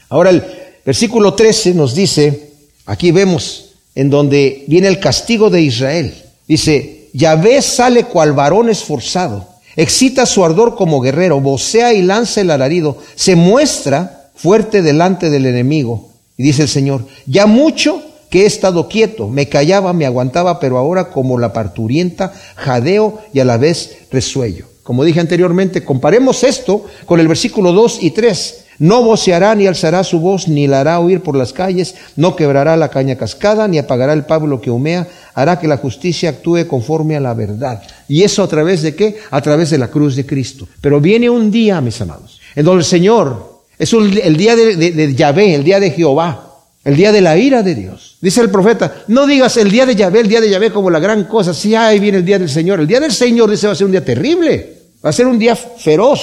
Ahora 0.09 0.31
el 0.31 0.43
versículo 0.85 1.35
13 1.35 1.75
nos 1.75 1.95
dice, 1.95 2.53
aquí 2.87 3.13
vemos 3.13 3.71
en 3.95 4.11
donde 4.11 4.65
viene 4.69 4.89
el 4.89 5.01
castigo 5.01 5.51
de 5.51 5.63
Israel. 5.63 6.15
Dice, 6.47 7.09
Yahvé 7.13 7.61
sale 7.63 8.05
cual 8.05 8.33
varón 8.33 8.71
esforzado, 8.71 9.47
excita 9.77 10.27
su 10.27 10.45
ardor 10.45 10.75
como 10.75 11.01
guerrero, 11.01 11.41
vocea 11.41 11.93
y 11.93 12.03
lanza 12.03 12.41
el 12.41 12.51
alarido, 12.51 12.99
se 13.15 13.37
muestra 13.37 14.31
fuerte 14.35 14.83
delante 14.83 15.31
del 15.31 15.47
enemigo. 15.47 16.11
Y 16.37 16.43
dice 16.43 16.63
el 16.63 16.69
Señor, 16.69 17.07
ya 17.27 17.47
mucho 17.47 18.03
que 18.33 18.45
he 18.45 18.47
estado 18.47 18.89
quieto, 18.89 19.29
me 19.29 19.51
callaba, 19.51 19.93
me 19.93 20.07
aguantaba, 20.07 20.59
pero 20.59 20.79
ahora 20.79 21.11
como 21.11 21.39
la 21.39 21.53
parturienta, 21.53 22.33
jadeo 22.57 23.19
y 23.35 23.41
a 23.41 23.45
la 23.45 23.59
vez 23.59 24.07
resuello. 24.11 24.65
Como 24.83 25.05
dije 25.05 25.21
anteriormente, 25.21 25.85
comparemos 25.85 26.43
esto 26.43 26.87
con 27.05 27.21
el 27.21 27.29
versículo 27.29 27.73
2 27.73 27.99
y 28.01 28.13
3. 28.13 28.65
No 28.79 29.03
voceará 29.03 29.55
ni 29.55 29.67
alzará 29.67 30.03
su 30.03 30.19
voz, 30.19 30.49
ni 30.49 30.67
la 30.67 30.81
hará 30.81 30.99
oír 30.99 31.21
por 31.21 31.37
las 31.37 31.53
calles, 31.53 31.95
no 32.17 32.35
quebrará 32.35 32.75
la 32.79 32.89
caña 32.89 33.17
cascada, 33.17 33.69
ni 33.69 33.77
apagará 33.77 34.15
el 34.15 34.25
pablo 34.25 34.63
que 34.63 34.71
humea, 34.71 35.07
hará 35.35 35.61
que 35.61 35.69
la 35.69 35.77
justicia 35.77 36.31
actúe 36.31 36.67
conforme 36.67 37.17
a 37.17 37.21
la 37.21 37.35
verdad. 37.35 37.83
¿Y 38.09 38.23
eso 38.23 38.43
a 38.43 38.49
través 38.49 38.81
de 38.81 38.95
qué? 38.95 39.19
A 39.31 39.43
través 39.43 39.69
de 39.69 39.77
la 39.77 39.89
cruz 39.89 40.17
de 40.17 40.25
Cristo. 40.25 40.67
Pero 40.81 41.03
viene 41.03 41.29
un 41.29 41.51
día, 41.51 41.83
mis 41.83 42.01
amados, 42.01 42.41
en 42.55 42.65
donde 42.65 42.81
el 42.81 42.87
Señor, 42.87 43.61
es 43.79 43.93
el 43.93 44.39
día 44.39 44.57
de 44.57 45.15
Yahvé, 45.15 45.55
el 45.55 45.65
día 45.65 45.81
de 45.81 45.91
Jehová, 45.91 46.52
El 46.85 46.97
día 46.97 47.13
de 47.13 47.21
la 47.21 47.37
ira 47.37 47.63
de 47.63 47.75
Dios. 47.75 48.17
Dice 48.21 48.41
el 48.41 48.51
profeta, 48.51 49.05
no 49.09 49.27
digas 49.27 49.57
el 49.57 49.71
día 49.71 49.87
de 49.87 49.95
Yahvé, 49.95 50.21
el 50.21 50.29
día 50.29 50.41
de 50.41 50.51
Yahvé 50.51 50.73
como 50.73 50.91
la 50.91 50.99
gran 50.99 51.25
cosa. 51.25 51.55
Sí, 51.55 51.75
ahí 51.75 52.01
viene 52.01 52.19
el 52.19 52.25
día 52.25 52.39
del 52.39 52.49
Señor. 52.49 52.81
El 52.81 52.87
día 52.87 53.01
del 53.01 53.13
Señor 53.13 53.51
dice 53.51 53.67
va 53.67 53.73
a 53.73 53.77
ser 53.77 53.87
un 53.87 53.93
día 53.93 54.05
terrible. 54.05 54.79
Va 55.05 55.11
a 55.11 55.13
ser 55.13 55.27
un 55.27 55.39
día 55.39 55.55
feroz, 55.55 56.21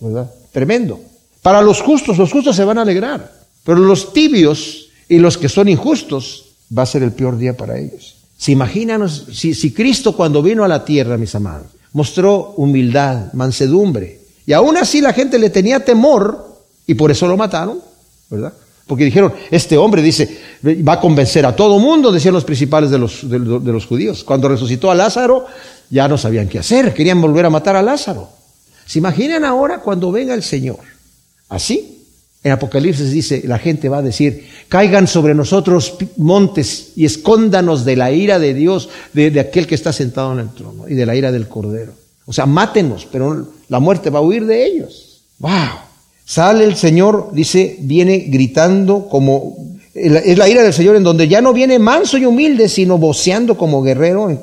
¿verdad? 0.00 0.30
Tremendo. 0.52 1.00
Para 1.42 1.62
los 1.62 1.80
justos, 1.80 2.18
los 2.18 2.32
justos 2.32 2.56
se 2.56 2.64
van 2.64 2.78
a 2.78 2.82
alegrar. 2.82 3.32
Pero 3.64 3.78
los 3.78 4.12
tibios 4.12 4.88
y 5.08 5.18
los 5.18 5.36
que 5.36 5.48
son 5.48 5.68
injustos, 5.68 6.44
va 6.76 6.84
a 6.84 6.86
ser 6.86 7.02
el 7.02 7.12
peor 7.12 7.36
día 7.36 7.56
para 7.56 7.78
ellos. 7.78 8.16
Si 8.38 8.52
imagínanos, 8.52 9.26
si, 9.32 9.54
si 9.54 9.72
Cristo 9.72 10.16
cuando 10.16 10.42
vino 10.42 10.64
a 10.64 10.68
la 10.68 10.84
tierra, 10.84 11.18
mis 11.18 11.34
amados, 11.34 11.66
mostró 11.92 12.54
humildad, 12.56 13.32
mansedumbre, 13.32 14.20
y 14.46 14.52
aún 14.52 14.76
así 14.76 15.00
la 15.00 15.12
gente 15.12 15.38
le 15.38 15.50
tenía 15.50 15.84
temor, 15.84 16.58
y 16.86 16.94
por 16.94 17.10
eso 17.10 17.26
lo 17.26 17.36
mataron, 17.36 17.80
¿verdad? 18.30 18.52
Porque 18.90 19.04
dijeron, 19.04 19.32
este 19.52 19.78
hombre 19.78 20.02
dice, 20.02 20.36
va 20.64 20.94
a 20.94 21.00
convencer 21.00 21.46
a 21.46 21.54
todo 21.54 21.78
mundo, 21.78 22.10
decían 22.10 22.34
los 22.34 22.42
principales 22.42 22.90
de 22.90 22.98
los, 22.98 23.30
de, 23.30 23.38
los 23.38 23.86
judíos. 23.86 24.24
Cuando 24.24 24.48
resucitó 24.48 24.90
a 24.90 24.96
Lázaro, 24.96 25.46
ya 25.90 26.08
no 26.08 26.18
sabían 26.18 26.48
qué 26.48 26.58
hacer, 26.58 26.92
querían 26.92 27.20
volver 27.20 27.46
a 27.46 27.50
matar 27.50 27.76
a 27.76 27.82
Lázaro. 27.82 28.28
¿Se 28.84 28.98
imaginan 28.98 29.44
ahora 29.44 29.78
cuando 29.78 30.10
venga 30.10 30.34
el 30.34 30.42
Señor? 30.42 30.80
Así, 31.48 32.04
en 32.42 32.50
Apocalipsis 32.50 33.12
dice, 33.12 33.42
la 33.46 33.60
gente 33.60 33.88
va 33.88 33.98
a 33.98 34.02
decir, 34.02 34.48
caigan 34.68 35.06
sobre 35.06 35.36
nosotros 35.36 35.94
montes 36.16 36.94
y 36.96 37.04
escóndanos 37.04 37.84
de 37.84 37.94
la 37.94 38.10
ira 38.10 38.40
de 38.40 38.54
Dios, 38.54 38.88
de, 39.12 39.30
de, 39.30 39.38
aquel 39.38 39.68
que 39.68 39.76
está 39.76 39.92
sentado 39.92 40.32
en 40.32 40.40
el 40.40 40.48
trono 40.48 40.88
y 40.88 40.94
de 40.94 41.06
la 41.06 41.14
ira 41.14 41.30
del 41.30 41.46
Cordero. 41.46 41.92
O 42.26 42.32
sea, 42.32 42.44
mátenos, 42.44 43.06
pero 43.12 43.52
la 43.68 43.78
muerte 43.78 44.10
va 44.10 44.18
a 44.18 44.22
huir 44.22 44.46
de 44.46 44.66
ellos. 44.66 45.22
¡Wow! 45.38 45.89
Sale 46.30 46.62
el 46.62 46.76
Señor, 46.76 47.30
dice, 47.32 47.76
viene 47.80 48.18
gritando 48.28 49.08
como... 49.08 49.56
Es 49.92 50.38
la 50.38 50.48
ira 50.48 50.62
del 50.62 50.72
Señor 50.72 50.94
en 50.94 51.02
donde 51.02 51.26
ya 51.26 51.40
no 51.40 51.52
viene 51.52 51.80
manso 51.80 52.18
y 52.18 52.24
humilde, 52.24 52.68
sino 52.68 52.98
voceando 52.98 53.58
como 53.58 53.82
guerrero, 53.82 54.40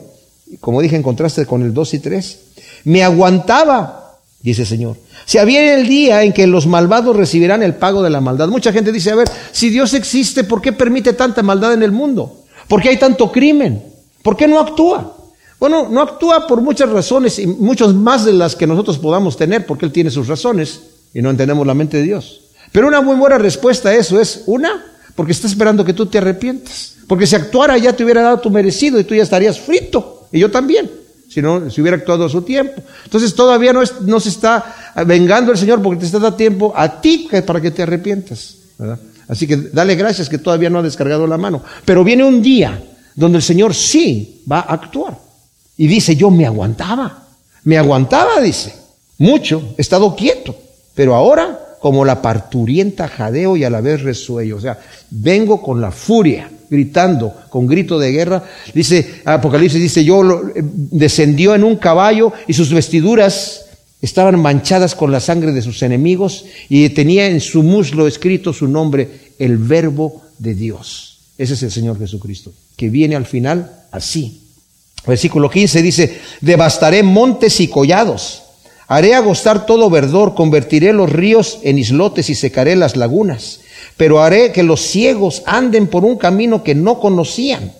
como 0.59 0.81
dije 0.81 0.97
en 0.97 1.01
contraste 1.01 1.45
con 1.45 1.61
el 1.61 1.73
2 1.73 1.93
y 1.93 1.99
3. 1.99 2.39
Me 2.83 3.03
aguantaba, 3.03 4.17
dice 4.41 4.63
el 4.63 4.67
Señor. 4.67 4.97
Si 5.25 5.37
había 5.37 5.75
el 5.75 5.87
día 5.87 6.23
en 6.23 6.33
que 6.33 6.45
los 6.45 6.67
malvados 6.67 7.15
recibirán 7.15 7.63
el 7.63 7.75
pago 7.75 8.03
de 8.03 8.09
la 8.09 8.19
maldad. 8.19 8.49
Mucha 8.49 8.73
gente 8.73 8.91
dice, 8.91 9.11
a 9.11 9.15
ver, 9.15 9.29
si 9.53 9.69
Dios 9.69 9.93
existe, 9.93 10.43
¿por 10.43 10.61
qué 10.61 10.73
permite 10.73 11.13
tanta 11.13 11.41
maldad 11.41 11.71
en 11.71 11.83
el 11.83 11.93
mundo? 11.93 12.43
¿Por 12.67 12.81
qué 12.81 12.89
hay 12.89 12.97
tanto 12.97 13.31
crimen? 13.31 13.81
¿Por 14.23 14.35
qué 14.35 14.45
no 14.45 14.59
actúa? 14.59 15.15
Bueno, 15.57 15.87
no 15.89 16.01
actúa 16.01 16.47
por 16.47 16.59
muchas 16.59 16.89
razones 16.89 17.39
y 17.39 17.47
muchas 17.47 17.93
más 17.93 18.25
de 18.25 18.33
las 18.33 18.57
que 18.57 18.67
nosotros 18.67 18.97
podamos 18.97 19.37
tener, 19.37 19.65
porque 19.65 19.85
Él 19.85 19.93
tiene 19.93 20.11
sus 20.11 20.27
razones 20.27 20.81
y 21.17 21.21
no 21.23 21.31
entendemos 21.31 21.65
la 21.65 21.73
mente 21.73 21.97
de 21.97 22.03
Dios. 22.03 22.41
Pero 22.71 22.87
una 22.87 23.01
muy 23.01 23.15
buena 23.15 23.39
respuesta 23.39 23.89
a 23.89 23.95
eso 23.95 24.21
es, 24.21 24.43
una, 24.45 24.85
porque 25.15 25.31
está 25.31 25.47
esperando 25.47 25.83
que 25.83 25.93
tú 25.93 26.05
te 26.05 26.19
arrepientas. 26.19 26.93
Porque 27.07 27.25
si 27.25 27.35
actuara 27.35 27.75
ya 27.79 27.91
te 27.93 28.03
hubiera 28.03 28.21
dado 28.21 28.39
tu 28.39 28.51
merecido 28.51 28.99
y 28.99 29.03
tú 29.03 29.15
ya 29.15 29.23
estarías 29.23 29.59
frito. 29.59 30.27
Y 30.31 30.37
yo 30.37 30.51
también, 30.51 30.91
si 31.27 31.41
no, 31.41 31.71
si 31.71 31.81
hubiera 31.81 31.97
actuado 31.97 32.25
a 32.25 32.29
su 32.29 32.43
tiempo. 32.43 32.83
Entonces 33.03 33.33
todavía 33.33 33.73
no, 33.73 34.19
se 34.19 34.29
está 34.29 34.93
vengando 35.07 35.51
el 35.51 35.57
Señor 35.57 35.81
porque 35.81 36.01
te 36.01 36.05
está 36.05 36.19
dando 36.19 36.37
tiempo 36.37 36.71
a 36.75 37.01
ti 37.01 37.27
para 37.47 37.61
que 37.61 37.71
te 37.71 37.81
arrepientas. 37.81 38.57
Así 39.27 39.47
que 39.47 39.57
dale 39.57 39.95
gracias 39.95 40.29
que 40.29 40.37
todavía 40.37 40.69
no 40.69 40.77
ha 40.77 40.83
descargado 40.83 41.25
la 41.25 41.39
mano. 41.39 41.63
Pero 41.83 42.03
viene 42.03 42.25
un 42.25 42.43
día 42.43 42.79
donde 43.15 43.39
el 43.39 43.43
Señor 43.43 43.73
sí 43.73 44.43
va 44.51 44.59
a 44.59 44.73
actuar. 44.75 45.17
Y 45.77 45.87
dice, 45.87 46.15
yo 46.15 46.29
me 46.29 46.45
aguantaba. 46.45 47.25
Me 47.63 47.75
aguantaba, 47.75 48.39
dice. 48.39 48.71
Mucho. 49.17 49.73
He 49.79 49.81
estado 49.81 50.15
quieto. 50.15 50.66
Pero 50.97 51.13
ahora, 51.13 51.77
como 51.79 52.03
la 52.03 52.23
parturienta 52.23 53.07
jadeo 53.07 53.55
y 53.55 53.63
a 53.63 53.69
la 53.69 53.81
vez 53.81 54.01
resuello. 54.01 54.57
O 54.57 54.59
sea, 54.59 54.79
vengo 55.11 55.61
con 55.61 55.79
la 55.79 55.91
furia, 55.91 56.49
gritando, 56.71 57.35
con 57.49 57.67
grito 57.67 57.99
de 57.99 58.11
guerra. 58.11 58.43
Dice, 58.73 59.21
Apocalipsis 59.23 59.79
dice, 59.79 60.03
yo 60.03 60.23
lo, 60.23 60.49
eh, 60.49 60.53
descendió 60.55 61.53
en 61.53 61.63
un 61.63 61.75
caballo 61.75 62.33
y 62.47 62.53
sus 62.53 62.73
vestiduras 62.73 63.65
estaban 64.01 64.39
manchadas 64.39 64.95
con 64.95 65.11
la 65.11 65.19
sangre 65.19 65.51
de 65.51 65.61
sus 65.61 65.83
enemigos 65.83 66.45
y 66.67 66.89
tenía 66.89 67.27
en 67.27 67.41
su 67.41 67.61
muslo 67.61 68.07
escrito 68.07 68.51
su 68.51 68.67
nombre, 68.67 69.07
el 69.37 69.57
verbo 69.57 70.23
de 70.39 70.55
Dios. 70.55 71.19
Ese 71.37 71.53
es 71.53 71.61
el 71.61 71.71
Señor 71.71 71.99
Jesucristo, 71.99 72.51
que 72.75 72.89
viene 72.89 73.15
al 73.15 73.27
final 73.27 73.83
así. 73.91 74.41
Versículo 75.05 75.47
15 75.47 75.81
dice, 75.83 76.19
devastaré 76.41 77.03
montes 77.03 77.59
y 77.59 77.67
collados 77.67 78.46
Haré 78.87 79.15
agostar 79.15 79.65
todo 79.65 79.89
verdor, 79.89 80.33
convertiré 80.33 80.93
los 80.93 81.11
ríos 81.11 81.59
en 81.63 81.77
islotes 81.77 82.29
y 82.29 82.35
secaré 82.35 82.77
las 82.77 82.95
lagunas. 82.95 83.59
Pero 83.97 84.21
haré 84.21 84.53
que 84.53 84.63
los 84.63 84.81
ciegos 84.81 85.43
anden 85.45 85.87
por 85.87 86.05
un 86.05 86.17
camino 86.17 86.63
que 86.63 86.73
no 86.73 86.99
conocían. 86.99 87.73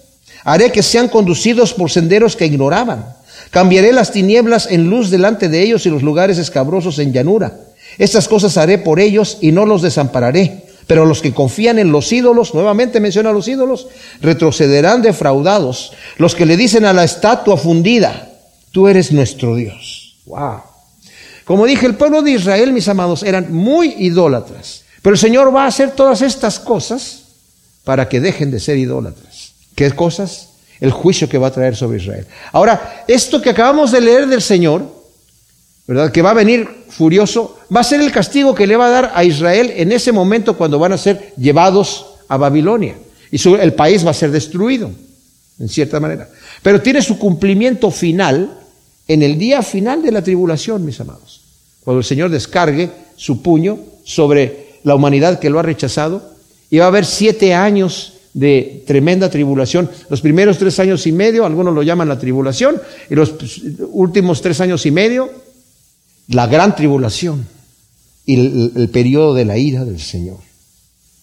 Haré 0.43 0.71
que 0.71 0.83
sean 0.83 1.07
conducidos 1.07 1.73
por 1.73 1.89
senderos 1.89 2.35
que 2.35 2.45
ignoraban. 2.45 3.15
Cambiaré 3.51 3.93
las 3.93 4.11
tinieblas 4.11 4.67
en 4.69 4.89
luz 4.89 5.09
delante 5.09 5.47
de 5.47 5.61
ellos 5.61 5.85
y 5.85 5.89
los 5.89 6.03
lugares 6.03 6.37
escabrosos 6.37 6.99
en 6.99 7.13
llanura. 7.13 7.57
Estas 7.97 8.27
cosas 8.27 8.57
haré 8.57 8.77
por 8.77 8.99
ellos 8.99 9.37
y 9.39 9.53
no 9.53 9.65
los 9.65 9.81
desampararé. 9.81 10.65
Pero 10.87 11.05
los 11.05 11.21
que 11.21 11.33
confían 11.33 11.79
en 11.79 11.91
los 11.91 12.11
ídolos, 12.11 12.53
nuevamente 12.53 12.99
menciona 12.99 13.31
los 13.31 13.47
ídolos, 13.47 13.87
retrocederán 14.21 15.01
defraudados. 15.01 15.93
Los 16.17 16.33
que 16.35 16.45
le 16.45 16.57
dicen 16.57 16.85
a 16.85 16.93
la 16.93 17.03
estatua 17.03 17.57
fundida, 17.57 18.29
tú 18.71 18.87
eres 18.87 19.11
nuestro 19.11 19.55
Dios. 19.55 20.15
Wow. 20.25 20.76
Como 21.47 21.65
dije, 21.65 21.85
el 21.85 21.95
pueblo 21.95 22.21
de 22.21 22.31
Israel, 22.31 22.73
mis 22.73 22.89
amados, 22.89 23.23
eran 23.23 23.53
muy 23.53 23.95
idólatras. 23.99 24.83
Pero 25.01 25.13
el 25.13 25.19
Señor 25.19 25.55
va 25.55 25.63
a 25.63 25.67
hacer 25.67 25.91
todas 25.91 26.21
estas 26.21 26.59
cosas 26.59 27.21
para 27.85 28.09
que 28.09 28.19
dejen 28.19 28.51
de 28.51 28.59
ser 28.59 28.77
idólatras. 28.77 29.53
¿Qué 29.73 29.89
cosas? 29.91 30.49
El 30.81 30.91
juicio 30.91 31.29
que 31.29 31.37
va 31.37 31.47
a 31.47 31.51
traer 31.51 31.77
sobre 31.77 31.99
Israel. 31.99 32.27
Ahora, 32.51 33.05
esto 33.07 33.41
que 33.41 33.49
acabamos 33.49 33.93
de 33.93 34.01
leer 34.01 34.27
del 34.27 34.41
Señor, 34.41 34.91
¿verdad? 35.87 36.11
Que 36.11 36.21
va 36.21 36.31
a 36.31 36.33
venir 36.33 36.67
furioso, 36.89 37.57
va 37.73 37.79
a 37.79 37.85
ser 37.85 38.01
el 38.01 38.11
castigo 38.11 38.53
que 38.53 38.67
le 38.67 38.75
va 38.75 38.87
a 38.87 38.91
dar 38.91 39.11
a 39.15 39.23
Israel 39.23 39.71
en 39.77 39.93
ese 39.93 40.11
momento 40.11 40.57
cuando 40.57 40.79
van 40.79 40.91
a 40.91 40.97
ser 40.97 41.31
llevados 41.37 42.07
a 42.27 42.35
Babilonia. 42.35 42.95
Y 43.31 43.47
el 43.55 43.73
país 43.73 44.05
va 44.05 44.11
a 44.11 44.13
ser 44.13 44.31
destruido, 44.31 44.91
en 45.59 45.69
cierta 45.69 46.01
manera. 46.01 46.27
Pero 46.61 46.81
tiene 46.81 47.01
su 47.01 47.17
cumplimiento 47.17 47.89
final 47.89 48.66
en 49.07 49.21
el 49.21 49.37
día 49.37 49.61
final 49.61 50.01
de 50.01 50.11
la 50.11 50.21
tribulación, 50.21 50.85
mis 50.85 50.99
amados, 50.99 51.41
cuando 51.83 51.99
el 51.99 52.05
Señor 52.05 52.29
descargue 52.29 52.89
su 53.15 53.41
puño 53.41 53.79
sobre 54.03 54.79
la 54.83 54.95
humanidad 54.95 55.39
que 55.39 55.49
lo 55.49 55.59
ha 55.59 55.63
rechazado, 55.63 56.33
y 56.69 56.77
va 56.77 56.85
a 56.85 56.87
haber 56.89 57.05
siete 57.05 57.53
años 57.53 58.13
de 58.33 58.83
tremenda 58.85 59.29
tribulación. 59.29 59.89
Los 60.09 60.21
primeros 60.21 60.57
tres 60.57 60.79
años 60.79 61.07
y 61.07 61.11
medio, 61.11 61.45
algunos 61.45 61.73
lo 61.73 61.81
llaman 61.81 62.09
la 62.09 62.19
tribulación, 62.19 62.81
y 63.09 63.15
los 63.15 63.33
últimos 63.91 64.41
tres 64.41 64.59
años 64.61 64.85
y 64.85 64.91
medio, 64.91 65.29
la 66.29 66.47
gran 66.47 66.75
tribulación 66.75 67.47
y 68.25 68.35
el, 68.35 68.71
el 68.75 68.89
periodo 68.89 69.33
de 69.33 69.45
la 69.45 69.57
ira 69.57 69.85
del 69.85 69.99
Señor. 69.99 70.46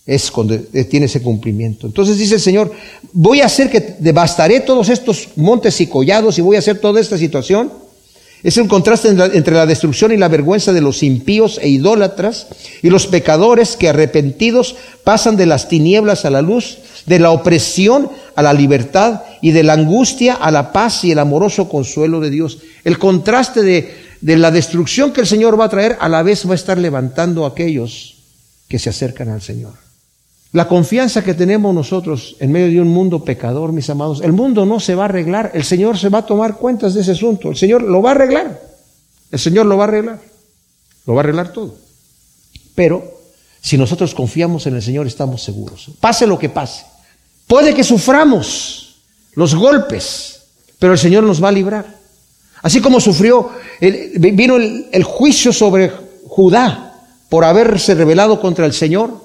Es 0.07 0.31
cuando 0.31 0.59
tiene 0.91 1.07
ese 1.07 1.23
cumplimiento. 1.23 1.87
Entonces 1.87 2.19
dice 2.19 2.35
el 2.35 2.41
Señor, 2.41 2.73
voy 3.13 3.41
a 3.41 3.47
hacer 3.47 3.71
que 3.71 3.97
devastaré 3.99 4.61
todos 4.61 4.91
estos 4.91 5.29
montes 5.37 5.81
y 5.81 5.87
collados 5.87 6.39
y 6.39 6.43
voy 6.43 6.57
a 6.57 6.59
hacer 6.59 6.79
toda 6.79 7.01
esta 7.01 7.17
situación. 7.17 7.73
Es 8.43 8.59
un 8.59 8.69
contraste 8.69 9.09
entre 9.09 9.55
la 9.55 9.65
destrucción 9.65 10.13
y 10.13 10.19
la 10.19 10.29
vergüenza 10.29 10.75
de 10.75 10.83
los 10.83 11.03
impíos 11.03 11.59
e 11.63 11.71
idólatras 11.71 12.49
y 12.83 12.91
los 12.91 13.07
pecadores 13.07 13.75
que 13.77 13.89
arrepentidos 13.89 14.77
pasan 15.03 15.39
de 15.39 15.47
las 15.47 15.69
tinieblas 15.69 16.27
a 16.27 16.31
la 16.31 16.43
luz, 16.43 16.77
de 17.07 17.19
la 17.19 17.31
opresión 17.31 18.11
a 18.37 18.43
la 18.43 18.53
libertad 18.53 19.23
y 19.41 19.53
de 19.53 19.63
la 19.63 19.73
angustia 19.73 20.35
a 20.35 20.51
la 20.51 20.73
paz 20.73 21.05
y 21.05 21.13
el 21.13 21.21
amoroso 21.21 21.71
consuelo 21.71 22.21
de 22.21 22.29
Dios. 22.29 22.59
El 22.85 22.99
contraste 22.99 23.63
de, 23.63 23.95
de 24.21 24.37
la 24.37 24.51
destrucción 24.51 25.15
que 25.15 25.23
el 25.23 25.27
Señor 25.27 25.59
va 25.59 25.65
a 25.65 25.71
traer 25.71 25.97
a 25.99 26.11
la 26.11 26.23
vez 26.23 26.47
va 26.47 26.53
a 26.53 26.57
estar 26.57 26.77
levantando 26.77 27.47
a 27.47 27.49
aquellos 27.49 28.17
que 28.69 28.79
se 28.79 28.91
acercan 28.91 29.31
al 29.31 29.41
Señor. 29.41 29.84
La 30.55 30.69
confianza 30.69 31.25
que 31.25 31.35
tenemos 31.35 31.75
nosotros 31.75 32.37
en 32.39 32.53
medio 32.53 32.69
de 32.69 32.81
un 32.81 32.87
mundo 32.87 33.25
pecador, 33.25 33.73
mis 33.73 33.91
amados, 33.91 34.21
el 34.23 34.33
mundo 34.33 34.65
no 34.65 34.79
se 34.79 34.95
va 34.95 35.03
a 35.03 35.07
arreglar, 35.07 35.51
el 35.53 35.65
Señor 35.65 35.99
se 35.99 36.11
va 36.11 36.19
a 36.19 36.27
tomar 36.27 36.59
cuentas 36.59 36.95
de 36.95 37.01
ese 37.01 37.11
asunto, 37.11 37.51
el 37.51 37.57
Señor 37.57 37.83
lo 37.83 38.01
va 38.01 38.11
a 38.11 38.15
arreglar, 38.15 38.63
el 39.33 39.39
Señor 39.41 39.67
lo 39.67 39.77
va 39.77 39.83
a 39.83 39.89
arreglar, 39.89 40.21
lo 41.07 41.15
va 41.15 41.23
a 41.23 41.25
arreglar 41.25 41.53
todo. 41.53 41.75
Pero 42.77 43.03
si 43.61 43.77
nosotros 43.77 44.15
confiamos 44.15 44.69
en 44.69 44.77
el 44.77 44.83
Señor 44.83 45.09
estamos 45.09 45.43
seguros, 45.43 45.91
pase 45.99 46.25
lo 46.25 46.39
que 46.39 46.51
pase. 46.51 46.85
Puede 47.49 47.75
que 47.75 47.83
suframos 47.83 49.01
los 49.33 49.57
golpes, 49.57 50.41
pero 50.79 50.93
el 50.93 51.01
Señor 51.01 51.25
nos 51.25 51.43
va 51.43 51.49
a 51.49 51.53
librar. 51.53 51.99
Así 52.63 52.81
como 52.81 53.01
sufrió, 53.01 53.51
vino 53.81 54.55
el, 54.55 54.87
el 54.93 55.03
juicio 55.03 55.53
sobre 55.53 55.91
Judá 56.29 57.03
por 57.29 57.45
haberse 57.45 57.97
rebelado 57.97 58.41
contra 58.41 58.67
el 58.67 58.73
Señor, 58.73 59.24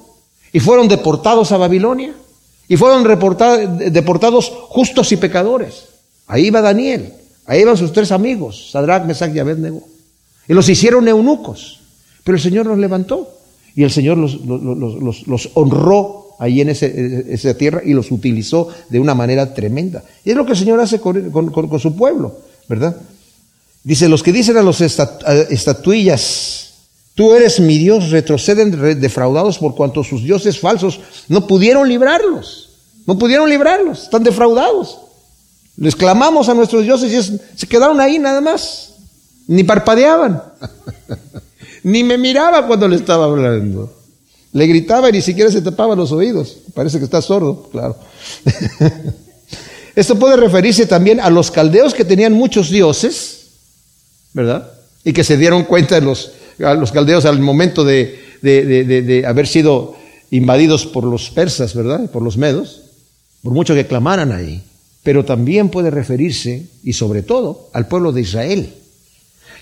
y 0.51 0.59
fueron 0.59 0.87
deportados 0.87 1.51
a 1.51 1.57
Babilonia. 1.57 2.13
Y 2.67 2.77
fueron 2.77 3.03
deportados 3.03 4.51
justos 4.69 5.11
y 5.11 5.17
pecadores. 5.17 5.85
Ahí 6.27 6.51
va 6.51 6.61
Daniel. 6.61 7.13
Ahí 7.47 7.63
van 7.63 7.75
sus 7.75 7.91
tres 7.91 8.11
amigos, 8.11 8.69
Sadrach, 8.71 9.05
Mesach 9.05 9.33
y 9.33 9.39
Abednego. 9.39 9.81
Y 10.47 10.53
los 10.53 10.69
hicieron 10.69 11.07
eunucos. 11.07 11.79
Pero 12.23 12.37
el 12.37 12.43
Señor 12.43 12.67
los 12.67 12.77
levantó. 12.77 13.27
Y 13.75 13.83
el 13.83 13.89
Señor 13.89 14.17
los, 14.17 14.39
los 14.45 15.49
honró 15.55 16.29
ahí 16.39 16.61
en 16.61 16.69
esa 16.69 17.53
tierra 17.55 17.81
y 17.85 17.93
los 17.93 18.11
utilizó 18.11 18.69
de 18.89 18.99
una 18.99 19.13
manera 19.13 19.53
tremenda. 19.53 20.03
Y 20.23 20.31
es 20.31 20.35
lo 20.35 20.45
que 20.45 20.53
el 20.53 20.57
Señor 20.57 20.79
hace 20.79 20.99
con, 20.99 21.79
su 21.79 21.95
pueblo, 21.95 22.39
¿verdad? 22.67 22.95
Dice, 23.83 24.09
los 24.09 24.23
que 24.23 24.31
dicen 24.31 24.57
a 24.57 24.63
los 24.63 24.81
estatuillas, 24.81 26.68
tú 27.19 27.33
eres 27.33 27.59
mi 27.59 27.77
Dios, 27.77 28.11
retroceden 28.11 28.97
defraudados 29.01 29.57
por 29.57 29.75
cuanto 29.75 30.05
sus 30.05 30.23
dioses 30.23 30.57
falsos 30.57 31.01
no 31.27 31.47
pudieron 31.47 31.89
librarlos, 31.89 32.69
no 33.05 33.19
pudieron 33.19 33.49
librarlos, 33.49 34.03
están 34.03 34.23
defraudados. 34.23 34.99
Les 35.75 35.97
clamamos 35.97 36.47
a 36.47 36.53
nuestros 36.53 36.83
dioses 36.83 37.11
y 37.11 37.39
se 37.57 37.67
quedaron 37.67 37.99
ahí 37.99 38.19
nada 38.19 38.39
más, 38.39 38.93
ni 39.47 39.65
parpadeaban, 39.65 40.41
ni 41.83 42.05
me 42.05 42.17
miraba 42.17 42.65
cuando 42.65 42.87
le 42.87 42.95
estaba 42.95 43.25
hablando. 43.25 43.93
Le 44.53 44.65
gritaba 44.65 45.09
y 45.09 45.11
ni 45.11 45.21
siquiera 45.21 45.51
se 45.51 45.61
tapaba 45.61 45.97
los 45.97 46.13
oídos. 46.13 46.55
Parece 46.73 46.99
que 46.99 47.03
está 47.03 47.21
sordo, 47.21 47.67
claro. 47.69 47.97
Esto 49.93 50.17
puede 50.17 50.37
referirse 50.37 50.85
también 50.85 51.19
a 51.19 51.29
los 51.29 51.51
caldeos 51.51 51.93
que 51.93 52.05
tenían 52.05 52.31
muchos 52.31 52.69
dioses, 52.69 53.41
¿verdad? 54.31 54.71
Y 55.03 55.11
que 55.11 55.25
se 55.25 55.35
dieron 55.35 55.65
cuenta 55.65 55.99
los, 55.99 56.31
a 56.63 56.73
los 56.73 56.91
caldeos 56.91 57.25
al 57.25 57.39
momento 57.39 57.83
de, 57.83 58.19
de, 58.41 59.23
haber 59.25 59.47
sido 59.47 59.95
invadidos 60.31 60.85
por 60.85 61.03
los 61.03 61.29
persas, 61.29 61.73
¿verdad? 61.73 62.09
Por 62.11 62.21
los 62.21 62.37
medos, 62.37 62.81
por 63.43 63.53
mucho 63.53 63.73
que 63.73 63.87
clamaran 63.87 64.31
ahí. 64.31 64.63
Pero 65.03 65.25
también 65.25 65.69
puede 65.69 65.89
referirse, 65.89 66.67
y 66.83 66.93
sobre 66.93 67.23
todo, 67.23 67.69
al 67.73 67.87
pueblo 67.87 68.11
de 68.11 68.21
Israel 68.21 68.73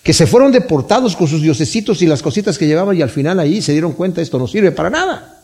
que 0.08 0.14
se 0.14 0.26
fueron 0.26 0.54
deportados 0.54 1.18
con 1.18 1.28
sus 1.28 1.42
diosecitos 1.42 2.02
y 2.02 2.06
las 2.06 2.22
cositas 2.22 2.58
que 2.58 2.66
llevaban 2.66 2.96
y 2.96 3.02
al 3.02 3.10
final 3.10 3.42
ahí 3.42 3.62
se 3.62 3.74
dieron 3.74 3.92
cuenta, 3.92 4.22
esto 4.22 4.40
no 4.40 4.48
sirve 4.48 4.72
para 4.72 4.90
nada. 4.90 5.44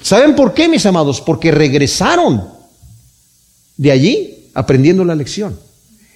¿Saben 0.00 0.34
por 0.34 0.54
qué, 0.54 0.70
mis 0.70 0.86
amados? 0.86 1.20
Porque 1.20 1.50
regresaron 1.50 2.48
de 3.76 3.90
allí 3.90 4.48
aprendiendo 4.54 5.04
la 5.04 5.14
lección. 5.14 5.58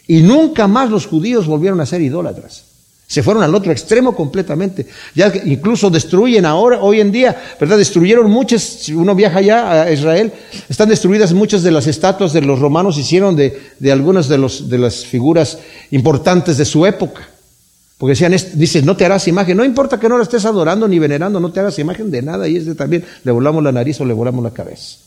Y 0.07 0.23
nunca 0.23 0.67
más 0.67 0.91
los 0.91 1.07
judíos 1.07 1.47
volvieron 1.47 1.79
a 1.83 1.85
ser 1.85 2.01
idólatras. 2.01 2.65
Se 3.09 3.23
fueron 3.23 3.43
al 3.43 3.55
otro 3.55 3.73
extremo 3.73 4.15
completamente. 4.15 4.87
Ya 5.15 5.33
incluso 5.47 5.89
destruyen 5.89 6.45
ahora, 6.45 6.81
hoy 6.83 7.01
en 7.01 7.11
día, 7.11 7.35
¿verdad? 7.59 7.79
Destruyeron 7.79 8.31
muchas, 8.31 8.63
si 8.63 8.93
uno 8.93 9.15
viaja 9.15 9.39
allá 9.39 9.83
a 9.85 9.91
Israel, 9.91 10.31
están 10.69 10.91
destruidas 10.91 11.33
muchas 11.33 11.63
de 11.63 11.71
las 11.71 11.87
estatuas 11.87 12.35
de 12.35 12.43
los 12.43 12.59
romanos, 12.59 12.99
hicieron 12.99 13.35
de, 13.35 13.59
de 13.79 13.93
algunas 13.93 14.29
de, 14.29 14.37
los, 14.37 14.69
de 14.69 14.77
las 14.77 15.07
figuras 15.07 15.59
importantes 15.91 16.59
de 16.59 16.67
su 16.67 16.85
época. 16.85 17.27
Porque 17.97 18.11
decían, 18.11 18.37
dice, 18.55 18.83
no 18.83 18.95
te 18.95 19.07
harás 19.07 19.27
imagen, 19.27 19.57
no 19.57 19.65
importa 19.65 19.99
que 19.99 20.09
no 20.11 20.19
la 20.19 20.23
estés 20.23 20.45
adorando 20.45 20.87
ni 20.87 20.99
venerando, 20.99 21.41
no 21.41 21.51
te 21.51 21.61
hagas 21.61 21.79
imagen 21.79 22.11
de 22.11 22.21
nada, 22.21 22.47
y 22.47 22.57
este 22.57 22.75
también 22.75 23.05
le 23.25 23.33
volamos 23.33 23.65
la 23.65 23.73
nariz 23.73 23.99
o 24.03 24.05
le 24.05 24.13
volamos 24.13 24.45
la 24.45 24.51
cabeza. 24.51 24.99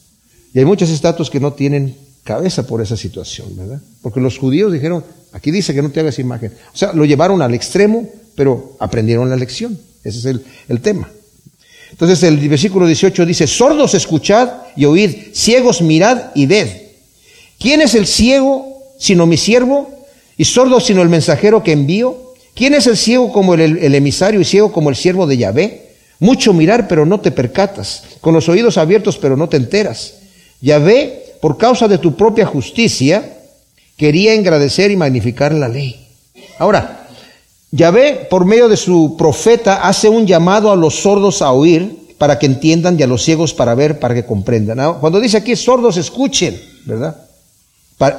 Y 0.55 0.59
hay 0.59 0.65
muchas 0.65 0.89
estatuas 0.89 1.29
que 1.29 1.39
no 1.39 1.53
tienen 1.53 1.95
cabeza 2.23 2.67
por 2.67 2.81
esa 2.81 2.97
situación, 2.97 3.55
¿verdad? 3.55 3.81
Porque 4.01 4.19
los 4.19 4.37
judíos 4.37 4.71
dijeron, 4.71 5.03
aquí 5.31 5.51
dice 5.51 5.73
que 5.73 5.81
no 5.81 5.89
te 5.89 5.99
hagas 5.99 6.19
imagen. 6.19 6.53
O 6.73 6.77
sea, 6.77 6.93
lo 6.93 7.05
llevaron 7.05 7.41
al 7.41 7.53
extremo, 7.53 8.09
pero 8.35 8.77
aprendieron 8.79 9.29
la 9.29 9.35
lección. 9.35 9.77
Ese 10.03 10.19
es 10.19 10.25
el, 10.25 10.45
el 10.69 10.81
tema. 10.81 11.09
Entonces 11.91 12.23
el 12.23 12.37
versículo 12.47 12.87
18 12.87 13.25
dice, 13.25 13.47
sordos 13.47 13.93
escuchad 13.93 14.49
y 14.75 14.85
oíd, 14.85 15.33
ciegos 15.33 15.81
mirad 15.81 16.31
y 16.33 16.45
ved. 16.45 16.67
¿Quién 17.59 17.81
es 17.81 17.95
el 17.95 18.07
ciego 18.07 18.81
sino 18.97 19.25
mi 19.25 19.37
siervo? 19.37 19.89
Y 20.37 20.45
sordo 20.45 20.79
sino 20.79 21.01
el 21.01 21.09
mensajero 21.09 21.63
que 21.63 21.73
envío? 21.73 22.31
¿Quién 22.53 22.73
es 22.73 22.87
el 22.87 22.97
ciego 22.97 23.31
como 23.31 23.53
el, 23.53 23.93
emisario 23.95 24.41
y 24.41 24.45
ciego 24.45 24.71
como 24.71 24.89
el 24.89 24.95
siervo 24.95 25.27
de 25.27 25.37
Yahvé? 25.37 25.91
Mucho 26.19 26.53
mirar, 26.53 26.87
pero 26.87 27.05
no 27.05 27.19
te 27.19 27.31
percatas, 27.31 28.03
con 28.21 28.33
los 28.33 28.47
oídos 28.49 28.77
abiertos, 28.77 29.17
pero 29.17 29.37
no 29.37 29.49
te 29.49 29.57
enteras. 29.57 30.15
Yahvé, 30.61 31.20
por 31.41 31.57
causa 31.57 31.87
de 31.87 31.97
tu 31.97 32.15
propia 32.15 32.45
justicia, 32.45 33.39
quería 33.97 34.33
engrandecer 34.33 34.91
y 34.91 34.95
magnificar 34.95 35.53
la 35.53 35.67
ley. 35.67 36.07
Ahora, 36.59 37.07
Yahvé, 37.71 38.27
por 38.29 38.45
medio 38.45 38.67
de 38.69 38.77
su 38.77 39.15
profeta, 39.17 39.87
hace 39.87 40.09
un 40.09 40.27
llamado 40.27 40.71
a 40.71 40.75
los 40.75 40.95
sordos 40.95 41.41
a 41.41 41.51
oír 41.51 42.01
para 42.17 42.37
que 42.37 42.45
entiendan 42.45 42.99
y 42.99 43.03
a 43.03 43.07
los 43.07 43.23
ciegos 43.23 43.53
para 43.53 43.73
ver, 43.73 43.99
para 43.99 44.13
que 44.13 44.25
comprendan. 44.25 44.99
Cuando 44.99 45.19
dice 45.19 45.37
aquí 45.37 45.55
sordos, 45.55 45.97
escuchen, 45.97 46.61
¿verdad? 46.85 47.15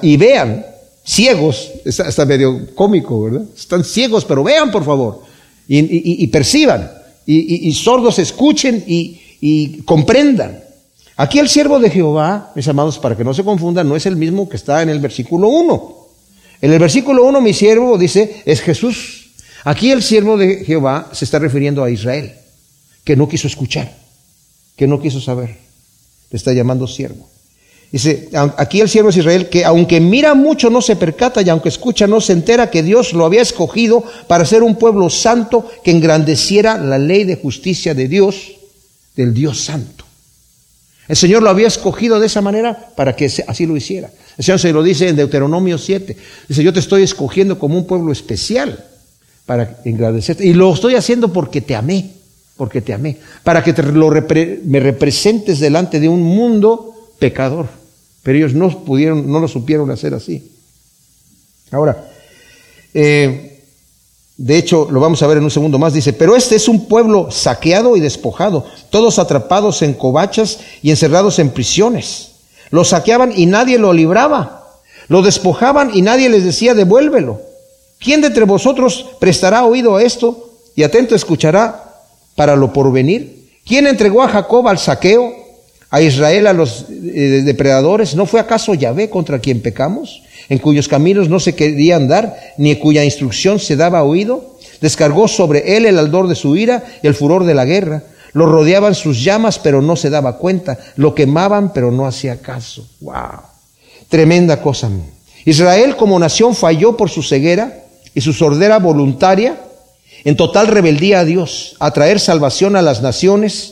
y 0.01 0.17
vean, 0.17 0.65
ciegos, 1.05 1.71
está, 1.85 2.25
medio 2.25 2.75
cómico, 2.75 3.23
¿verdad? 3.23 3.43
Están 3.57 3.85
ciegos, 3.85 4.25
pero 4.25 4.45
vean 4.45 4.71
por 4.71 4.85
favor, 4.85 5.23
y, 5.69 6.27
perciban, 6.29 6.91
y, 7.27 7.73
sordos 7.75 8.19
escuchen 8.19 8.83
y, 8.87 9.83
comprendan. 9.85 10.63
Aquí 11.17 11.39
el 11.39 11.49
siervo 11.49 11.79
de 11.79 11.91
Jehová, 11.91 12.53
mis 12.55 12.67
amados, 12.69 12.99
para 12.99 13.17
que 13.17 13.25
no 13.25 13.35
se 13.35 13.45
confundan, 13.45 13.89
no 13.89 13.97
es 13.97 14.07
el 14.07 14.17
mismo 14.17 14.49
que 14.49 14.57
está 14.57 14.83
en 14.83 14.89
el 14.89 15.01
versículo 15.01 15.49
1. 15.49 15.97
En 16.63 16.73
el 16.73 16.79
versículo 16.79 17.25
1 17.25 17.41
mi 17.41 17.53
siervo 17.53 17.99
dice, 17.99 18.43
es 18.45 18.61
Jesús. 18.61 19.31
Aquí 19.65 19.91
el 19.91 20.03
siervo 20.03 20.37
de 20.37 20.65
Jehová 20.65 21.11
se 21.13 21.25
está 21.25 21.39
refiriendo 21.39 21.85
a 21.85 21.91
Israel, 21.91 22.33
que 23.05 23.17
no 23.17 23.29
quiso 23.29 23.47
escuchar, 23.47 23.93
que 24.77 24.87
no 24.87 25.01
quiso 25.01 25.21
saber. 25.21 25.59
Le 26.31 26.37
está 26.37 26.53
llamando 26.53 26.87
siervo. 26.87 27.29
Dice, 27.93 28.31
aquí 28.57 28.81
el 28.81 28.89
siervo 28.89 29.11
es 29.11 29.19
Israel, 29.19 29.51
que 29.51 29.67
aunque 29.67 30.01
mira 30.01 30.35
mucho 30.35 30.71
no 30.71 30.81
se 30.81 30.97
percata 30.97 31.43
y 31.43 31.51
aunque 31.51 31.69
escucha 31.69 32.07
no 32.07 32.23
se 32.23 32.33
entera 32.33 32.71
que 32.71 32.83
Dios 32.83 33.13
lo 33.13 33.27
había 33.27 33.43
escogido 33.43 34.03
para 34.29 34.47
ser 34.47 34.63
un 34.63 34.77
pueblo 34.77 35.11
santo 35.11 35.71
que 35.85 35.91
engrandeciera 35.91 36.79
la 36.79 36.97
ley 36.97 37.25
de 37.25 37.37
justicia 37.37 37.93
de 37.93 38.09
Dios, 38.09 38.53
del 39.15 39.35
Dios 39.35 39.61
santo. 39.61 40.02
El 41.09 41.17
Señor 41.17 41.43
lo 41.43 41.51
había 41.51 41.67
escogido 41.67 42.21
de 42.21 42.27
esa 42.27 42.41
manera 42.41 42.91
para 42.97 43.17
que 43.17 43.31
así 43.47 43.67
lo 43.67 43.77
hiciera. 43.77 44.11
El 44.39 44.45
Señor 44.45 44.61
se 44.61 44.73
lo 44.73 44.83
dice 44.83 45.09
en 45.09 45.17
Deuteronomio 45.17 45.79
7. 45.79 46.17
Dice, 46.49 46.63
yo 46.63 46.73
te 46.73 46.81
estoy 46.81 47.03
escogiendo 47.03 47.59
como 47.59 47.77
un 47.77 47.87
pueblo 47.87 48.13
especial 48.13 48.85
para 49.47 49.79
engrandecerte. 49.85 50.47
Y 50.47 50.55
lo 50.55 50.73
estoy 50.73 50.95
haciendo 50.95 51.33
porque 51.33 51.61
te 51.61 51.75
amé, 51.75 52.13
porque 52.57 52.81
te 52.81 52.95
amé. 52.95 53.19
Para 53.43 53.63
que 53.63 53.73
te 53.73 53.83
lo 53.83 54.11
me 54.65 54.81
representes 54.81 55.61
delante 55.61 56.01
de 56.01 56.09
un 56.09 56.23
mundo 56.23 56.95
pecador. 57.19 57.67
Pero 58.23 58.39
ellos 58.39 58.55
no 58.55 58.85
pudieron, 58.85 59.31
no 59.31 59.41
lo 59.41 59.49
supieron 59.49 59.91
hacer 59.91 60.15
así. 60.15 60.53
Ahora, 61.73 62.09
eh, 62.95 63.52
de 64.43 64.59
hecho, 64.59 64.89
lo 64.91 64.99
vamos 64.99 65.23
a 65.23 65.29
ver 65.29 65.39
en 65.39 65.45
un 65.45 65.53
segundo 65.53 65.79
más, 65.79 65.93
dice, 65.93 66.13
pero 66.13 66.35
este 66.35 66.57
es 66.57 66.67
un 66.67 66.87
pueblo 66.87 67.31
saqueado 67.31 67.97
y 67.97 68.01
despojado, 68.01 68.65
todos 68.91 69.21
atrapados 69.21 69.83
en 69.83 69.95
covachas 69.95 70.59
y 70.83 70.91
encerrados 70.91 71.39
en 71.39 71.51
prisiones. 71.51 72.33
Lo 72.71 72.83
saqueaban 72.83 73.33
y 73.37 73.47
nadie 73.47 73.79
lo 73.79 73.93
libraba. 73.93 74.67
Lo 75.07 75.23
despojaban 75.23 75.93
y 75.95 76.03
nadie 76.03 76.29
les 76.29 76.43
decía, 76.43 76.75
devuélvelo. 76.75 77.41
¿Quién 78.01 78.21
de 78.21 78.27
entre 78.27 78.45
vosotros 78.45 79.07
prestará 79.21 79.65
oído 79.65 79.95
a 79.95 80.03
esto 80.03 80.51
y 80.75 80.83
atento 80.83 81.15
escuchará 81.15 82.03
para 82.35 82.57
lo 82.57 82.73
porvenir? 82.73 83.49
¿Quién 83.65 83.87
entregó 83.87 84.25
a 84.25 84.29
Jacob 84.29 84.67
al 84.67 84.79
saqueo 84.81 85.33
a 85.93 86.01
Israel 86.01 86.47
a 86.49 86.55
los 86.55 86.87
eh, 86.91 87.43
depredadores? 87.45 88.17
¿No 88.17 88.27
fue 88.27 88.41
acaso 88.41 88.75
Yahvé 88.75 89.11
contra 89.11 89.39
quien 89.39 89.61
pecamos? 89.61 90.23
En 90.49 90.59
cuyos 90.59 90.89
caminos 90.89 91.29
no 91.29 91.39
se 91.39 91.55
quería 91.55 91.97
andar, 91.97 92.37
ni 92.57 92.75
cuya 92.77 93.05
instrucción 93.05 93.61
se 93.61 93.77
daba 93.77 94.03
oído. 94.03 94.57
Descargó 94.81 95.29
sobre 95.29 95.77
él 95.77 95.87
el 95.87 95.99
aldor 95.99 96.29
de 96.29 96.35
su 96.35 96.57
ira 96.57 96.83
y 97.03 97.07
el 97.07 97.15
furor 97.15 97.45
de 97.45 97.55
la 97.55 97.67
guerra. 97.67 98.03
Lo 98.33 98.47
rodeaban 98.47 98.95
sus 98.95 99.23
llamas, 99.23 99.59
pero 99.59 99.83
no 99.83 99.95
se 99.95 100.09
daba 100.09 100.39
cuenta. 100.39 100.79
Lo 100.97 101.15
quemaban, 101.15 101.75
pero 101.75 101.93
no 101.93 102.07
hacía 102.07 102.41
caso. 102.41 102.89
¡Wow! 103.01 103.43
Tremenda 104.09 104.63
cosa. 104.63 104.91
Israel 105.45 105.97
como 105.97 106.19
nación 106.19 106.55
falló 106.55 106.97
por 106.97 107.11
su 107.11 107.23
ceguera 107.23 107.85
y 108.15 108.23
su 108.23 108.33
sordera 108.33 108.79
voluntaria 108.79 109.61
en 110.25 110.37
total 110.37 110.69
rebeldía 110.69 111.21
a 111.21 111.25
Dios, 111.25 111.77
a 111.81 111.91
traer 111.91 112.21
salvación 112.21 112.77
a 112.77 112.83
las 112.83 113.03
naciones 113.03 113.72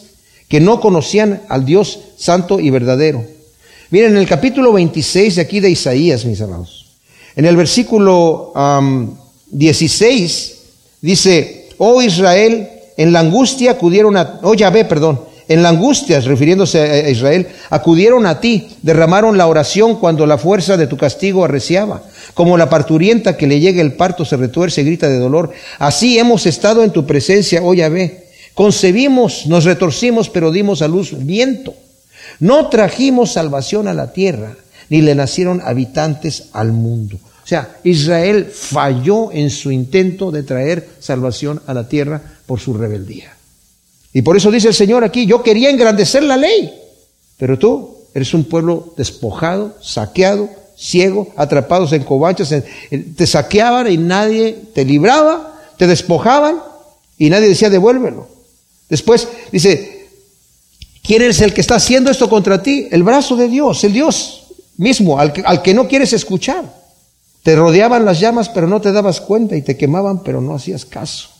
que 0.50 0.60
no 0.60 0.80
conocían 0.80 1.42
al 1.48 1.64
Dios 1.64 2.00
santo 2.18 2.58
y 2.58 2.70
verdadero. 2.70 3.24
Miren, 3.90 4.10
en 4.10 4.16
el 4.18 4.26
capítulo 4.26 4.72
26 4.72 5.36
de 5.36 5.42
aquí 5.42 5.60
de 5.60 5.70
Isaías, 5.70 6.24
mis 6.24 6.40
amados, 6.40 6.86
en 7.36 7.46
el 7.46 7.56
versículo 7.56 8.52
16 9.52 10.58
dice, 11.00 11.68
oh 11.78 12.02
Israel, 12.02 12.68
en 12.96 13.12
la 13.12 13.20
angustia 13.20 13.70
acudieron 13.70 14.16
a, 14.16 14.40
oh 14.42 14.54
Yahvé, 14.54 14.84
perdón, 14.84 15.20
en 15.46 15.62
la 15.62 15.68
angustia, 15.68 16.18
refiriéndose 16.20 16.80
a 16.80 17.08
Israel, 17.08 17.46
acudieron 17.70 18.26
a 18.26 18.40
ti, 18.40 18.70
derramaron 18.82 19.38
la 19.38 19.46
oración 19.46 20.00
cuando 20.00 20.26
la 20.26 20.36
fuerza 20.36 20.76
de 20.76 20.88
tu 20.88 20.96
castigo 20.96 21.44
arreciaba. 21.44 22.02
Como 22.34 22.56
la 22.56 22.68
parturienta 22.68 23.36
que 23.36 23.46
le 23.46 23.60
llega 23.60 23.82
el 23.82 23.94
parto 23.94 24.24
se 24.24 24.36
retuerce 24.36 24.80
y 24.80 24.84
grita 24.84 25.08
de 25.08 25.18
dolor. 25.18 25.52
Así 25.78 26.18
hemos 26.18 26.46
estado 26.46 26.82
en 26.84 26.90
tu 26.90 27.06
presencia, 27.06 27.62
oh 27.62 27.74
Yahvé. 27.74 28.29
Concebimos, 28.54 29.46
nos 29.46 29.64
retorcimos, 29.64 30.28
pero 30.28 30.50
dimos 30.50 30.82
a 30.82 30.88
luz 30.88 31.14
viento. 31.16 31.74
No 32.38 32.68
trajimos 32.68 33.32
salvación 33.32 33.88
a 33.88 33.94
la 33.94 34.12
tierra, 34.12 34.56
ni 34.88 35.02
le 35.02 35.14
nacieron 35.14 35.60
habitantes 35.64 36.48
al 36.52 36.72
mundo. 36.72 37.16
O 37.42 37.46
sea, 37.46 37.76
Israel 37.84 38.46
falló 38.46 39.32
en 39.32 39.50
su 39.50 39.70
intento 39.70 40.30
de 40.30 40.42
traer 40.42 40.88
salvación 41.00 41.60
a 41.66 41.74
la 41.74 41.88
tierra 41.88 42.20
por 42.46 42.60
su 42.60 42.74
rebeldía. 42.74 43.34
Y 44.12 44.22
por 44.22 44.36
eso 44.36 44.50
dice 44.50 44.68
el 44.68 44.74
Señor 44.74 45.04
aquí, 45.04 45.26
yo 45.26 45.42
quería 45.42 45.70
engrandecer 45.70 46.22
la 46.22 46.36
ley, 46.36 46.72
Pero 47.38 47.58
tú 47.58 47.96
eres 48.14 48.34
un 48.34 48.44
pueblo 48.44 48.92
despojado, 48.96 49.76
saqueado, 49.80 50.50
ciego, 50.76 51.32
atrapados 51.36 51.92
en 51.92 52.04
covachas, 52.04 52.54
te 53.16 53.26
saqueaban 53.26 53.90
y 53.90 53.96
nadie 53.98 54.56
te 54.74 54.84
libraba, 54.84 55.60
te 55.76 55.86
despojaban 55.86 56.60
y 57.18 57.30
nadie 57.30 57.48
decía 57.48 57.70
devuélvelo. 57.70 58.28
Después 58.90 59.28
dice, 59.52 60.08
¿quién 61.02 61.22
es 61.22 61.40
el 61.40 61.54
que 61.54 61.60
está 61.60 61.76
haciendo 61.76 62.10
esto 62.10 62.28
contra 62.28 62.62
ti? 62.62 62.88
El 62.90 63.04
brazo 63.04 63.36
de 63.36 63.48
Dios, 63.48 63.82
el 63.84 63.92
Dios 63.92 64.48
mismo, 64.76 65.18
al 65.18 65.32
que, 65.32 65.42
al 65.42 65.62
que 65.62 65.72
no 65.72 65.88
quieres 65.88 66.12
escuchar. 66.12 66.80
Te 67.42 67.56
rodeaban 67.56 68.04
las 68.04 68.20
llamas, 68.20 68.48
pero 68.50 68.66
no 68.66 68.80
te 68.80 68.92
dabas 68.92 69.20
cuenta 69.20 69.56
y 69.56 69.62
te 69.62 69.76
quemaban, 69.76 70.22
pero 70.22 70.40
no 70.40 70.54
hacías 70.54 70.84
caso. 70.84 71.30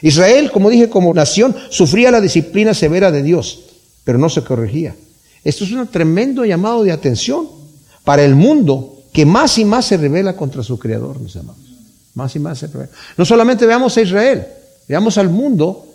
Israel, 0.00 0.50
como 0.50 0.70
dije, 0.70 0.88
como 0.88 1.12
nación, 1.12 1.54
sufría 1.70 2.10
la 2.10 2.20
disciplina 2.20 2.72
severa 2.72 3.10
de 3.10 3.22
Dios, 3.22 3.60
pero 4.04 4.18
no 4.18 4.28
se 4.28 4.42
corregía. 4.42 4.96
Esto 5.44 5.64
es 5.64 5.72
un 5.72 5.86
tremendo 5.88 6.44
llamado 6.44 6.84
de 6.84 6.92
atención 6.92 7.48
para 8.04 8.24
el 8.24 8.34
mundo 8.34 9.02
que 9.12 9.26
más 9.26 9.58
y 9.58 9.64
más 9.64 9.86
se 9.86 9.96
revela 9.96 10.36
contra 10.36 10.62
su 10.62 10.78
creador, 10.78 11.20
mis 11.20 11.36
amados. 11.36 11.60
Más 12.14 12.34
y 12.34 12.38
más 12.38 12.58
se 12.58 12.66
revela. 12.68 12.90
No 13.16 13.24
solamente 13.24 13.66
veamos 13.66 13.96
a 13.96 14.02
Israel, 14.02 14.46
veamos 14.88 15.18
al 15.18 15.28
mundo 15.28 15.86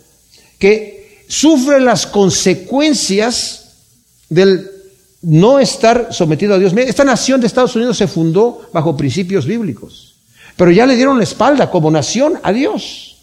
que 0.59 0.96
sufre 1.27 1.79
las 1.79 2.07
consecuencias 2.07 3.65
del 4.29 4.69
no 5.21 5.59
estar 5.59 6.09
sometido 6.11 6.53
a 6.53 6.59
Dios. 6.59 6.73
Esta 6.75 7.03
nación 7.03 7.41
de 7.41 7.47
Estados 7.47 7.75
Unidos 7.75 7.97
se 7.97 8.07
fundó 8.07 8.69
bajo 8.73 8.95
principios 8.95 9.45
bíblicos, 9.45 10.15
pero 10.55 10.71
ya 10.71 10.85
le 10.85 10.95
dieron 10.95 11.17
la 11.17 11.23
espalda 11.23 11.69
como 11.69 11.91
nación 11.91 12.39
a 12.43 12.53
Dios. 12.53 13.17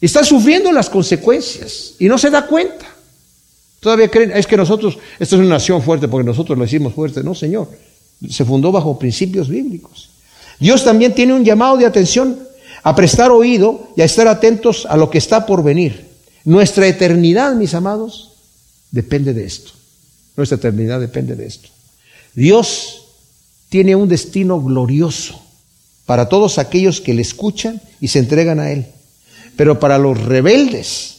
Y 0.00 0.06
está 0.06 0.24
sufriendo 0.24 0.70
las 0.72 0.90
consecuencias 0.90 1.94
y 1.98 2.06
no 2.06 2.18
se 2.18 2.30
da 2.30 2.46
cuenta. 2.46 2.86
Todavía 3.80 4.10
creen, 4.10 4.32
es 4.32 4.46
que 4.46 4.56
nosotros, 4.56 4.98
esta 5.18 5.36
es 5.36 5.40
una 5.40 5.50
nación 5.50 5.80
fuerte 5.82 6.08
porque 6.08 6.26
nosotros 6.26 6.58
lo 6.58 6.64
hicimos 6.64 6.92
fuerte. 6.92 7.22
No, 7.22 7.34
Señor, 7.34 7.68
se 8.28 8.44
fundó 8.44 8.72
bajo 8.72 8.98
principios 8.98 9.48
bíblicos. 9.48 10.10
Dios 10.58 10.84
también 10.84 11.14
tiene 11.14 11.32
un 11.32 11.44
llamado 11.44 11.76
de 11.76 11.86
atención 11.86 12.38
a 12.82 12.94
prestar 12.94 13.30
oído 13.30 13.88
y 13.96 14.02
a 14.02 14.04
estar 14.04 14.28
atentos 14.28 14.86
a 14.86 14.96
lo 14.96 15.08
que 15.10 15.18
está 15.18 15.46
por 15.46 15.62
venir. 15.62 16.15
Nuestra 16.46 16.86
eternidad, 16.86 17.54
mis 17.56 17.74
amados, 17.74 18.32
depende 18.92 19.34
de 19.34 19.44
esto. 19.44 19.72
Nuestra 20.36 20.56
eternidad 20.56 21.00
depende 21.00 21.34
de 21.36 21.44
esto. 21.44 21.68
Dios 22.34 23.02
tiene 23.68 23.96
un 23.96 24.08
destino 24.08 24.62
glorioso 24.62 25.42
para 26.06 26.28
todos 26.28 26.58
aquellos 26.58 27.00
que 27.00 27.14
le 27.14 27.22
escuchan 27.22 27.82
y 28.00 28.08
se 28.08 28.20
entregan 28.20 28.60
a 28.60 28.70
Él. 28.70 28.86
Pero 29.56 29.80
para 29.80 29.98
los 29.98 30.22
rebeldes, 30.22 31.16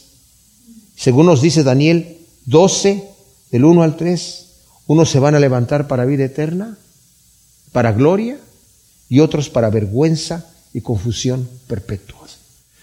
según 0.96 1.26
nos 1.26 1.42
dice 1.42 1.62
Daniel 1.62 2.16
12, 2.46 3.04
del 3.50 3.64
1 3.66 3.82
al 3.82 3.96
3, 3.96 4.46
unos 4.86 5.10
se 5.10 5.18
van 5.18 5.34
a 5.34 5.40
levantar 5.40 5.88
para 5.88 6.06
vida 6.06 6.24
eterna, 6.24 6.78
para 7.72 7.92
gloria, 7.92 8.38
y 9.10 9.20
otros 9.20 9.50
para 9.50 9.68
vergüenza 9.68 10.46
y 10.72 10.80
confusión 10.80 11.48
perpetuas. 11.66 12.17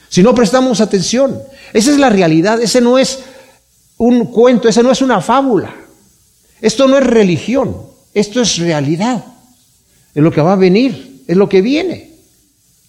Si 0.10 0.24
no 0.24 0.36
prestamos 0.36 0.82
atención, 0.82 1.40
esa 1.74 1.92
es 1.92 1.98
la 1.98 2.10
realidad, 2.10 2.62
ese 2.62 2.82
no 2.82 2.98
es 2.98 3.20
un 3.98 4.26
cuento, 4.28 4.68
esa 4.68 4.84
no 4.84 4.92
es 4.92 5.02
una 5.02 5.22
fábula. 5.22 5.74
Esto 6.62 6.88
no 6.88 6.98
es 6.98 7.06
religión, 7.06 7.76
esto 8.14 8.42
es 8.42 8.58
realidad. 8.58 9.26
Es 10.14 10.24
lo 10.24 10.32
que 10.32 10.42
va 10.42 10.54
a 10.54 10.58
venir, 10.58 11.24
es 11.28 11.36
lo 11.36 11.50
que 11.50 11.62
viene. 11.62 12.12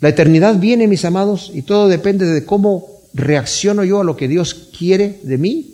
La 0.01 0.11
eternidad 0.11 0.57
viene, 0.57 0.87
mis 0.87 1.05
amados, 1.05 1.51
y 1.55 1.63
todo 1.63 1.89
depende 1.89 2.27
de 2.27 2.45
cómo 2.45 2.87
reacciono 3.15 3.83
yo 3.83 4.01
a 4.01 4.05
lo 4.05 4.17
que 4.17 4.29
Dios 4.29 4.55
quiere 4.77 5.21
de 5.23 5.39
mí. 5.39 5.73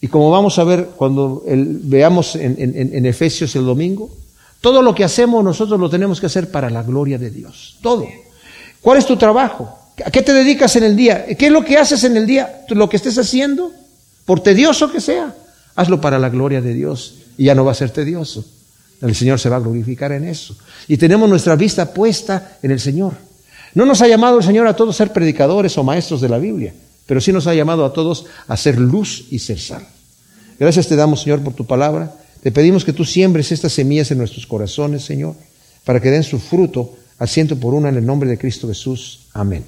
Y 0.00 0.08
como 0.08 0.30
vamos 0.30 0.58
a 0.58 0.64
ver 0.64 0.88
cuando 0.96 1.44
veamos 1.46 2.34
en, 2.34 2.56
en 2.58 3.06
Efesios 3.06 3.54
el 3.54 3.64
domingo, 3.64 4.10
todo 4.60 4.82
lo 4.82 4.94
que 4.94 5.04
hacemos 5.04 5.42
nosotros 5.44 5.78
lo 5.78 5.88
tenemos 5.88 6.20
que 6.20 6.26
hacer 6.26 6.50
para 6.50 6.70
la 6.70 6.82
gloria 6.82 7.18
de 7.18 7.30
Dios. 7.30 7.78
Todo. 7.82 8.08
¿Cuál 8.80 8.98
es 8.98 9.06
tu 9.06 9.16
trabajo? 9.16 9.78
¿A 10.04 10.10
qué 10.10 10.22
te 10.22 10.32
dedicas 10.32 10.76
en 10.76 10.84
el 10.84 10.96
día? 10.96 11.26
¿Qué 11.26 11.46
es 11.46 11.52
lo 11.52 11.64
que 11.64 11.78
haces 11.78 12.04
en 12.04 12.16
el 12.16 12.26
día? 12.26 12.64
Lo 12.68 12.88
que 12.88 12.96
estés 12.96 13.18
haciendo, 13.18 13.72
por 14.24 14.40
tedioso 14.40 14.90
que 14.90 15.00
sea, 15.00 15.34
hazlo 15.74 16.00
para 16.00 16.18
la 16.18 16.28
gloria 16.28 16.60
de 16.60 16.74
Dios 16.74 17.14
y 17.36 17.44
ya 17.44 17.54
no 17.54 17.64
va 17.64 17.72
a 17.72 17.76
ser 17.76 17.90
tedioso. 17.90 18.44
El 19.00 19.14
Señor 19.14 19.40
se 19.40 19.48
va 19.48 19.56
a 19.56 19.60
glorificar 19.60 20.12
en 20.12 20.24
eso. 20.24 20.56
Y 20.86 20.96
tenemos 20.96 21.28
nuestra 21.28 21.56
vista 21.56 21.92
puesta 21.92 22.58
en 22.62 22.70
el 22.70 22.80
Señor. 22.80 23.14
No 23.74 23.84
nos 23.84 24.00
ha 24.02 24.08
llamado 24.08 24.38
el 24.38 24.44
Señor 24.44 24.66
a 24.66 24.76
todos 24.76 24.96
ser 24.96 25.12
predicadores 25.12 25.76
o 25.78 25.82
maestros 25.82 26.20
de 26.20 26.28
la 26.28 26.38
Biblia, 26.38 26.74
pero 27.06 27.20
sí 27.20 27.32
nos 27.32 27.46
ha 27.46 27.54
llamado 27.54 27.84
a 27.84 27.92
todos 27.92 28.26
a 28.46 28.56
ser 28.56 28.78
luz 28.78 29.26
y 29.30 29.38
ser 29.38 29.58
sal. 29.58 29.86
Gracias 30.58 30.86
te 30.86 30.96
damos, 30.96 31.22
Señor, 31.22 31.40
por 31.40 31.54
tu 31.54 31.66
palabra. 31.66 32.14
Te 32.42 32.52
pedimos 32.52 32.84
que 32.84 32.92
tú 32.92 33.04
siembres 33.04 33.50
estas 33.50 33.72
semillas 33.72 34.10
en 34.10 34.18
nuestros 34.18 34.46
corazones, 34.46 35.04
Señor, 35.04 35.34
para 35.84 36.00
que 36.00 36.10
den 36.10 36.22
su 36.22 36.38
fruto 36.38 36.94
al 37.18 37.28
ciento 37.28 37.56
por 37.56 37.74
una 37.74 37.88
en 37.88 37.96
el 37.96 38.06
nombre 38.06 38.28
de 38.28 38.38
Cristo 38.38 38.68
Jesús. 38.68 39.26
Amén. 39.32 39.64